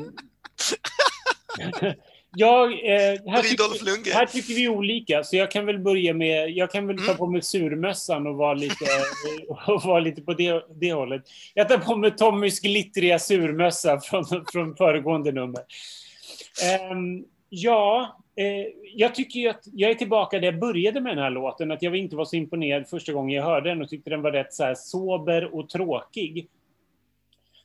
jag, 2.36 2.72
eh, 2.72 3.20
här, 3.26 3.42
tycker, 3.42 4.14
här 4.14 4.26
tycker 4.26 4.54
vi 4.54 4.68
olika, 4.68 5.24
så 5.24 5.36
jag 5.36 5.50
kan 5.50 5.66
väl 5.66 5.78
börja 5.78 6.14
med... 6.14 6.50
Jag 6.50 6.70
kan 6.70 6.86
väl 6.86 6.96
ta 6.96 7.04
Mm. 7.04 7.16
på 7.16 7.26
mig 7.26 7.42
surmössan 7.42 8.26
och 8.26 8.34
vara 8.34 8.54
lite, 8.54 8.84
och 9.66 9.82
vara 9.82 10.00
lite 10.00 10.22
på 10.22 10.34
det, 10.34 10.64
det 10.80 10.92
hållet. 10.92 11.22
Jag 11.54 11.68
tar 11.68 11.78
på 11.78 11.96
mig 11.96 12.10
Tommys 12.16 12.60
glittriga 12.60 13.18
surmössa 13.18 14.00
från, 14.00 14.24
från 14.52 14.76
föregående 14.76 15.32
nummer. 15.32 15.60
Ehm, 16.64 17.24
ja, 17.48 18.16
eh, 18.36 18.66
jag 18.94 19.14
tycker 19.14 19.40
ju 19.40 19.48
att 19.48 19.62
jag 19.72 19.90
är 19.90 19.94
tillbaka 19.94 20.38
där 20.38 20.44
jag 20.44 20.58
började 20.58 21.00
med 21.00 21.16
den 21.16 21.24
här 21.24 21.30
låten. 21.30 21.70
Att 21.70 21.82
jag 21.82 21.96
inte 21.96 22.16
var 22.16 22.24
så 22.24 22.36
imponerad 22.36 22.88
första 22.88 23.12
gången 23.12 23.36
jag 23.36 23.44
hörde 23.44 23.68
den 23.68 23.82
och 23.82 23.88
tyckte 23.88 24.10
den 24.10 24.22
var 24.22 24.32
rätt 24.32 24.54
så 24.54 24.74
sober 24.76 25.54
och 25.54 25.68
tråkig. 25.68 26.48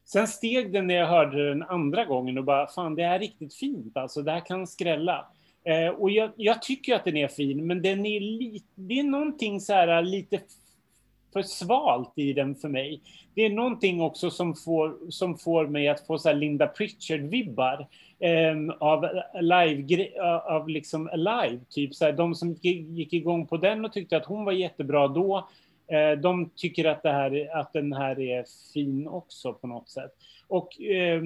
Sen 0.06 0.28
steg 0.28 0.74
den 0.74 0.88
när 0.88 0.96
jag 0.96 1.08
hörde 1.08 1.50
den 1.50 1.63
andra 1.63 2.06
gången 2.06 2.38
och 2.38 2.44
bara, 2.44 2.68
fan 2.68 2.96
det 2.96 3.04
är 3.04 3.20
riktigt 3.20 3.54
fint 3.54 3.98
alltså, 3.98 4.22
det 4.22 4.32
här 4.32 4.46
kan 4.46 4.68
skrälla. 4.68 5.26
Eh, 5.66 5.88
och 5.88 6.12
jag, 6.12 6.32
jag 6.36 6.62
tycker 6.62 6.96
att 6.96 7.06
den 7.06 7.18
är 7.18 7.28
fin, 7.28 7.68
men 7.68 7.82
den 7.82 8.06
är 8.06 8.20
lite, 8.20 8.66
det 8.76 9.00
är 9.00 9.04
någonting 9.04 9.62
så 9.62 9.74
här 9.74 9.88
äh, 9.88 10.04
lite 10.04 10.39
för 11.34 11.42
svalt 11.42 12.13
i 12.16 12.34
den 12.34 12.56
för 12.56 12.70
mig. 12.70 13.02
Det 13.36 13.42
är 13.42 13.50
någonting 13.50 14.02
också 14.02 14.30
som 14.30 14.56
får, 14.56 15.12
som 15.12 15.38
får 15.38 15.68
mig 15.68 15.88
att 15.88 16.08
få 16.08 16.18
så 16.18 16.30
här 16.30 16.36
Linda 16.36 16.68
Pritchard-vibbar 16.68 17.88
eh, 18.20 18.76
av 18.80 19.06
äh, 19.06 19.42
live, 19.42 20.08
äh, 20.16 20.36
av 20.36 20.70
liksom 20.70 21.10
Alive, 21.13 21.60
typ 21.70 21.96
så 21.96 22.06
här, 22.06 22.12
de 22.12 22.36
som 22.36 22.54
gick 22.62 23.13
igång 23.13 23.48
på 23.48 23.58
den 23.58 23.86
och 23.86 23.94
tyckte 23.94 24.18
att 24.18 24.26
hon 24.26 24.46
var 24.46 24.52
jättebra 24.52 25.08
då, 25.08 25.48
de 26.22 26.50
tycker 26.56 26.86
att, 26.86 27.04
det 27.04 27.12
här, 27.12 27.58
att 27.58 27.74
den 27.74 27.93
här 27.93 28.19
är 28.19 28.46
fin 28.74 29.08
också 29.08 29.54
på 29.54 29.67
något 29.67 29.89
sätt. 29.89 30.12
Och 30.48 30.82
eh, 30.82 31.22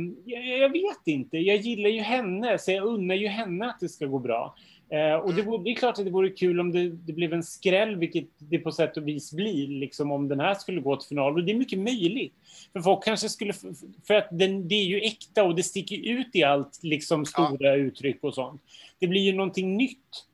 jag, 0.59 0.69
vet 0.69 1.07
inte, 1.07 1.37
jag 1.37 1.57
gillar 1.57 1.89
ju 1.89 2.01
henne, 2.01 2.57
så 2.57 2.71
jag 2.71 2.85
unnar 2.85 3.15
ju 3.15 3.27
henne 3.27 3.65
att 3.65 3.79
det 3.79 3.89
ska 3.89 4.05
gå 4.05 4.19
bra. 4.19 4.55
Eh, 4.89 5.15
och 5.15 5.33
det, 5.33 5.41
vore, 5.41 5.63
det 5.63 5.69
är 5.69 5.75
klart 5.75 5.99
att 5.99 6.05
det 6.05 6.11
vore 6.11 6.29
kul 6.29 6.59
om 6.59 6.71
det, 6.71 6.89
det 6.89 7.13
blev 7.13 7.33
en 7.33 7.43
skräll, 7.43 7.95
vilket 7.95 8.25
det 8.37 8.59
på 8.59 8.71
sätt 8.71 8.97
och 8.97 9.07
vis 9.07 9.33
blir, 9.33 9.67
liksom 9.67 10.11
om 10.11 10.27
den 10.27 10.39
här 10.39 10.53
skulle 10.53 10.81
gå 10.81 10.95
till 10.95 11.07
final. 11.07 11.33
Och 11.33 11.43
det 11.43 11.51
är 11.51 11.55
mycket 11.57 11.79
möjligt. 11.79 12.33
För 12.73 12.79
folk 12.79 13.03
kanske 13.03 13.29
skulle, 13.29 13.53
för 14.07 14.13
att 14.13 14.27
den, 14.31 14.67
det 14.67 14.75
är 14.75 14.85
ju 14.85 14.99
äkta 14.99 15.43
och 15.43 15.55
det 15.55 15.63
sticker 15.63 16.09
ut 16.09 16.35
i 16.35 16.43
allt, 16.43 16.79
liksom 16.83 17.25
stora 17.25 17.75
uttryck 17.75 18.23
och 18.23 18.33
sånt. 18.33 18.61
Det 18.99 19.07
blir 19.07 19.21
ju 19.21 19.33
någonting 19.33 19.77
nytt. 19.77 20.25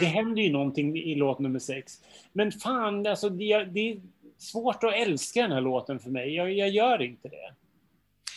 Det 0.00 0.06
Mm. 0.06 0.12
händer 0.12 0.42
ju 0.42 0.52
någonting 0.52 0.96
i 0.96 1.14
låt 1.14 1.38
nummer 1.38 1.58
sex. 1.58 1.92
Men 2.32 2.52
fan, 2.52 3.06
alltså 3.06 3.28
det, 3.28 3.64
det 3.64 3.90
är 3.92 4.00
svårt 4.38 4.84
att 4.84 4.94
älska 4.94 5.42
den 5.42 5.52
här 5.52 5.60
låten 5.60 5.98
för 6.00 6.10
mig. 6.10 6.34
Jag, 6.34 6.52
jag 6.52 6.68
gör 6.68 7.02
inte 7.02 7.28
det. 7.28 7.54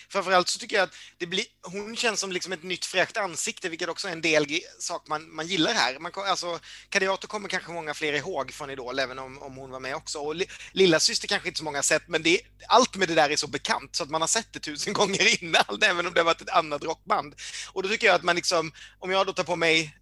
Framförallt 0.10 0.48
så 0.48 0.60
tycker 0.60 0.76
jag 0.76 0.84
att 0.84 0.96
det 1.18 1.26
blir, 1.26 1.46
hon 1.62 1.96
känns 1.96 2.20
som 2.20 2.32
liksom 2.32 2.54
ett 2.54 2.64
nytt 2.64 2.86
fräscht 2.86 3.18
ansikte, 3.18 3.70
vilket 3.70 3.90
också 3.90 4.08
är 4.08 4.12
en 4.12 4.22
del 4.22 4.46
sak 4.80 5.08
man, 5.08 5.36
man 5.36 5.48
gillar 5.48 5.74
här. 5.74 6.00
Man, 6.00 6.12
alltså, 6.16 6.60
Kadiato 6.90 7.28
kommer 7.28 7.50
kanske 7.50 7.72
många 7.72 7.94
fler 7.94 8.14
ihåg 8.14 8.52
från 8.52 8.70
Idol, 8.70 9.00
även 9.00 9.20
om, 9.20 9.42
om 9.42 9.56
hon 9.58 9.72
var 9.72 9.80
med 9.80 9.96
också. 9.96 10.20
Och 10.20 10.36
li, 10.36 10.46
lilla 10.72 11.00
syster 11.00 11.28
kanske 11.28 11.48
inte 11.48 11.58
så 11.58 11.64
många 11.64 11.78
har 11.78 11.84
sett, 11.84 12.08
men 12.08 12.24
det, 12.24 12.40
allt 12.68 12.96
med 12.96 13.08
det 13.08 13.16
där 13.16 13.30
är 13.30 13.36
så 13.36 13.48
bekant 13.48 13.96
så 13.96 14.04
att 14.04 14.10
man 14.10 14.22
har 14.22 14.28
sett 14.28 14.54
det 14.54 14.60
tusen 14.60 14.94
gånger 15.00 15.44
innan, 15.44 15.82
även 15.84 16.08
om 16.08 16.14
det 16.14 16.20
har 16.20 16.26
varit 16.26 16.42
ett 16.42 16.50
annat 16.50 16.84
rockband. 16.84 17.36
Och 17.74 17.84
då 17.84 17.90
tycker 17.90 18.08
jag 18.08 18.16
att 18.16 18.24
man 18.24 18.36
liksom, 18.36 18.72
om 19.00 19.12
jag 19.12 19.26
då 19.28 19.34
tar 19.34 19.44
på 19.44 19.56
mig 19.56 19.96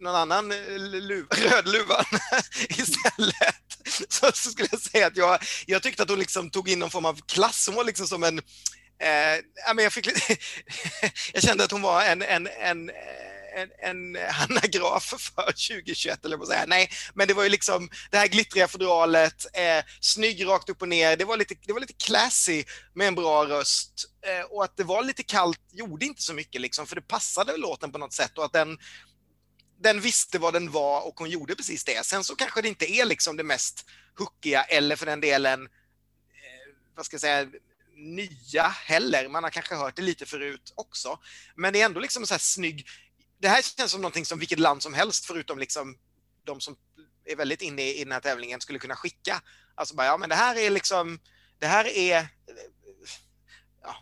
någon 0.00 0.14
annan 0.14 0.48
luv, 0.48 1.02
lu- 1.02 1.26
rödluvan 1.50 2.04
istället, 2.68 3.64
så, 4.08 4.32
så 4.34 4.50
skulle 4.50 4.68
jag 4.70 4.80
säga 4.80 5.06
att 5.06 5.16
jag, 5.16 5.38
jag 5.66 5.82
tyckte 5.82 6.02
att 6.02 6.10
hon 6.10 6.18
liksom 6.18 6.50
tog 6.50 6.68
in 6.68 6.78
någon 6.78 6.90
form 6.90 7.04
av 7.04 7.20
klass. 7.26 7.66
Hon 7.66 7.76
var 7.76 7.84
liksom 7.84 8.06
som 8.06 8.22
en 8.22 8.40
Eh, 8.98 9.74
men 9.74 9.84
jag, 9.84 9.92
fick, 9.92 10.06
jag 11.32 11.42
kände 11.42 11.64
att 11.64 11.70
hon 11.70 11.82
var 11.82 12.04
en, 12.04 12.22
en, 12.22 12.46
en, 12.46 12.88
eh, 12.90 12.96
en, 13.56 13.70
en 13.82 14.30
Hanna 14.30 14.60
Graf 14.60 15.04
för 15.04 15.42
2021, 15.42 16.24
eller 16.24 16.36
vad 16.36 16.48
säga. 16.48 16.64
Nej, 16.66 16.90
men 17.14 17.28
det 17.28 17.34
var 17.34 17.42
ju 17.42 17.48
liksom 17.48 17.88
det 18.10 18.18
här 18.18 18.26
glittriga 18.26 18.68
fodralet, 18.68 19.46
eh, 19.54 19.84
snygg 20.00 20.46
rakt 20.46 20.68
upp 20.68 20.82
och 20.82 20.88
ner. 20.88 21.16
Det 21.16 21.24
var 21.24 21.36
lite, 21.36 21.54
det 21.66 21.72
var 21.72 21.80
lite 21.80 21.92
classy 21.92 22.64
med 22.94 23.08
en 23.08 23.14
bra 23.14 23.44
röst. 23.46 24.04
Eh, 24.26 24.44
och 24.44 24.64
att 24.64 24.76
det 24.76 24.84
var 24.84 25.02
lite 25.02 25.22
kallt 25.22 25.60
gjorde 25.72 26.06
inte 26.06 26.22
så 26.22 26.34
mycket, 26.34 26.60
liksom, 26.60 26.86
för 26.86 26.96
det 26.96 27.02
passade 27.02 27.56
låten 27.56 27.92
på 27.92 27.98
något 27.98 28.12
sätt. 28.12 28.38
Och 28.38 28.44
att 28.44 28.52
den, 28.52 28.78
den 29.78 30.00
visste 30.00 30.38
vad 30.38 30.52
den 30.52 30.70
var 30.70 31.06
och 31.06 31.18
hon 31.18 31.30
gjorde 31.30 31.54
precis 31.54 31.84
det. 31.84 32.06
Sen 32.06 32.24
så 32.24 32.36
kanske 32.36 32.62
det 32.62 32.68
inte 32.68 32.90
är 32.90 33.04
liksom 33.04 33.36
det 33.36 33.44
mest 33.44 33.86
hookiga 34.18 34.62
eller 34.62 34.96
för 34.96 35.06
den 35.06 35.20
delen, 35.20 35.62
eh, 35.62 36.74
vad 36.94 37.06
ska 37.06 37.14
jag 37.14 37.20
säga, 37.20 37.50
nya 37.96 38.68
heller. 38.68 39.28
Man 39.28 39.42
har 39.42 39.50
kanske 39.50 39.74
hört 39.74 39.96
det 39.96 40.02
lite 40.02 40.26
förut 40.26 40.72
också. 40.74 41.18
Men 41.54 41.72
det 41.72 41.80
är 41.80 41.86
ändå 41.86 42.00
liksom 42.00 42.26
så 42.26 42.34
här 42.34 42.38
snygg. 42.38 42.86
Det 43.38 43.48
här 43.48 43.62
känns 43.62 43.90
som 43.90 44.00
någonting 44.00 44.24
som 44.24 44.38
vilket 44.38 44.58
land 44.58 44.82
som 44.82 44.94
helst 44.94 45.24
förutom 45.24 45.58
liksom 45.58 45.98
de 46.44 46.60
som 46.60 46.76
är 47.24 47.36
väldigt 47.36 47.62
inne 47.62 47.82
i 47.82 48.04
den 48.04 48.12
här 48.12 48.20
tävlingen 48.20 48.60
skulle 48.60 48.78
kunna 48.78 48.96
skicka. 48.96 49.42
Alltså 49.74 49.94
bara, 49.94 50.06
ja 50.06 50.16
men 50.16 50.28
det 50.28 50.34
här 50.34 50.56
är 50.56 50.70
liksom, 50.70 51.20
det 51.58 51.66
här 51.66 51.84
är 51.84 52.28
ja, 53.82 53.96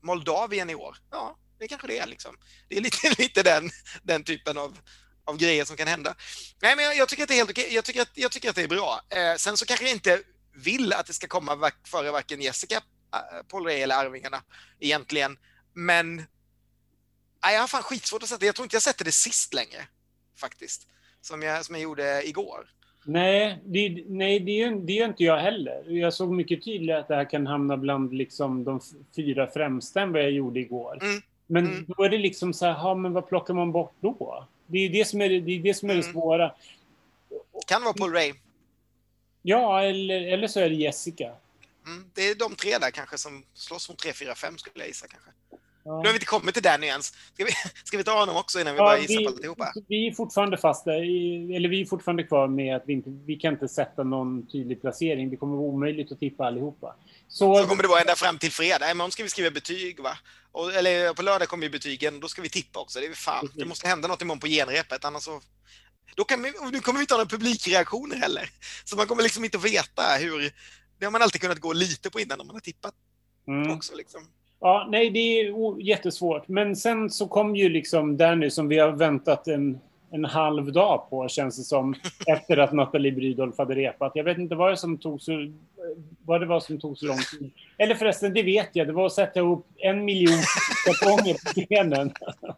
Moldavien 0.00 0.70
i 0.70 0.74
år. 0.74 0.96
Ja, 1.10 1.38
det 1.58 1.68
kanske 1.68 1.86
det 1.86 1.98
är 1.98 2.06
liksom. 2.06 2.36
Det 2.68 2.76
är 2.76 2.80
lite, 2.80 3.08
lite 3.18 3.42
den, 3.42 3.70
den 4.02 4.24
typen 4.24 4.58
av, 4.58 4.78
av 5.24 5.36
grejer 5.36 5.64
som 5.64 5.76
kan 5.76 5.88
hända. 5.88 6.14
Nej, 6.62 6.76
men 6.76 6.84
jag, 6.84 6.96
jag 6.96 7.08
tycker 7.08 7.22
att 7.22 7.28
det 7.28 7.34
är 7.34 7.36
helt 7.36 7.50
okej. 7.50 7.74
Jag 7.74 7.84
tycker 7.84 8.02
att, 8.02 8.10
jag 8.14 8.32
tycker 8.32 8.50
att 8.50 8.56
det 8.56 8.62
är 8.62 8.68
bra. 8.68 9.00
Eh, 9.10 9.36
sen 9.36 9.56
så 9.56 9.66
kanske 9.66 9.84
jag 9.84 9.92
inte 9.94 10.20
vill 10.54 10.92
att 10.92 11.06
det 11.06 11.12
ska 11.12 11.26
komma 11.26 11.70
före 11.86 12.10
varken 12.10 12.40
Jessica, 12.42 12.76
eh, 13.14 13.46
Paul 13.48 13.66
Rey 13.66 13.80
eller 13.80 13.94
Arvingarna 13.96 14.42
egentligen. 14.80 15.38
Men 15.72 16.16
nej, 16.16 17.54
jag 17.54 17.60
har 17.60 17.66
fan 17.68 17.82
skitsvårt 17.82 18.22
att 18.22 18.28
sätta 18.28 18.46
Jag 18.46 18.54
tror 18.54 18.64
inte 18.64 18.76
jag 18.76 18.82
sätter 18.82 19.04
det 19.04 19.12
sist 19.12 19.54
längre 19.54 19.86
faktiskt. 20.40 20.86
Som 21.20 21.42
jag, 21.42 21.64
som 21.64 21.74
jag 21.74 21.82
gjorde 21.82 22.28
igår. 22.28 22.66
Nej, 23.06 23.60
det, 23.64 24.04
nej 24.08 24.40
det, 24.40 24.70
det 24.70 24.98
är 24.98 25.04
inte 25.04 25.24
jag 25.24 25.38
heller. 25.38 25.84
Jag 25.90 26.14
såg 26.14 26.32
mycket 26.32 26.64
tydligt 26.64 26.96
att 26.96 27.08
det 27.08 27.14
här 27.14 27.30
kan 27.30 27.46
hamna 27.46 27.76
bland 27.76 28.14
liksom 28.14 28.64
de 28.64 28.80
fyra 29.16 29.50
främsta 29.50 30.00
än 30.00 30.12
vad 30.12 30.22
jag 30.22 30.30
gjorde 30.30 30.60
igår. 30.60 30.98
Mm. 31.02 31.22
Men 31.46 31.66
Mm. 31.66 31.84
då 31.88 32.02
är 32.04 32.08
det 32.08 32.18
liksom 32.18 32.52
så 32.52 32.66
här, 32.66 32.72
ja, 32.72 32.94
men 32.94 33.12
vad 33.12 33.28
plockar 33.28 33.54
man 33.54 33.72
bort 33.72 33.94
då? 34.00 34.48
Det 34.66 34.78
är 34.78 34.88
det 34.88 35.04
som 35.04 35.20
är 35.20 35.28
det, 35.28 35.40
det, 35.40 35.52
är 35.52 35.58
det, 35.58 35.74
som 35.74 35.90
är 35.90 35.94
det 35.94 36.00
Mm. 36.00 36.12
svåra. 36.12 36.54
Kan 37.66 37.82
vara 37.82 37.94
Paul 37.94 38.12
Ray. 38.12 38.34
Ja, 39.42 39.82
eller, 39.82 40.20
eller 40.22 40.48
så 40.48 40.60
är 40.60 40.68
det 40.68 40.74
Jessica. 40.74 41.34
Mm. 41.86 42.10
Det 42.14 42.28
är 42.28 42.34
de 42.34 42.54
tre 42.54 42.78
där 42.78 42.90
kanske 42.90 43.18
som 43.18 43.44
slåss 43.54 43.88
mot 43.88 43.98
3, 43.98 44.12
4, 44.12 44.34
5 44.34 44.58
skulle 44.58 44.78
jag 44.84 44.88
gissa 44.88 45.06
kanske. 45.08 45.30
Ja. 45.84 45.90
Nu 45.90 45.96
har 46.08 46.12
vi 46.12 46.14
inte 46.14 46.26
kommit 46.26 46.54
till 46.54 46.62
Danny 46.62 46.86
ens. 46.86 47.06
Ska 47.06 47.44
vi, 47.44 47.50
ska 47.84 47.96
vi 47.96 48.04
ta 48.04 48.18
honom 48.20 48.36
också 48.36 48.60
innan 48.60 48.74
vi 48.74 48.78
Ja, 48.80 48.84
börjar 48.84 49.00
gissa 49.00 49.18
vi, 49.18 49.24
på 49.24 49.30
alltihopa? 49.30 49.72
vi 49.88 50.06
är 50.08 50.12
fortfarande 50.12 50.56
fast 50.58 50.84
där, 50.84 51.04
i- 51.04 51.56
eller 51.56 51.68
vi 51.68 51.80
är 51.80 51.86
fortfarande 51.86 52.22
kvar 52.22 52.48
med 52.48 52.76
att 52.76 52.82
vi 52.86 52.92
inte 52.92 53.10
vi 53.26 53.36
kan 53.36 53.52
inte 53.52 53.68
sätta 53.68 54.02
någon 54.04 54.46
tydlig 54.46 54.80
placering. 54.80 55.30
Det 55.30 55.36
kommer 55.36 55.56
vara 55.56 55.66
omöjligt 55.66 56.12
att 56.12 56.20
tippa 56.20 56.44
allihopa. 56.46 56.96
Så, 57.28 57.54
Så 57.56 57.68
kommer 57.68 57.82
det 57.82 57.88
vara 57.88 58.00
ända 58.00 58.14
fram 58.14 58.38
till 58.38 58.50
fredag. 58.52 58.90
Imorgon 58.90 59.10
ska 59.10 59.22
vi 59.22 59.28
skriva 59.28 59.50
betyg 59.50 60.00
va? 60.00 60.18
Och, 60.52 60.72
eller 60.74 61.14
på 61.14 61.22
lördag 61.22 61.48
kommer 61.48 61.64
ju 61.64 61.70
betygen, 61.70 62.20
då 62.20 62.28
ska 62.28 62.42
vi 62.42 62.48
tippa 62.48 62.80
också. 62.80 63.00
Det 63.00 63.06
är 63.06 63.12
fan. 63.12 63.48
Det 63.54 63.64
måste 63.64 63.88
hända 63.88 64.08
något 64.08 64.22
imorgon 64.22 64.40
på 64.40 64.46
genrepet, 64.46 65.04
annars 65.04 65.22
så... 65.22 65.40
Då 66.16 66.24
kan 66.24 66.42
vi, 66.42 66.52
nu 66.72 66.80
kommer 66.80 66.98
vi 66.98 67.02
inte 67.02 67.14
ha 67.14 67.18
några 67.18 67.28
publikreaktioner 67.28 68.16
heller. 68.16 68.48
Så 68.84 68.96
man 68.96 69.06
kommer 69.06 69.22
liksom 69.22 69.44
inte 69.44 69.58
veta 69.58 70.02
hur... 70.20 70.52
Det 70.98 71.04
har 71.06 71.10
man 71.12 71.22
alltid 71.22 71.40
kunnat 71.40 71.60
gå 71.60 71.72
lite 71.72 72.10
på 72.10 72.20
innan 72.20 72.38
när 72.38 72.44
man 72.44 72.56
har 72.56 72.60
tippat 72.60 72.94
mm. 73.48 73.70
också. 73.70 73.94
Liksom. 73.94 74.26
Ja, 74.64 74.86
nej, 74.90 75.10
det 75.10 75.18
är 75.18 75.80
jättesvårt. 75.80 76.48
Men 76.48 76.76
sen 76.76 77.10
så 77.10 77.28
kom 77.28 77.56
ju 77.56 77.68
liksom 77.68 78.16
Danny 78.16 78.50
som 78.50 78.68
vi 78.68 78.78
har 78.78 78.92
väntat 78.92 79.48
en, 79.48 79.80
en 80.12 80.24
halv 80.24 80.72
dag 80.72 81.06
på, 81.10 81.28
känns 81.28 81.56
det 81.56 81.62
som, 81.62 81.94
efter 82.26 82.56
att 82.56 82.72
Nathalie 82.72 83.12
Brydolf 83.12 83.58
hade 83.58 83.74
repat. 83.74 84.12
Jag 84.14 84.24
vet 84.24 84.38
inte 84.38 84.54
vad 84.54 84.72
det, 84.72 84.76
som 84.76 84.98
tog 84.98 85.22
så, 85.22 85.52
vad 86.24 86.40
det 86.40 86.46
var 86.46 86.60
som 86.60 86.80
tog 86.80 86.98
så 86.98 87.06
lång 87.06 87.18
tid. 87.18 87.52
Eller 87.78 87.94
förresten, 87.94 88.34
det 88.34 88.42
vet 88.42 88.70
jag. 88.72 88.86
Det 88.86 88.92
var 88.92 89.06
att 89.06 89.12
sätta 89.12 89.40
ihop 89.40 89.66
en 89.76 90.04
miljon 90.04 90.42
kartonger 90.86 91.54
på 91.54 91.66
benen. 91.68 92.12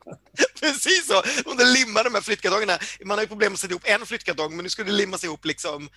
Precis 0.61 1.07
så! 1.07 1.23
Det 1.59 1.65
limmar 1.65 2.05
de 2.05 2.15
här 2.15 2.23
flyttkartongerna. 2.23 2.73
Man 3.05 3.17
har 3.19 3.23
ju 3.23 3.29
problem 3.29 3.53
att 3.53 3.59
sätta 3.59 3.73
ihop 3.73 4.01
en 4.01 4.07
flyttkartong, 4.07 4.57
men 4.57 4.63
nu 4.63 4.69
skulle 4.69 4.91
det 4.91 4.97
limmas 4.97 5.25
ihop 5.25 5.45
liksom 5.45 5.89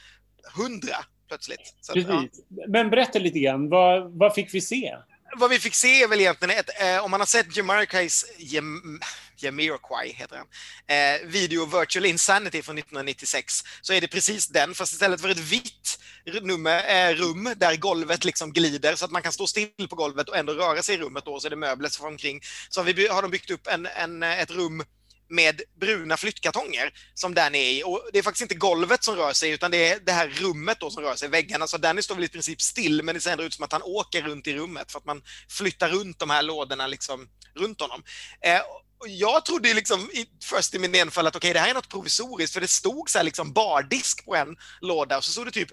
hundra 0.57 0.95
plötsligt. 1.27 1.75
Så 1.81 1.91
att, 1.91 1.97
ja. 1.97 2.03
Precis. 2.03 2.45
Men 2.67 2.89
berätta 2.89 3.19
lite 3.19 3.39
grann. 3.39 3.69
Vad, 3.69 4.11
vad 4.11 4.33
fick 4.33 4.53
vi 4.53 4.61
se? 4.61 4.95
Vad 5.37 5.49
vi 5.49 5.59
fick 5.59 5.75
se 5.75 6.03
är 6.03 6.07
väl 6.07 6.19
egentligen 6.19 6.59
ett, 6.59 6.81
eh, 6.81 7.03
om 7.03 7.11
man 7.11 7.21
har 7.21 7.27
sett 7.27 7.57
Jamiroquais, 7.57 8.25
Jam, 8.37 8.99
Jamiroquai 9.35 10.13
heter 10.13 10.37
han, 10.37 10.47
eh, 10.87 11.27
video 11.27 11.79
Virtual 11.79 12.05
Insanity 12.05 12.61
från 12.61 12.77
1996, 12.77 13.63
så 13.81 13.93
är 13.93 14.01
det 14.01 14.07
precis 14.07 14.47
den, 14.47 14.75
fast 14.75 14.93
istället 14.93 15.21
för 15.21 15.29
ett 15.29 15.37
vitt 15.37 15.99
nummer, 16.41 17.09
eh, 17.09 17.15
rum 17.15 17.53
där 17.57 17.75
golvet 17.75 18.25
liksom 18.25 18.53
glider 18.53 18.95
så 18.95 19.05
att 19.05 19.11
man 19.11 19.21
kan 19.21 19.31
stå 19.31 19.47
still 19.47 19.87
på 19.89 19.95
golvet 19.95 20.29
och 20.29 20.37
ändå 20.37 20.53
röra 20.53 20.83
sig 20.83 20.95
i 20.95 20.97
rummet 20.97 21.25
då, 21.25 21.39
så 21.39 21.47
är 21.47 21.49
det 21.49 21.55
möbler 21.55 21.89
som 21.89 22.05
omkring, 22.05 22.41
så 22.69 22.79
har, 22.79 22.85
vi, 22.93 23.07
har 23.07 23.21
de 23.21 23.31
byggt 23.31 23.51
upp 23.51 23.67
en, 23.67 23.85
en, 23.85 24.23
ett 24.23 24.51
rum 24.51 24.83
med 25.29 25.61
bruna 25.79 26.17
flyttkartonger 26.17 26.91
som 27.13 27.33
Danny 27.33 27.57
är 27.57 27.71
i. 27.71 27.83
Och 27.83 28.09
det 28.13 28.19
är 28.19 28.23
faktiskt 28.23 28.41
inte 28.41 28.55
golvet 28.55 29.03
som 29.03 29.15
rör 29.15 29.33
sig 29.33 29.51
utan 29.51 29.71
det 29.71 29.89
är 29.89 29.99
det 29.99 30.11
här 30.11 30.27
rummet 30.27 30.79
då 30.79 30.89
som 30.89 31.03
rör 31.03 31.15
sig, 31.15 31.29
väggarna. 31.29 31.67
Så 31.67 31.77
Danny 31.77 32.01
står 32.01 32.15
väl 32.15 32.23
i 32.23 32.27
princip 32.27 32.61
still 32.61 33.03
men 33.03 33.15
det 33.15 33.21
ser 33.21 33.31
ändå 33.31 33.43
ut 33.43 33.53
som 33.53 33.65
att 33.65 33.71
han 33.71 33.83
åker 33.83 34.21
runt 34.21 34.47
i 34.47 34.53
rummet 34.53 34.91
för 34.91 34.99
att 34.99 35.05
man 35.05 35.21
flyttar 35.49 35.89
runt 35.89 36.19
de 36.19 36.29
här 36.29 36.41
lådorna 36.41 36.87
liksom 36.87 37.29
runt 37.55 37.81
honom. 37.81 38.03
Eh, 38.41 38.61
jag 39.07 39.45
trodde 39.45 39.73
liksom 39.73 39.99
i, 39.99 40.25
först 40.43 40.75
i 40.75 40.79
min 40.79 40.95
enfall 40.95 41.27
att 41.27 41.35
okej, 41.35 41.53
det 41.53 41.59
här 41.59 41.69
är 41.69 41.73
något 41.73 41.89
provisoriskt 41.89 42.53
för 42.53 42.61
det 42.61 42.67
stod 42.67 43.09
så 43.09 43.17
här 43.19 43.25
liksom 43.25 43.53
bardisk 43.53 44.25
på 44.25 44.35
en 44.35 44.57
låda 44.81 45.17
och 45.17 45.23
så 45.23 45.31
stod 45.31 45.47
det 45.47 45.51
typ 45.51 45.69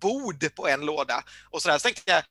bord 0.00 0.54
på 0.54 0.68
en 0.68 0.80
låda. 0.80 1.24
Och 1.50 1.62
så 1.62 1.68
där 1.68 1.78
så 1.78 1.82
tänkte 1.82 2.12
jag, 2.12 2.22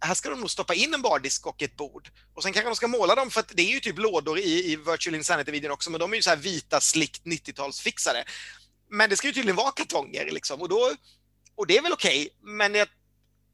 här 0.00 0.14
ska 0.14 0.30
de 0.30 0.40
nog 0.40 0.50
stoppa 0.50 0.74
in 0.74 0.94
en 0.94 1.02
bardisk 1.02 1.46
och 1.46 1.62
ett 1.62 1.76
bord. 1.76 2.08
Och 2.34 2.42
sen 2.42 2.52
kanske 2.52 2.70
de 2.70 2.76
ska 2.76 2.88
måla 2.88 3.14
dem, 3.14 3.30
för 3.30 3.40
att 3.40 3.52
det 3.54 3.62
är 3.62 3.70
ju 3.70 3.80
typ 3.80 3.98
lådor 3.98 4.38
i, 4.38 4.72
i 4.72 4.76
Virtual 4.76 5.14
Insanity-videon 5.14 5.70
också, 5.70 5.90
men 5.90 6.00
de 6.00 6.12
är 6.12 6.16
ju 6.16 6.22
så 6.22 6.30
här 6.30 6.36
vita, 6.36 6.80
slickt 6.80 7.24
90-talsfixade. 7.24 8.24
Men 8.90 9.10
det 9.10 9.16
ska 9.16 9.26
ju 9.26 9.32
tydligen 9.32 9.56
vara 9.56 9.70
kartonger 9.70 10.30
liksom, 10.30 10.60
och, 10.60 10.68
då, 10.68 10.92
och 11.54 11.66
det 11.66 11.78
är 11.78 11.82
väl 11.82 11.92
okej, 11.92 12.28
men 12.42 12.74
jag, 12.74 12.88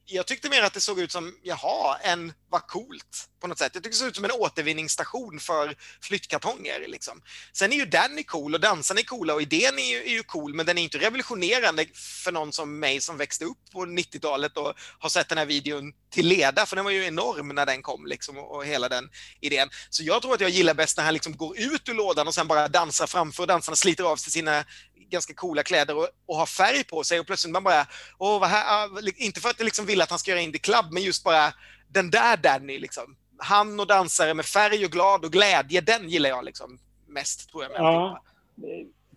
jag 0.07 0.27
tyckte 0.27 0.49
mer 0.49 0.62
att 0.62 0.75
det 0.75 0.81
såg 0.81 1.01
ut 1.01 1.12
som, 1.12 1.35
jaha, 1.42 1.99
en, 2.03 2.33
vad 2.51 2.66
coolt 2.66 3.29
på 3.40 3.47
något 3.47 3.59
sätt. 3.59 3.71
Jag 3.75 3.83
tyckte 3.83 3.97
det 3.97 4.01
såg 4.01 4.09
ut 4.09 4.16
som 4.16 4.25
en 4.25 4.31
återvinningsstation 4.31 5.40
för 5.40 5.75
flyttkartonger. 6.01 6.85
Liksom. 6.88 7.23
Sen 7.53 7.73
är 7.73 7.77
ju 7.77 7.87
Danny 7.87 8.23
cool 8.23 8.55
och 8.55 8.61
dansarna 8.61 9.01
är 9.01 9.05
coola 9.05 9.35
och 9.35 9.42
idén 9.42 9.79
är 9.79 9.90
ju, 9.90 10.05
är 10.05 10.11
ju 10.11 10.23
cool, 10.23 10.55
men 10.55 10.66
den 10.66 10.79
är 10.79 10.83
inte 10.83 10.99
revolutionerande 10.99 11.87
för 12.25 12.33
någon 12.33 12.53
som 12.53 12.79
mig 12.79 13.01
som 13.01 13.16
växte 13.16 13.45
upp 13.45 13.59
på 13.73 13.85
90-talet 13.85 14.57
och 14.57 14.73
har 14.99 15.09
sett 15.09 15.29
den 15.29 15.38
här 15.38 15.47
videon 15.47 15.92
till 16.11 16.27
leda, 16.27 16.66
för 16.66 16.77
den 16.77 16.85
var 16.85 16.92
ju 16.92 17.05
enorm 17.05 17.49
när 17.49 17.66
den 17.66 17.83
kom 17.83 18.07
liksom, 18.07 18.38
och, 18.38 18.64
hela 18.64 18.88
den 18.88 19.11
idén. 19.40 19.69
Så 19.90 20.03
jag 20.03 20.23
tror 20.23 20.35
att 20.35 20.40
jag 20.40 20.51
gillar 20.51 20.75
bäst 20.75 20.97
när 20.97 21.05
han 21.05 21.14
liksom 21.14 21.37
går 21.37 21.59
ut 21.59 21.88
ur 21.88 21.95
lådan 21.95 22.27
och 22.27 22.35
sen 22.35 22.49
bara 22.49 22.69
dansar 22.69 23.07
framför 23.07 23.42
och 23.42 23.47
dansarna 23.47 23.77
sliter 23.77 24.05
av 24.05 24.16
sig 24.16 24.33
sina 24.33 24.64
ganska 25.11 25.35
coola 25.35 25.62
kläder 25.62 25.97
och, 25.97 26.09
och 26.27 26.37
har 26.37 26.47
färg 26.47 26.85
på 26.85 27.05
sig 27.05 27.21
och 27.21 27.27
plötsligt 27.27 27.53
man 27.53 27.64
bara, 27.64 27.87
åh 28.19 28.40
vad 28.40 28.49
här, 28.49 28.64
ah, 28.66 29.01
inte 29.16 29.40
för 29.40 29.49
att 29.49 29.59
jag 29.59 29.64
liksom 29.64 29.87
vill 29.87 29.96
att 30.03 30.11
han 30.11 30.19
ska 30.19 30.31
göra 30.31 30.41
Indie 30.41 30.59
Club, 30.59 30.87
men 30.91 31.03
just 31.03 31.25
bara 31.25 31.53
den 31.89 32.11
där 32.11 32.37
Danny 32.37 32.79
liksom. 32.79 33.17
Han 33.39 33.81
och 33.81 33.87
dansare 33.87 34.35
med 34.35 34.45
färg 34.45 34.85
och 34.85 34.91
glad 34.91 35.25
och 35.25 35.33
glädje, 35.33 35.81
den 35.81 36.09
gillar 36.09 36.31
jag 36.31 36.45
liksom 36.45 36.79
mest 37.07 37.51
tror 37.51 37.63
jag. 37.63 37.73
Med 37.73 37.81
Ja. 37.81 38.23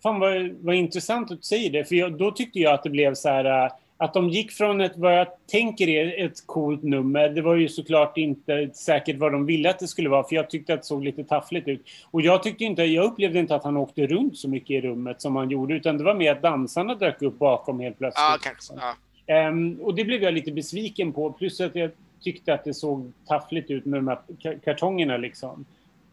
Fan 0.02 0.20
vad, 0.20 0.50
vad 0.50 0.74
intressant 0.74 1.30
att 1.30 1.36
du 1.36 1.42
säger 1.42 1.70
det. 1.70 1.84
För 1.84 1.94
jag, 1.94 2.18
då 2.18 2.30
tyckte 2.30 2.58
jag 2.58 2.74
att 2.74 2.82
det 2.82 2.90
blev 2.90 3.14
så 3.14 3.28
här 3.28 3.64
äh, 3.64 3.72
att 3.96 4.14
de 4.14 4.28
gick 4.28 4.52
från 4.52 4.80
ett, 4.80 4.92
vad 4.96 5.18
jag 5.18 5.26
tänker 5.50 5.88
är 5.88 6.26
ett 6.26 6.46
coolt 6.46 6.82
nummer. 6.82 7.28
Det 7.28 7.42
var 7.42 7.54
ju 7.54 7.68
såklart 7.68 8.16
inte 8.16 8.70
säkert 8.74 9.16
vad 9.16 9.32
de 9.32 9.46
ville 9.46 9.70
att 9.70 9.78
det 9.78 9.88
skulle 9.88 10.08
vara, 10.08 10.28
för 10.28 10.36
jag 10.36 10.50
tyckte 10.50 10.74
att 10.74 10.80
det 10.80 10.86
såg 10.86 11.04
lite 11.04 11.24
taffligt 11.24 11.68
ut. 11.68 11.86
Och 12.10 12.20
jag 12.20 12.42
tyckte 12.42 12.64
inte, 12.64 12.82
jag 12.82 13.04
upplevde 13.04 13.38
inte 13.38 13.54
att 13.54 13.64
han 13.64 13.76
åkte 13.76 14.06
runt 14.06 14.38
så 14.38 14.48
mycket 14.48 14.70
i 14.70 14.80
rummet 14.80 15.22
som 15.22 15.36
han 15.36 15.50
gjorde, 15.50 15.74
utan 15.74 15.98
det 15.98 16.04
var 16.04 16.14
mer 16.14 16.32
att 16.32 16.42
dansarna 16.42 16.94
dök 16.94 17.22
upp 17.22 17.38
bakom 17.38 17.80
helt 17.80 17.98
plötsligt. 17.98 18.22
Ja, 18.22 18.38
kanske. 18.42 18.74
Ja. 18.74 18.94
Ehm, 19.30 19.80
och 19.80 19.94
det 19.94 20.04
blev 20.04 20.22
jag 20.22 20.34
lite 20.34 20.52
besviken 20.52 21.12
på, 21.12 21.32
plus 21.32 21.60
att 21.60 21.74
jag 21.76 21.90
tyckte 22.22 22.54
att 22.54 22.64
det 22.64 22.74
såg 22.74 23.12
taffligt 23.28 23.70
ut 23.70 23.84
med 23.84 23.98
de 23.98 24.08
här 24.08 24.18
ka- 24.42 24.60
kartongerna 24.64 25.16
liksom. 25.16 25.64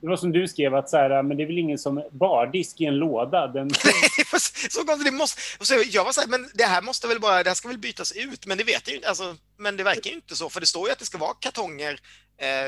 Det 0.01 0.08
var 0.08 0.17
som 0.17 0.32
du 0.32 0.47
skrev, 0.47 0.75
att 0.75 0.89
så 0.89 0.97
här, 0.97 1.23
men 1.23 1.38
det 1.38 1.43
är 1.43 1.47
väl 1.47 1.58
ingen 1.58 1.77
som 1.77 2.03
bardisk 2.12 2.82
i 2.82 2.86
en 2.86 2.95
låda. 2.95 3.47
Den, 3.47 3.69
så 4.69 4.84
det 5.06 5.12
måste... 5.12 5.41
och 5.60 5.67
Så 5.67 5.73
jag 5.91 6.06
var 6.06 6.12
så 6.12 6.21
här, 6.21 6.27
men 6.27 6.49
det 6.53 6.63
här 6.63 6.82
måste 6.82 7.08
väl 7.08 7.19
bara, 7.19 7.43
det 7.43 7.49
här 7.49 7.56
ska 7.56 7.67
väl 7.67 7.77
bytas 7.77 8.12
ut, 8.12 8.45
men 8.45 8.58
det 8.58 8.63
vet 8.63 8.82
jag 8.86 8.91
ju 8.91 8.95
inte. 8.95 9.10
Alltså, 9.10 9.36
men 9.58 9.77
det 9.77 9.84
verkar 9.84 10.10
ju 10.10 10.15
inte 10.15 10.36
så, 10.36 10.49
för 10.49 10.60
det 10.60 10.65
står 10.65 10.88
ju 10.88 10.91
att 10.91 10.99
det 10.99 11.06
ska 11.06 11.17
vara 11.17 11.34
kartonger 11.39 11.99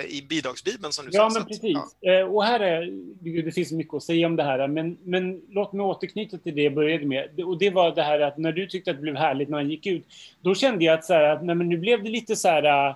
i 0.07 0.25
bidragsbibeln 0.29 0.93
som 0.93 1.05
du 1.05 1.11
ja, 1.13 1.29
sa. 1.29 1.39
men 1.39 1.47
precis. 1.47 1.77
ja. 1.99 2.13
Eh, 2.13 2.25
och 2.25 2.43
här 2.43 2.59
är, 2.59 2.89
det 3.43 3.51
finns 3.51 3.71
mycket 3.71 3.93
att 3.93 4.03
säga 4.03 4.27
om 4.27 4.35
det 4.35 4.43
här, 4.43 4.67
men, 4.67 4.97
men 5.03 5.41
låt 5.49 5.73
mig 5.73 5.83
återknyta 5.85 6.37
till 6.37 6.55
det 6.55 6.61
jag 6.61 6.73
började 6.73 7.05
med. 7.05 7.39
Och 7.45 7.57
det 7.59 7.69
var 7.69 7.95
det 7.95 8.03
här 8.03 8.19
att 8.19 8.37
när 8.37 8.51
du 8.51 8.67
tyckte 8.67 8.91
att 8.91 8.97
det 8.97 9.01
blev 9.01 9.15
härligt 9.15 9.49
när 9.49 9.57
han 9.57 9.69
gick 9.69 9.87
ut, 9.87 10.05
då 10.41 10.55
kände 10.55 10.85
jag 10.85 10.93
att, 10.93 11.05
så 11.05 11.13
här, 11.13 11.23
att 11.23 11.43
nej, 11.43 11.55
men 11.55 11.69
nu 11.69 11.77
blev 11.77 12.03
det 12.03 12.09
lite 12.09 12.35
så 12.35 12.47
här... 12.47 12.87
äh, 12.89 12.95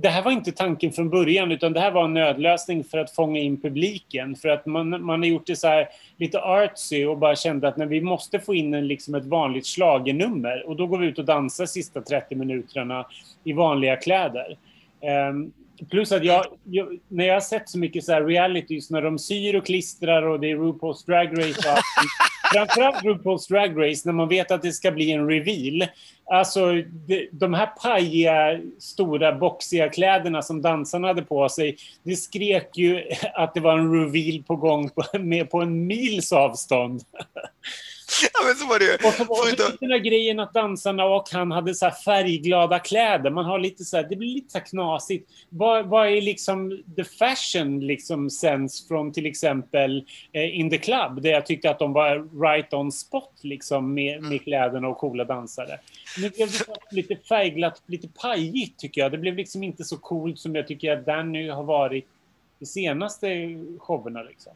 Det 0.00 0.08
här 0.08 0.22
var 0.22 0.32
inte 0.32 0.52
tanken 0.52 0.92
från 0.92 1.10
början, 1.10 1.52
utan 1.52 1.72
det 1.72 1.80
här 1.80 1.90
var 1.90 2.04
en 2.04 2.14
nödlösning 2.14 2.84
för 2.84 2.98
att 2.98 3.14
fånga 3.14 3.40
in 3.40 3.60
publiken. 3.60 4.36
För 4.36 4.48
att 4.48 4.66
man, 4.66 4.88
man 5.04 5.20
har 5.20 5.26
gjort 5.26 5.46
det 5.46 5.56
så 5.56 5.86
lite 6.16 6.40
artsy 6.40 7.04
och 7.04 7.18
bara 7.18 7.36
kände 7.36 7.68
att 7.68 7.76
när 7.76 7.86
vi 7.86 8.00
måste 8.00 8.40
få 8.40 8.54
in 8.54 8.74
en, 8.74 8.86
liksom 8.86 9.14
ett 9.14 9.24
vanligt 9.24 9.66
schlagernummer 9.66 10.68
och 10.68 10.76
då 10.76 10.86
går 10.86 10.98
vi 10.98 11.06
ut 11.06 11.18
och 11.18 11.24
dansar 11.24 11.66
sista 11.66 12.00
30 12.00 12.34
minuterna 12.34 13.06
i 13.44 13.52
vanliga 13.52 13.96
kläder. 13.96 14.58
Ehm, 15.02 15.52
plus 15.90 16.12
att 16.12 16.24
jag, 16.24 16.44
jag, 16.64 16.98
när 17.08 17.24
jag 17.24 17.34
har 17.34 17.40
sett 17.40 17.68
så 17.68 17.78
mycket 17.78 18.04
så 18.04 18.12
här 18.12 18.24
realities 18.24 18.90
när 18.90 19.02
de 19.02 19.18
syr 19.18 19.56
och 19.56 19.66
klistrar 19.66 20.22
och 20.22 20.40
det 20.40 20.50
är 20.50 20.56
RuPaul's 20.56 21.06
Drag 21.06 21.38
Race 21.38 21.70
och 21.70 21.78
Framförallt 22.52 23.04
RuPaul's 23.04 23.48
Drag 23.48 23.88
Race 23.88 24.02
när 24.04 24.12
man 24.12 24.28
vet 24.28 24.50
att 24.50 24.62
det 24.62 24.72
ska 24.72 24.90
bli 24.90 25.12
en 25.12 25.28
reveal. 25.28 25.88
Alltså 26.30 26.72
de, 27.06 27.28
de 27.32 27.54
här 27.54 27.66
pajiga, 27.66 28.60
stora, 28.78 29.32
boxiga 29.32 29.88
kläderna 29.88 30.42
som 30.42 30.62
dansarna 30.62 31.08
hade 31.08 31.22
på 31.22 31.48
sig. 31.48 31.76
Det 32.02 32.16
skrek 32.16 32.78
ju 32.78 33.02
att 33.34 33.54
det 33.54 33.60
var 33.60 33.78
en 33.78 34.04
reveal 34.04 34.42
på 34.42 34.56
gång 34.56 34.90
på, 34.90 35.18
med 35.18 35.50
på 35.50 35.60
en 35.60 35.86
mils 35.86 36.32
avstånd. 36.32 37.02
ja, 38.32 38.40
men 38.46 38.54
så 38.54 38.66
var 38.66 38.78
det 38.78 38.84
ju. 38.84 38.94
Och 38.94 39.14
så 39.14 39.24
var 39.24 39.44
det 39.44 39.50
inte- 39.50 39.76
den 39.80 39.88
där 39.88 39.98
grejen 39.98 40.40
att 40.40 40.54
dansarna 40.54 41.04
och 41.04 41.28
han 41.32 41.52
hade 41.52 41.74
så 41.74 41.90
färgglada 41.90 42.78
kläder. 42.78 43.30
Man 43.30 43.44
har 43.44 43.58
lite 43.58 43.84
så 43.84 43.96
här, 43.96 44.06
det 44.10 44.16
blir 44.16 44.34
lite 44.34 44.50
så 44.52 44.60
knasigt. 44.60 45.30
Vad, 45.48 45.86
vad 45.86 46.08
är 46.08 46.20
liksom 46.22 46.82
the 46.96 47.04
fashion 47.04 47.80
liksom 47.80 48.30
sense 48.30 48.88
från 48.88 49.12
till 49.12 49.26
exempel 49.26 50.04
eh, 50.32 50.58
In 50.58 50.70
the 50.70 50.78
Club 50.78 51.22
där 51.22 51.30
jag 51.30 51.46
tyckte 51.46 51.70
att 51.70 51.78
de 51.78 51.92
var 51.92 52.42
right 52.42 52.72
on 52.74 52.92
spot 52.92 53.32
liksom 53.40 53.94
med, 53.94 54.22
med 54.22 54.42
kläderna 54.44 54.88
och 54.88 54.98
coola 54.98 55.24
dansare. 55.24 55.78
Nu 56.18 56.30
blev 56.30 56.48
det 56.50 56.64
lite 56.90 57.16
färgglatt, 57.16 57.82
lite 57.86 58.08
pajigt 58.08 58.78
tycker 58.78 59.00
jag. 59.00 59.12
Det 59.12 59.18
blev 59.18 59.36
liksom 59.36 59.62
inte 59.62 59.84
så 59.84 59.96
coolt 59.96 60.38
som 60.38 60.54
jag 60.54 60.68
tycker 60.68 60.92
att 60.92 61.06
Danny 61.06 61.48
har 61.48 61.64
varit 61.64 62.06
de 62.58 62.66
senaste 62.66 63.28
showerna 63.78 64.22
liksom. 64.22 64.52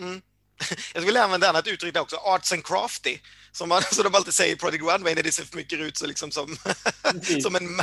Mm. 0.00 0.20
jag 0.94 1.02
skulle 1.02 1.22
använda 1.22 1.46
ett 1.46 1.50
annat 1.50 1.66
uttryck 1.66 1.94
där 1.94 2.00
också, 2.00 2.16
arts 2.16 2.52
and 2.52 2.66
crafty. 2.66 3.18
Som, 3.52 3.68
man, 3.68 3.82
som 3.92 4.04
de 4.04 4.14
alltid 4.14 4.34
säger 4.34 4.54
i 4.54 4.56
Project 4.56 4.84
Runway 4.84 5.14
när 5.14 5.22
det 5.22 5.32
ser 5.32 5.44
för 5.44 5.56
mycket 5.56 5.78
ut 5.78 5.96
så 5.96 6.06
liksom 6.06 6.30
som, 6.30 6.56
som 7.42 7.56
en... 7.56 7.80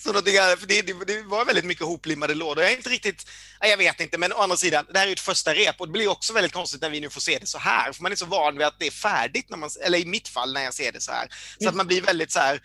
som 0.00 0.14
för 0.14 0.22
det, 0.66 0.82
det, 0.82 1.04
det, 1.06 1.22
var 1.22 1.44
väldigt 1.44 1.64
mycket 1.64 1.86
hoplimmade 1.86 2.34
lådor. 2.34 2.64
Jag 2.64 2.72
är 2.72 2.76
inte 2.76 2.90
riktigt... 2.90 3.26
Jag 3.60 3.76
vet 3.76 4.00
inte, 4.00 4.18
men 4.18 4.32
å 4.32 4.36
andra 4.36 4.56
sidan, 4.56 4.86
det 4.92 4.98
här 4.98 5.06
är 5.06 5.08
ju 5.08 5.12
ett 5.12 5.20
första 5.20 5.54
rep 5.54 5.80
och 5.80 5.86
det 5.86 5.92
blir 5.92 6.08
också 6.08 6.32
väldigt 6.32 6.52
konstigt 6.52 6.80
när 6.80 6.90
vi 6.90 7.00
nu 7.00 7.10
får 7.10 7.20
se 7.20 7.38
det 7.38 7.46
så 7.46 7.58
här. 7.58 7.92
För 7.92 8.02
man 8.02 8.12
är 8.12 8.16
så 8.16 8.26
van 8.26 8.58
vid 8.58 8.66
att 8.66 8.78
det 8.78 8.86
är 8.86 8.90
färdigt, 8.90 9.50
när 9.50 9.56
man, 9.56 9.70
eller 9.82 9.98
i 9.98 10.04
mitt 10.04 10.28
fall 10.28 10.52
när 10.52 10.64
jag 10.64 10.74
ser 10.74 10.92
det 10.92 11.00
så 11.00 11.12
här. 11.12 11.28
Så 11.60 11.68
att 11.68 11.74
man 11.74 11.86
blir 11.86 12.02
väldigt 12.02 12.32
så 12.32 12.38
här 12.38 12.60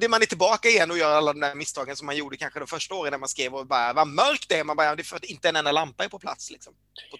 det 0.00 0.08
man 0.08 0.22
är 0.22 0.26
tillbaka 0.26 0.68
igen 0.68 0.90
och 0.90 0.98
gör 0.98 1.16
alla 1.16 1.32
de 1.32 1.40
där 1.40 1.54
misstagen 1.54 1.96
som 1.96 2.06
man 2.06 2.16
gjorde 2.16 2.36
kanske 2.36 2.58
de 2.58 2.66
första 2.66 2.94
åren 2.94 3.10
när 3.10 3.18
man 3.18 3.28
skrev 3.28 3.54
och 3.54 3.66
bara 3.66 3.92
vad 3.92 4.08
mörkt 4.08 4.48
det 4.48 4.58
är. 4.58 4.64
Man 4.64 4.76
bara, 4.76 4.94
det 4.96 5.02
är 5.02 5.04
för 5.04 5.16
att 5.16 5.24
inte 5.24 5.48
en 5.48 5.56
enda 5.56 5.72
lampa 5.72 6.04
är 6.04 6.08
på 6.08 6.18
plats 6.18 6.50
liksom, 6.50 6.72
på. 7.10 7.16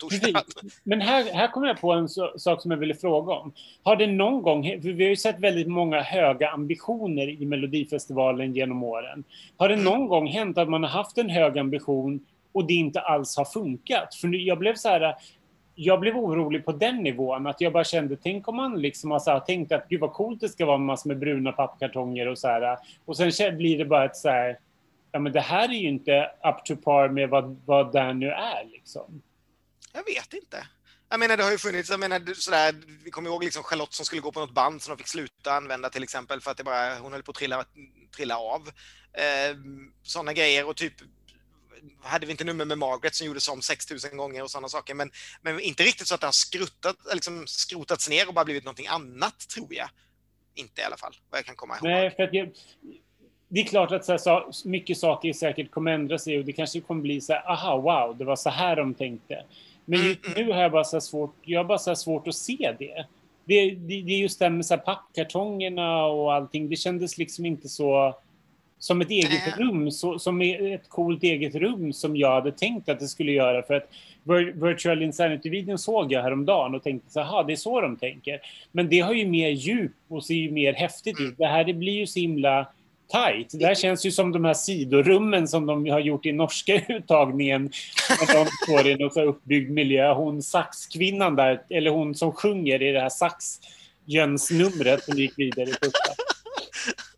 Men 0.85 1.01
här, 1.01 1.33
här 1.33 1.49
kommer 1.49 1.67
jag 1.67 1.81
på 1.81 1.93
en 1.93 2.09
sak 2.39 2.63
som 2.63 2.71
jag 2.71 2.79
ville 2.79 2.95
fråga 2.95 3.33
om. 3.33 3.53
Har 3.83 3.97
det 3.97 4.07
någon 4.07 4.43
gång, 4.43 4.63
vi 4.81 5.05
har 5.05 5.11
ju 5.11 5.17
sett 5.17 5.41
väldigt 5.41 5.69
många 5.69 6.01
höga 6.01 6.51
ambitioner 6.51 7.29
i 7.29 7.47
Melodifestivalen 7.47 8.55
genom 8.55 8.83
åren. 8.83 9.25
Har 9.57 9.69
det 9.69 9.75
mm. 9.75 9.85
någon 9.85 10.09
gång 10.09 10.29
hänt 10.29 10.59
att 10.59 10.69
man 10.69 10.83
har 10.83 10.91
haft 10.91 11.19
en 11.19 11.31
hög 11.31 11.59
ambition 11.59 12.21
och 12.53 12.67
det 12.67 12.75
inte 12.75 13.01
alls 13.01 13.37
har 13.37 13.45
funkat? 13.45 14.15
För 14.15 14.47
jag 14.47 14.59
blev 14.59 14.75
så 14.75 14.89
här, 14.89 15.15
jag 15.81 16.01
blev 16.01 16.17
orolig 16.17 16.65
på 16.65 16.73
den 16.73 16.97
nivån. 16.97 17.47
Att 17.47 17.61
jag 17.61 17.73
bara 17.73 17.85
kände, 17.85 18.17
tänk 18.17 18.49
om 18.49 18.57
man 18.57 18.81
liksom 18.81 19.11
har 19.11 19.19
så 19.19 19.31
här, 19.31 19.41
tänkt 19.41 19.73
att 19.73 19.89
gud 19.89 20.01
vad 20.01 20.13
coolt 20.13 20.41
det 20.41 20.49
ska 20.49 20.67
vara 20.67 20.79
med 20.79 20.87
massor 20.87 21.09
med 21.09 21.19
bruna 21.19 21.53
pappkartonger 21.53 22.29
och 22.29 22.39
så 22.39 22.49
här. 22.49 22.79
Och 23.05 23.17
sen 23.17 23.57
blir 23.57 23.79
det 23.79 23.85
bara 23.85 24.05
ett 24.05 24.17
så 24.17 24.29
här, 24.29 24.59
ja 25.13 25.19
men 25.19 25.33
det 25.33 25.41
här 25.41 25.69
är 25.69 25.79
ju 25.79 25.89
inte 25.89 26.31
up 26.45 26.65
to 26.65 26.77
par 26.77 27.09
med 27.09 27.29
vad, 27.29 27.61
vad 27.67 27.93
det 27.93 28.13
nu 28.13 28.29
är 28.29 28.65
liksom. 28.65 29.23
Jag 29.93 30.05
vet 30.05 30.33
inte. 30.33 30.67
Jag 31.09 31.21
menar 31.21 31.37
det 31.37 31.43
har 31.43 31.51
ju 31.51 31.59
funnits, 31.59 31.91
jag 31.91 32.01
menar 32.01 32.35
sådär, 32.35 32.75
vi 33.05 33.11
kommer 33.11 33.31
ihåg 33.31 33.45
liksom 33.45 33.63
Charlotte 33.63 33.93
som 33.95 34.05
skulle 34.05 34.23
gå 34.23 34.33
på 34.33 34.41
något 34.41 34.55
band 34.55 34.83
som 34.83 34.93
de 34.93 34.99
fick 34.99 35.09
sluta 35.09 35.53
använda 35.53 35.91
till 35.91 36.03
exempel 36.03 36.41
för 36.41 36.51
att 36.51 36.57
det 36.57 36.65
bara, 36.65 36.99
hon 36.99 37.13
höll 37.13 37.23
på 37.23 37.31
att 37.31 37.37
trilla, 37.37 37.65
trilla 38.17 38.39
av. 38.39 38.69
Eh, 39.13 39.57
sådana 40.03 40.33
grejer 40.33 40.69
och 40.69 40.77
typ 40.77 40.95
hade 42.03 42.27
vi 42.27 42.33
inte 42.33 42.45
nummer 42.45 42.65
med 42.65 42.79
Margaret 42.79 43.15
som 43.15 43.27
gjordes 43.27 43.49
om 43.49 43.63
6000 43.63 44.17
gånger 44.17 44.43
och 44.43 44.51
sådana 44.51 44.69
saker. 44.69 44.95
Men, 44.95 45.11
men 45.43 45.61
inte 45.61 45.83
riktigt 45.83 46.07
så 46.07 46.15
att 46.15 46.21
det 46.21 46.27
har 46.27 46.33
skruttat, 46.33 46.97
liksom 47.15 47.45
skrotats 47.47 48.09
ner 48.09 48.29
och 48.29 48.35
bara 48.35 48.45
blivit 48.45 48.65
någonting 48.65 48.87
annat, 48.87 49.49
tror 49.55 49.75
jag. 49.75 49.89
Inte 50.55 50.81
i 50.81 50.85
alla 50.85 50.97
fall, 50.97 51.17
vad 51.31 51.39
jag 51.39 51.47
kan 51.47 51.57
komma 51.57 51.75
ihåg. 51.75 51.83
Nej, 51.83 52.11
för 52.11 52.23
att 52.23 52.35
jag, 52.35 52.51
det 53.49 53.61
är 53.61 53.65
klart 53.65 53.93
att 53.93 54.05
så 54.05 54.13
här, 54.13 54.19
så, 54.53 54.69
mycket 54.69 54.99
saker 54.99 55.33
säkert 55.33 55.71
kommer 55.71 55.93
ändra 55.93 56.19
sig 56.19 56.39
och 56.39 56.45
det 56.45 56.53
kanske 56.53 56.81
kommer 56.81 57.03
bli 57.03 57.21
så 57.21 57.33
här, 57.33 57.51
aha, 57.51 57.77
wow, 57.77 58.17
det 58.19 58.25
var 58.25 58.37
så 58.37 58.51
här 58.51 58.77
de 58.77 58.95
tänkte. 58.95 59.45
Men 59.85 60.01
mm, 60.01 60.17
mm. 60.27 60.47
nu 60.47 60.53
har 60.53 60.63
jag 60.63 60.73
bara 60.73 60.85
så 60.85 61.01
svårt, 61.01 61.35
jag 61.43 61.61
har 61.61 61.65
bara 61.65 61.79
så 61.79 61.97
svårt 61.97 62.29
att 62.29 62.35
se 62.35 62.75
det. 62.79 63.07
Det, 63.45 63.71
det, 63.71 64.03
det 64.03 64.13
är 64.13 64.19
just 64.19 64.39
det 64.39 64.45
här 64.45 64.51
med 64.51 64.67
så 64.67 64.75
här 64.75 64.81
pappkartongerna 64.81 66.07
och 66.07 66.35
allting, 66.35 66.69
det 66.69 66.77
kändes 66.77 67.19
liksom 67.19 67.47
inte 67.47 67.69
så 67.69 68.19
som 68.79 69.01
ett 69.01 69.11
eget 69.11 69.47
äh. 69.47 69.59
rum, 69.59 69.91
så, 69.91 70.19
som 70.19 70.43
ett 70.43 70.89
coolt 70.89 71.23
eget 71.23 71.55
rum 71.55 71.93
som 71.93 72.17
jag 72.17 72.35
hade 72.35 72.53
tänkt 72.53 72.89
att 72.89 73.01
det 73.01 73.09
skulle 73.09 73.33
göra. 73.33 73.63
För 73.63 73.75
att 73.75 73.91
Virtual 74.55 75.03
Insanity-videon 75.03 75.79
såg 75.79 76.13
jag 76.13 76.23
häromdagen 76.23 76.75
och 76.75 76.83
tänkte 76.83 77.13
så 77.13 77.21
här, 77.21 77.45
det 77.45 77.53
är 77.53 77.57
så 77.57 77.81
de 77.81 77.97
tänker. 77.97 78.41
Men 78.73 78.89
det 78.89 79.01
har 79.01 79.13
ju 79.13 79.27
mer 79.27 79.49
djup 79.49 79.93
och 80.09 80.25
ser 80.25 80.35
ju 80.35 80.51
mer 80.51 80.73
häftigt 80.73 81.21
ut. 81.21 81.39
Det 81.39 81.47
här 81.47 81.65
det 81.65 81.75
blir 81.75 81.93
ju 81.93 82.07
så 82.07 82.21
himla 82.21 82.67
tight. 83.13 83.51
Det 83.53 83.67
här 83.67 83.75
känns 83.75 84.07
ju 84.07 84.11
som 84.11 84.33
de 84.33 84.45
här 84.45 84.55
sidorummen 84.55 85.49
som 85.49 85.67
de 85.67 85.89
har 85.89 86.01
gjort 86.01 86.27
i 86.27 86.33
norska 86.33 86.83
uttagningen. 86.89 87.63
När 88.11 88.35
de 88.35 88.51
står 88.63 88.87
i 88.87 89.11
så 89.11 89.23
uppbyggd 89.23 89.71
miljö. 89.71 90.13
Hon 90.15 90.43
saxkvinnan 90.43 91.37
där, 91.37 91.63
eller 91.71 91.91
hon 91.91 92.15
som 92.15 92.33
sjunger 92.33 92.83
i 92.83 92.93
det 92.93 93.01
här 93.01 93.09
sax-Jöns-numret 93.09 95.05
som 95.05 95.19
gick 95.19 95.33
vidare 95.39 95.69
i 95.69 95.73
första 95.73 96.13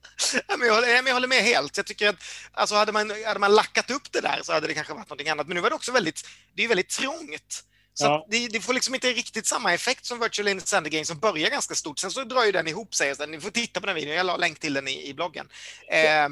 men 0.58 0.66
jag, 0.66 0.74
håller, 0.74 0.88
jag 0.88 1.14
håller 1.14 1.28
med 1.28 1.42
helt. 1.42 1.76
Jag 1.76 1.86
tycker 1.86 2.08
att 2.08 2.16
alltså 2.52 2.74
hade, 2.74 2.92
man, 2.92 3.12
hade 3.26 3.40
man 3.40 3.54
lackat 3.54 3.90
upp 3.90 4.12
det 4.12 4.20
där 4.20 4.40
så 4.42 4.52
hade 4.52 4.66
det 4.66 4.74
kanske 4.74 4.94
varit 4.94 5.08
någonting 5.08 5.28
annat. 5.28 5.46
Men 5.46 5.54
nu 5.54 5.60
var 5.60 5.70
det 5.70 5.76
också 5.76 5.92
väldigt, 5.92 6.26
det 6.54 6.64
är 6.64 6.68
väldigt 6.68 6.88
trångt. 6.88 7.64
Så 7.94 8.04
ja. 8.04 8.26
det, 8.30 8.48
det, 8.48 8.60
får 8.60 8.74
liksom 8.74 8.94
inte 8.94 9.08
riktigt 9.08 9.46
samma 9.46 9.74
effekt 9.74 10.04
som 10.04 10.20
Virtual 10.20 10.48
Insanity 10.48 10.96
Game 10.96 11.04
som 11.04 11.18
börjar 11.18 11.50
ganska 11.50 11.74
stort. 11.74 11.98
Sen 11.98 12.10
så 12.10 12.24
drar 12.24 12.44
ju 12.44 12.52
den 12.52 12.68
ihop 12.68 12.94
sig. 12.94 13.14
Ni 13.28 13.40
får 13.40 13.50
titta 13.50 13.80
på 13.80 13.86
den 13.86 13.94
videon, 13.94 14.14
jag 14.14 14.26
la 14.26 14.36
länk 14.36 14.58
till 14.58 14.74
den 14.74 14.88
i, 14.88 15.08
i 15.08 15.14
bloggen. 15.14 15.48
Eh, 15.88 16.28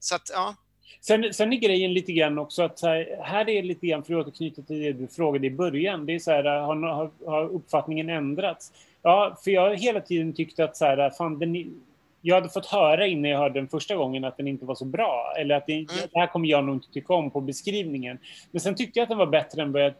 så 0.00 0.14
att, 0.14 0.30
ja. 0.32 0.54
Sen, 1.00 1.34
sen 1.34 1.52
är 1.52 1.56
grejen 1.56 1.94
lite 1.94 2.12
grann 2.12 2.38
också 2.38 2.62
att 2.62 2.80
här 3.22 3.48
är 3.48 3.62
lite 3.62 3.86
grann, 3.86 4.04
för 4.04 4.14
att 4.14 4.26
återknyta 4.26 4.62
till 4.62 4.80
det 4.80 4.92
du 4.92 5.08
frågade 5.08 5.46
i 5.46 5.50
början, 5.50 6.06
det 6.06 6.14
är 6.14 6.18
så 6.18 6.30
här, 6.30 6.44
har, 6.44 6.76
har, 6.76 7.10
har 7.26 7.48
uppfattningen 7.48 8.10
ändrats? 8.10 8.72
Ja, 9.02 9.38
för 9.44 9.50
jag 9.50 9.62
har 9.62 9.74
hela 9.74 10.00
tiden 10.00 10.32
tyckt 10.32 10.60
att 10.60 10.76
så 10.76 10.84
här, 10.84 11.10
fan, 11.10 11.38
den, 11.38 11.82
jag 12.22 12.34
hade 12.34 12.48
fått 12.48 12.66
höra 12.66 13.06
innan 13.06 13.30
jag 13.30 13.38
hörde 13.38 13.60
den 13.60 13.68
första 13.68 13.96
gången 13.96 14.24
att 14.24 14.36
den 14.36 14.48
inte 14.48 14.64
var 14.64 14.74
så 14.74 14.84
bra. 14.84 15.34
Eller 15.38 15.54
att 15.54 15.66
det, 15.66 15.72
mm. 15.72 15.86
det 16.12 16.18
här 16.18 16.26
kommer 16.26 16.48
jag 16.48 16.64
nog 16.64 16.76
inte 16.76 16.92
tycka 16.92 17.14
om 17.14 17.30
på 17.30 17.40
beskrivningen. 17.40 18.18
Men 18.50 18.60
sen 18.60 18.74
tyckte 18.74 18.98
jag 18.98 19.02
att 19.02 19.08
den 19.08 19.18
var 19.18 19.26
bättre 19.26 19.62
än 19.62 19.72
vad 19.72 19.82
jag 19.82 19.94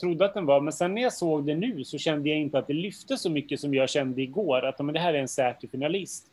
trodde 0.00 0.24
att 0.24 0.34
den 0.34 0.46
var. 0.46 0.60
Men 0.60 0.72
sen 0.72 0.94
när 0.94 1.02
jag 1.02 1.12
såg 1.12 1.46
det 1.46 1.54
nu 1.54 1.84
så 1.84 1.98
kände 1.98 2.28
jag 2.28 2.38
inte 2.38 2.58
att 2.58 2.66
det 2.66 2.72
lyfte 2.72 3.16
så 3.16 3.30
mycket 3.30 3.60
som 3.60 3.74
jag 3.74 3.90
kände 3.90 4.22
igår. 4.22 4.64
Att 4.64 4.78
men 4.78 4.94
det 4.94 5.00
här 5.00 5.14
är 5.14 5.18
en 5.18 5.28
säker 5.28 5.68
finalist. 5.68 6.26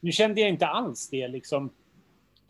Nu 0.00 0.12
kände 0.12 0.40
jag 0.40 0.50
inte 0.50 0.66
alls 0.66 1.08
det 1.10 1.28
liksom 1.28 1.70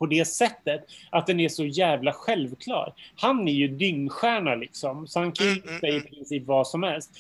på 0.01 0.07
det 0.07 0.25
sättet 0.25 0.85
att 1.11 1.27
den 1.27 1.41
är 1.41 1.49
så 1.49 1.65
jävla 1.65 2.13
självklar. 2.13 2.95
Han 3.17 3.49
är 3.49 3.53
ju 3.53 3.69
dyngstjärna 3.69 4.55
liksom, 4.55 5.07
så 5.07 5.19
han 5.19 5.33
kan 5.33 5.47
ju 5.47 5.53
mm, 5.53 5.69
mm, 5.69 5.81
säga 5.81 5.97
i 5.97 6.01
princip 6.01 6.47
vad 6.47 6.67
som 6.67 6.83
helst. 6.83 7.11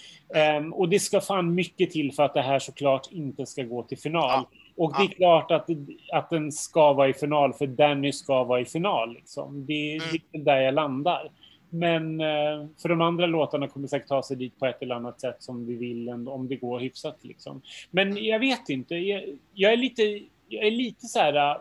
Um, 0.58 0.72
och 0.72 0.88
det 0.88 1.00
ska 1.00 1.20
fan 1.20 1.54
mycket 1.54 1.90
till 1.90 2.12
för 2.12 2.22
att 2.22 2.34
det 2.34 2.42
här 2.42 2.58
såklart 2.58 3.08
inte 3.10 3.46
ska 3.46 3.62
gå 3.62 3.82
till 3.82 3.98
final. 3.98 4.46
Ja. 4.50 4.59
Och 4.80 4.92
det 4.98 5.02
är 5.02 5.08
klart 5.08 5.50
att, 5.50 5.70
att 6.12 6.30
den 6.30 6.52
ska 6.52 6.92
vara 6.92 7.08
i 7.08 7.14
final, 7.14 7.52
för 7.52 7.66
Danny 7.66 8.12
ska 8.12 8.44
vara 8.44 8.60
i 8.60 8.64
final. 8.64 9.14
Liksom. 9.14 9.66
Det, 9.66 9.96
mm. 9.96 10.06
det 10.32 10.38
är 10.38 10.42
där 10.44 10.60
jag 10.60 10.74
landar. 10.74 11.30
Men 11.70 12.20
eh, 12.20 12.66
för 12.82 12.88
de 12.88 13.00
andra 13.00 13.26
låtarna 13.26 13.68
kommer 13.68 13.88
säkert 13.88 14.08
ta 14.08 14.22
sig 14.22 14.36
dit 14.36 14.58
på 14.58 14.66
ett 14.66 14.82
eller 14.82 14.94
annat 14.94 15.20
sätt 15.20 15.36
som 15.42 15.66
vi 15.66 15.74
vill, 15.76 16.08
om 16.08 16.48
det 16.48 16.56
går 16.56 16.80
hyfsat. 16.80 17.18
Liksom. 17.22 17.62
Men 17.90 18.24
jag 18.24 18.38
vet 18.38 18.68
inte. 18.68 18.94
Jag, 18.94 19.22
jag 19.54 19.72
är 19.72 19.76
lite, 19.76 20.02
jag 20.48 20.66
är 20.66 20.70
lite 20.70 21.06
så 21.06 21.18
här 21.18 21.58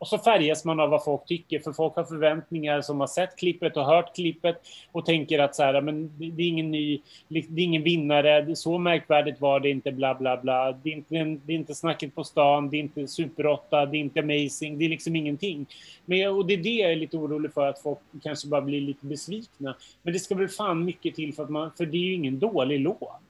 och 0.00 0.08
så 0.08 0.18
färgas 0.18 0.64
man 0.64 0.80
av 0.80 0.90
vad 0.90 1.04
folk 1.04 1.26
tycker, 1.26 1.58
för 1.58 1.72
folk 1.72 1.96
har 1.96 2.04
förväntningar 2.04 2.80
som 2.80 3.00
har 3.00 3.06
sett 3.06 3.36
klippet 3.36 3.76
och 3.76 3.84
hört 3.84 4.14
klippet 4.14 4.62
och 4.92 5.06
tänker 5.06 5.38
att 5.38 5.56
så 5.56 5.62
här, 5.62 5.80
men 5.80 6.10
det 6.18 6.42
är 6.42 6.48
ingen 6.48 6.70
ny, 6.70 7.00
det 7.28 7.38
är 7.38 7.58
ingen 7.58 7.82
vinnare, 7.82 8.56
så 8.56 8.78
märkvärdigt 8.78 9.40
var 9.40 9.60
det 9.60 9.70
inte, 9.70 9.92
bla 9.92 10.14
bla 10.14 10.36
bla. 10.36 10.72
Det 10.72 10.90
är 10.90 10.92
inte, 10.92 11.14
det 11.46 11.52
är 11.52 11.56
inte 11.56 11.74
snacket 11.74 12.14
på 12.14 12.24
stan, 12.24 12.70
det 12.70 12.76
är 12.76 12.80
inte 12.80 13.08
Super 13.08 13.46
8, 13.46 13.86
det 13.86 13.96
är 13.96 14.00
inte 14.00 14.20
amazing, 14.20 14.78
det 14.78 14.84
är 14.84 14.88
liksom 14.88 15.16
ingenting. 15.16 15.66
Men, 16.04 16.30
och 16.30 16.46
det 16.46 16.54
är 16.54 16.58
det 16.58 16.70
jag 16.70 16.92
är 16.92 16.96
lite 16.96 17.16
orolig 17.16 17.52
för, 17.52 17.68
att 17.68 17.82
folk 17.82 17.98
kanske 18.22 18.48
bara 18.48 18.60
blir 18.60 18.80
lite 18.80 19.06
besvikna. 19.06 19.76
Men 20.02 20.12
det 20.12 20.18
ska 20.18 20.34
väl 20.34 20.48
fan 20.48 20.84
mycket 20.84 21.14
till 21.14 21.34
för 21.34 21.42
att 21.42 21.50
man, 21.50 21.70
för 21.76 21.86
det 21.86 21.96
är 21.96 22.04
ju 22.04 22.14
ingen 22.14 22.38
dålig 22.38 22.80
låt. 22.80 23.20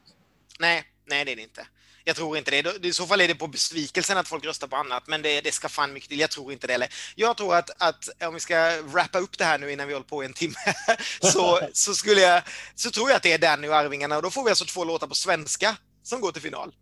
Nej, 0.61 0.83
nej 1.05 1.25
det 1.25 1.33
är 1.33 1.37
det 1.37 1.43
inte. 1.43 1.67
Jag 2.11 2.17
tror 2.17 2.39
inte 2.39 2.51
det. 2.51 2.87
I 2.87 2.93
så 2.93 3.07
fall 3.07 3.21
är 3.21 3.29
det 3.29 3.35
på 3.35 3.47
besvikelsen 3.47 4.19
att 4.19 4.29
folk 4.29 4.45
röstar 4.45 4.67
på 4.67 4.77
annat, 4.77 5.07
men 5.07 5.23
det, 5.23 5.41
det 5.41 5.53
ska 5.53 5.69
fan 5.69 5.93
mycket 5.93 6.09
till. 6.09 6.21
Jag 6.21 6.31
tror 6.31 6.53
inte 6.53 6.67
det. 6.67 6.89
Jag 7.15 7.37
tror 7.37 7.57
att, 7.57 7.71
att 7.79 8.09
om 8.27 8.35
vi 8.35 8.41
ska 8.41 8.83
wrappa 8.83 9.19
upp 9.19 9.39
det 9.39 9.45
här 9.45 9.59
nu 9.59 9.73
innan 9.73 9.89
vi 9.89 9.95
håller 9.95 10.07
på 10.07 10.23
i 10.23 10.27
en 10.27 10.33
timme, 10.33 10.55
så, 11.21 11.61
så, 11.73 11.95
skulle 11.95 12.21
jag, 12.21 12.43
så 12.75 12.91
tror 12.91 13.11
jag 13.11 13.17
att 13.17 13.23
det 13.23 13.33
är 13.33 13.39
Danny 13.39 13.69
och 13.69 13.75
Arvingarna 13.75 14.17
och 14.17 14.23
då 14.23 14.31
får 14.31 14.45
vi 14.45 14.51
alltså 14.51 14.65
två 14.65 14.85
låtar 14.85 15.07
på 15.07 15.15
svenska 15.15 15.77
som 16.03 16.21
går 16.21 16.33
till 16.33 16.43
final. 16.43 16.73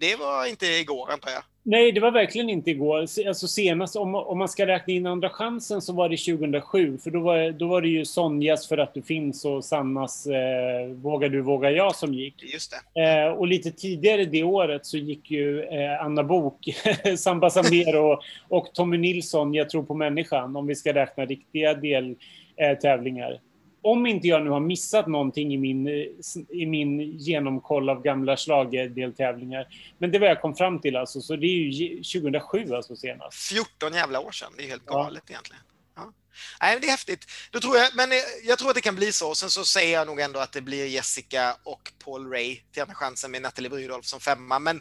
Det 0.00 0.16
var 0.16 0.46
inte 0.46 0.66
igår, 0.66 1.10
antar 1.12 1.30
jag. 1.30 1.42
Nej, 1.62 1.92
det 1.92 2.00
var 2.00 2.10
verkligen 2.10 2.50
inte 2.50 2.70
igår. 2.70 2.98
Alltså 3.26 3.48
senast, 3.48 3.96
om, 3.96 4.14
om 4.14 4.38
man 4.38 4.48
ska 4.48 4.66
räkna 4.66 4.92
in 4.92 5.06
Andra 5.06 5.30
chansen, 5.30 5.82
så 5.82 5.92
var 5.92 6.08
det 6.08 6.16
2007. 6.16 6.98
För 6.98 7.10
då 7.10 7.20
var, 7.20 7.50
då 7.50 7.68
var 7.68 7.82
det 7.82 7.88
ju 7.88 8.04
Sonjas 8.04 8.68
För 8.68 8.78
att 8.78 8.94
du 8.94 9.02
finns 9.02 9.44
och 9.44 9.64
Sannas 9.64 10.26
eh, 10.26 10.86
Vågar 10.88 11.28
du, 11.28 11.40
vågar 11.40 11.70
jag 11.70 11.96
som 11.96 12.14
gick. 12.14 12.52
Just 12.52 12.74
det. 12.94 13.02
Eh, 13.02 13.32
och 13.32 13.46
lite 13.46 13.70
tidigare 13.70 14.24
det 14.24 14.42
året 14.42 14.86
så 14.86 14.96
gick 14.96 15.30
ju 15.30 15.62
eh, 15.62 16.04
Anna 16.04 16.22
Bok, 16.24 16.68
Samba 17.18 17.50
Samero 17.50 18.12
och, 18.12 18.22
och 18.48 18.74
Tommy 18.74 18.98
Nilsson, 18.98 19.54
Jag 19.54 19.70
tror 19.70 19.82
på 19.82 19.94
människan, 19.94 20.56
om 20.56 20.66
vi 20.66 20.74
ska 20.74 20.94
räkna 20.94 21.24
riktiga 21.24 21.74
deltävlingar 21.74 23.40
om 23.92 24.06
inte 24.06 24.28
jag 24.28 24.44
nu 24.44 24.50
har 24.50 24.60
missat 24.60 25.06
någonting 25.06 25.54
i 25.54 25.56
min, 25.56 25.88
i 26.48 26.66
min 26.66 27.00
genomkoll 27.00 27.88
av 27.88 28.02
gamla 28.02 28.36
schlagerdeltävlingar. 28.36 29.66
Men 29.98 30.10
det 30.10 30.18
var 30.18 30.26
jag 30.26 30.40
kom 30.40 30.54
fram 30.54 30.80
till 30.80 30.96
alltså, 30.96 31.20
så 31.20 31.36
det 31.36 31.46
är 31.46 31.72
ju 31.72 31.96
2007 31.96 32.74
alltså 32.74 32.96
senast. 32.96 33.48
14 33.48 33.92
jävla 33.92 34.20
år 34.20 34.32
sedan, 34.32 34.52
det 34.56 34.64
är 34.64 34.68
helt 34.68 34.86
galet 34.86 35.22
ja. 35.26 35.32
egentligen. 35.32 35.62
Ja. 35.96 36.12
Nej, 36.60 36.78
det 36.80 36.86
är 36.86 36.90
häftigt. 36.90 37.26
Då 37.50 37.60
tror 37.60 37.76
jag, 37.76 37.90
men 37.94 38.10
jag 38.44 38.58
tror 38.58 38.68
att 38.68 38.74
det 38.74 38.80
kan 38.80 38.96
bli 38.96 39.12
så. 39.12 39.34
Sen 39.34 39.50
så 39.50 39.64
säger 39.64 39.92
jag 39.92 40.06
nog 40.06 40.20
ändå 40.20 40.40
att 40.40 40.52
det 40.52 40.60
blir 40.60 40.86
Jessica 40.86 41.56
och 41.62 41.92
Paul 42.04 42.30
Ray 42.30 42.60
till 42.72 42.82
andra 42.82 42.94
chansen 42.94 43.30
med 43.30 43.42
Nathalie 43.42 43.70
Brydolf 43.70 44.04
som 44.04 44.20
femma. 44.20 44.58
Men 44.58 44.80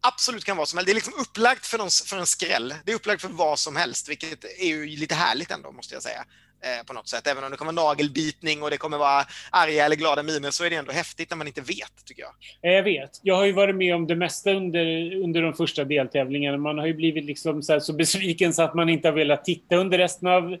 absolut 0.00 0.44
kan 0.44 0.56
vara 0.56 0.66
som 0.66 0.76
helst. 0.76 0.86
Det 0.86 0.92
är 0.92 0.94
liksom 0.94 1.14
upplagt 1.20 1.66
för, 1.66 1.78
någon, 1.78 1.90
för 2.06 2.16
en 2.16 2.26
skräll. 2.26 2.74
Det 2.84 2.92
är 2.92 2.96
upplagt 2.96 3.22
för 3.22 3.28
vad 3.28 3.58
som 3.58 3.76
helst, 3.76 4.08
vilket 4.08 4.44
är 4.44 4.66
ju 4.66 4.86
lite 4.86 5.14
härligt 5.14 5.50
ändå, 5.50 5.72
måste 5.72 5.94
jag 5.94 6.02
säga. 6.02 6.24
Eh, 6.62 6.86
på 6.86 6.92
något 6.92 7.08
sätt. 7.08 7.26
Även 7.26 7.44
om 7.44 7.50
det 7.50 7.56
kommer 7.56 7.72
nagelbitning 7.72 8.62
och 8.62 8.70
det 8.70 8.76
kommer 8.76 8.98
vara 8.98 9.24
arga 9.50 9.84
eller 9.84 9.96
glada 9.96 10.22
miner 10.22 10.50
så 10.50 10.64
är 10.64 10.70
det 10.70 10.76
ändå 10.76 10.92
häftigt 10.92 11.30
när 11.30 11.36
man 11.36 11.46
inte 11.46 11.60
vet, 11.60 12.04
tycker 12.04 12.22
jag. 12.22 12.32
Eh, 12.62 12.76
jag 12.76 12.82
vet. 12.82 13.10
Jag 13.22 13.36
har 13.36 13.44
ju 13.44 13.52
varit 13.52 13.76
med 13.76 13.94
om 13.94 14.06
det 14.06 14.16
mesta 14.16 14.50
under, 14.50 15.14
under 15.24 15.42
de 15.42 15.54
första 15.54 15.84
deltävlingarna. 15.84 16.58
Man 16.58 16.78
har 16.78 16.86
ju 16.86 16.94
blivit 16.94 17.24
liksom 17.24 17.62
så, 17.62 17.80
så 17.80 17.92
besviken 17.92 18.54
så 18.54 18.62
att 18.62 18.74
man 18.74 18.88
inte 18.88 19.08
har 19.08 19.12
velat 19.12 19.44
titta 19.44 19.76
under 19.76 19.98
resten 19.98 20.28
av, 20.28 20.52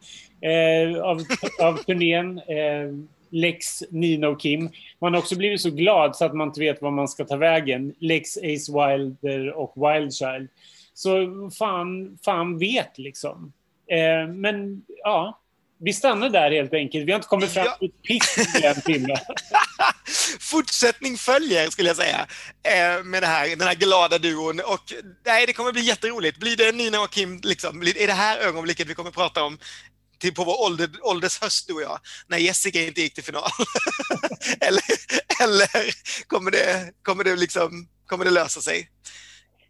eh, 0.42 1.02
av, 1.02 1.24
av 1.60 1.82
turnén. 1.82 2.38
Eh, 2.38 3.19
Lex 3.30 3.82
Nino 3.90 4.36
Kim. 4.36 4.70
Man 5.00 5.14
har 5.14 5.20
också 5.20 5.36
blivit 5.36 5.60
så 5.60 5.70
glad 5.70 6.16
så 6.16 6.24
att 6.24 6.34
man 6.34 6.48
inte 6.48 6.60
vet 6.60 6.82
var 6.82 6.90
man 6.90 7.08
ska 7.08 7.24
ta 7.24 7.36
vägen. 7.36 7.94
Lex 7.98 8.36
Ace 8.36 8.72
Wilder 8.72 9.52
och 9.52 9.72
Wildchild. 9.76 10.48
Så 10.94 11.10
fan, 11.58 12.18
fan 12.24 12.58
vet 12.58 12.98
liksom. 12.98 13.52
Eh, 13.90 14.28
men 14.28 14.82
ja, 15.04 15.40
vi 15.82 15.92
stannar 15.92 16.30
där 16.30 16.50
helt 16.50 16.74
enkelt. 16.74 17.06
Vi 17.06 17.12
har 17.12 17.18
inte 17.18 17.28
kommit 17.28 17.50
fram 17.50 17.66
till 17.78 17.88
ett 17.88 18.02
piss 18.02 18.56
i 18.62 18.66
en 18.66 18.80
timme. 18.80 19.16
Fortsättning 20.40 21.16
följer, 21.16 21.70
skulle 21.70 21.88
jag 21.88 21.96
säga, 21.96 22.26
eh, 22.62 23.04
med 23.04 23.22
det 23.22 23.26
här, 23.26 23.48
den 23.48 23.68
här 23.68 23.74
glada 23.74 24.18
duon. 24.18 24.60
Och, 24.60 24.92
nej, 25.26 25.46
det 25.46 25.52
kommer 25.52 25.72
bli 25.72 25.82
jätteroligt. 25.82 26.38
Blir 26.38 26.56
det 26.56 26.72
Nina 26.72 27.00
och 27.00 27.10
Kim, 27.10 27.40
liksom, 27.42 27.82
är 27.82 28.06
det 28.06 28.12
här 28.12 28.38
ögonblicket 28.38 28.88
vi 28.88 28.94
kommer 28.94 29.10
prata 29.10 29.42
om 29.42 29.58
till 30.20 30.34
på 30.34 30.44
vår 30.44 30.66
ålder, 30.66 30.88
åldershöst, 31.02 31.68
du 31.68 31.74
och 31.74 31.82
jag, 31.82 31.98
när 32.28 32.38
Jessica 32.38 32.82
inte 32.82 33.00
gick 33.00 33.14
till 33.14 33.24
final? 33.24 33.50
eller 34.60 34.82
eller 35.42 35.68
kommer, 36.26 36.50
det, 36.50 36.92
kommer, 37.02 37.24
det 37.24 37.36
liksom, 37.36 37.88
kommer 38.06 38.24
det 38.24 38.30
lösa 38.30 38.60
sig? 38.60 38.88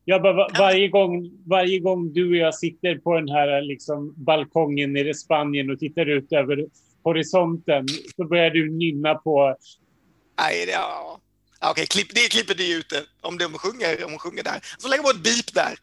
Jag 0.04 0.22
bara, 0.22 0.48
varje, 0.58 0.88
gång, 0.88 1.30
varje 1.46 1.78
gång 1.78 2.12
du 2.12 2.30
och 2.30 2.36
jag 2.36 2.54
sitter 2.54 2.98
på 2.98 3.14
den 3.14 3.28
här 3.28 3.62
liksom, 3.62 4.14
balkongen 4.16 4.92
nere 4.92 5.10
i 5.10 5.14
Spanien 5.14 5.70
och 5.70 5.78
tittar 5.78 6.06
ut 6.06 6.32
över 6.32 6.66
horisonten 7.02 7.86
så 8.16 8.24
börjar 8.24 8.50
du 8.50 8.70
nynna 8.70 9.14
på... 9.14 9.56
Nej, 10.40 10.66
det, 10.66 10.72
ja. 10.72 11.20
Okej, 11.70 11.86
klipp, 11.86 12.14
det 12.14 12.28
klippet 12.30 12.60
är 12.60 12.78
ute 12.78 13.02
om 13.20 13.38
de 13.38 13.52
sjunger, 13.52 14.04
om 14.04 14.10
de 14.10 14.18
sjunger 14.18 14.42
där. 14.42 14.60
Så 14.78 14.88
lägger 14.88 15.02
på 15.02 15.10
ett 15.10 15.22
beep 15.22 15.54
där. 15.54 15.74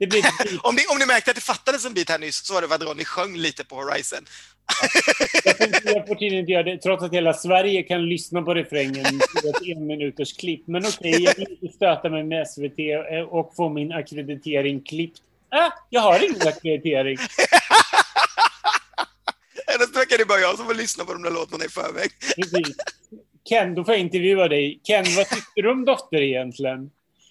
Ja. 0.00 0.30
om, 0.62 0.74
ni, 0.74 0.82
om 0.92 0.98
ni 0.98 1.06
märkte 1.06 1.30
att 1.30 1.34
det 1.34 1.40
fattades 1.42 1.86
en 1.86 1.94
bit 1.94 2.10
här 2.10 2.18
nyss 2.18 2.46
så 2.46 2.54
var 2.54 2.62
det 2.62 2.68
för 2.68 2.74
att 2.74 2.82
Ronny 2.82 3.04
sjöng 3.04 3.36
lite 3.36 3.64
på 3.64 3.74
Horizon. 3.74 4.26
Jag 5.84 6.06
får 6.06 6.14
tydligen 6.14 6.38
inte 6.38 6.52
göra 6.52 6.62
det, 6.62 6.78
trots 6.78 7.02
att 7.04 7.12
hela 7.12 7.34
Sverige 7.34 7.82
kan 7.82 8.08
lyssna 8.08 8.42
på 8.42 8.54
refrängen 8.54 9.06
i 9.06 9.18
ett 9.48 9.76
en 9.76 9.86
minuters 9.86 10.36
klipp. 10.36 10.66
Men 10.66 10.86
okej, 10.86 11.10
okay, 11.10 11.24
jag 11.24 11.34
vill 11.34 11.56
inte 11.60 11.76
stöta 11.76 12.08
mig 12.08 12.24
med 12.24 12.48
SVT 12.48 12.78
och 13.30 13.52
få 13.56 13.68
min 13.68 13.92
akkreditering 13.92 14.82
klippt. 14.82 15.18
Ah, 15.50 15.70
jag 15.90 16.00
har 16.00 16.24
ingen 16.24 16.48
akkreditering. 16.48 17.18
Nästa 19.78 19.98
vecka 19.98 20.14
är 20.14 20.18
det 20.18 20.24
bara 20.24 20.40
jag 20.40 20.56
som 20.56 20.66
får 20.66 20.74
lyssna 20.74 21.04
på 21.04 21.12
de 21.12 21.22
där 21.22 21.30
låtarna 21.30 21.64
i 21.64 21.68
förväg. 21.68 22.10
Precis. 22.36 22.76
Ken, 23.48 23.74
då 23.74 23.84
får 23.84 23.94
jag 23.94 24.00
intervjua 24.00 24.48
dig. 24.48 24.80
Ken, 24.86 25.04
vad 25.16 25.28
tycker 25.28 25.62
du 25.62 25.70
om 25.70 25.84
Dotter 25.84 26.22
egentligen? 26.22 26.90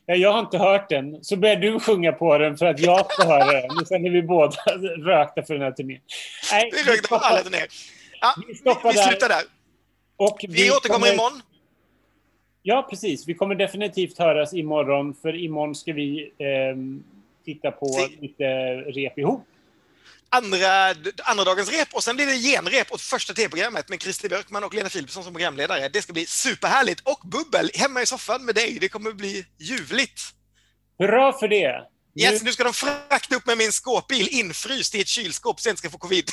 Ja, 0.10 0.16
jag 0.16 0.34
har 0.34 0.40
inte 0.40 0.58
hört 0.58 0.90
den. 0.90 1.24
Så 1.24 1.36
börjar 1.36 1.56
du 1.56 1.80
sjunga 1.80 2.12
på 2.12 2.38
den 2.38 2.58
för 2.58 2.66
att 2.66 2.80
jag 2.80 3.12
ska 3.12 3.28
höra 3.28 3.62
den. 3.62 3.72
Och 3.82 3.88
sen 3.88 4.06
är 4.06 4.10
vi 4.10 4.22
båda 4.22 4.56
rökta 4.98 5.44
för 5.44 5.54
den 5.54 5.64
här 5.64 5.72
turnén. 5.72 6.02
Nej, 6.52 6.72
vi 6.74 6.92
rökta 6.92 7.08
på 7.08 7.16
alla 7.16 7.42
turnéer. 7.44 7.68
Ja, 8.22 8.34
vi, 8.48 8.54
vi, 8.54 8.76
vi 8.84 8.98
slutar 8.98 9.30
där. 9.30 9.44
Och 10.18 10.38
vi, 10.42 10.48
vi 10.48 10.72
återkommer 10.72 11.00
kommer... 11.00 11.14
imorgon. 11.14 11.42
Ja, 12.62 12.88
precis. 12.90 13.28
Vi 13.28 13.34
kommer 13.34 13.56
definitivt 13.56 14.18
höras 14.18 14.54
imorgon, 14.54 15.16
för 15.22 15.36
imorgon 15.44 15.76
ska 15.76 15.94
vi 15.94 16.32
eh, 16.38 16.78
titta 17.46 17.72
på 17.72 17.88
Se. 17.88 18.08
lite 18.22 18.76
rep 18.76 19.18
ihop 19.18 19.48
andra, 20.30 20.96
andra 21.24 21.44
dagens 21.44 21.72
rep 21.72 21.88
och 21.94 22.04
sen 22.04 22.16
blir 22.16 22.26
det 22.26 22.38
genrep 22.38 22.92
åt 22.92 23.02
första 23.02 23.34
tv-programmet 23.34 23.90
med 23.90 24.02
Christer 24.02 24.30
Björkman 24.30 24.64
och 24.64 24.74
Lena 24.74 24.90
Philipsson 24.90 25.24
som 25.24 25.34
programledare. 25.34 25.90
Det 25.90 26.02
ska 26.02 26.14
bli 26.14 26.26
superhärligt 26.26 27.02
och 27.04 27.20
bubbel 27.24 27.72
hemma 27.74 28.02
i 28.02 28.06
soffan 28.06 28.46
med 28.46 28.56
dig. 28.56 28.78
Det 28.82 28.90
kommer 28.90 29.12
bli 29.12 29.46
ljuvligt. 29.60 30.22
Bra 30.98 31.34
för 31.40 31.48
det! 31.48 31.84
Yes, 32.16 32.44
nu 32.44 32.52
ska 32.52 32.64
de 32.64 32.74
frakta 32.74 33.36
upp 33.36 33.46
med 33.46 33.58
min 33.58 33.72
skåpbil 33.72 34.28
infryst 34.32 34.96
i 34.96 35.02
ett 35.02 35.08
kylskåp 35.08 35.60
så 35.60 35.70
jag 35.70 35.72
inte 35.72 35.80
ska 35.80 35.90
få 35.90 35.98
covid. 35.98 36.26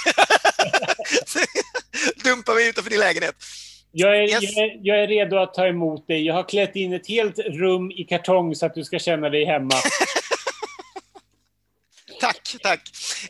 Dumpa 2.24 2.54
mig 2.54 2.68
utanför 2.68 2.90
din 2.90 3.00
lägenhet. 3.00 3.34
Jag 3.92 4.16
är, 4.16 4.22
yes. 4.22 4.42
jag, 4.42 4.64
är, 4.64 4.78
jag 4.82 5.02
är 5.02 5.06
redo 5.06 5.36
att 5.36 5.54
ta 5.54 5.66
emot 5.66 6.06
dig. 6.06 6.26
Jag 6.26 6.34
har 6.34 6.48
klätt 6.48 6.76
in 6.76 6.92
ett 6.92 7.08
helt 7.08 7.38
rum 7.38 7.90
i 7.90 8.04
kartong 8.04 8.54
så 8.54 8.66
att 8.66 8.74
du 8.74 8.84
ska 8.84 8.98
känna 8.98 9.28
dig 9.28 9.44
hemma. 9.44 9.74
tack, 12.20 12.56
tack. 12.62 12.80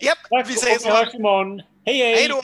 Japp, 0.01 0.19
tack, 0.31 0.51
vi 0.51 0.55
säger 0.55 0.79
så. 0.79 0.89
Vi 0.89 0.95
hörs 0.95 1.15
imorgon. 1.15 1.61
Hej, 1.87 1.99
hej! 1.99 2.15
Hej 2.15 2.29
då! 2.29 2.43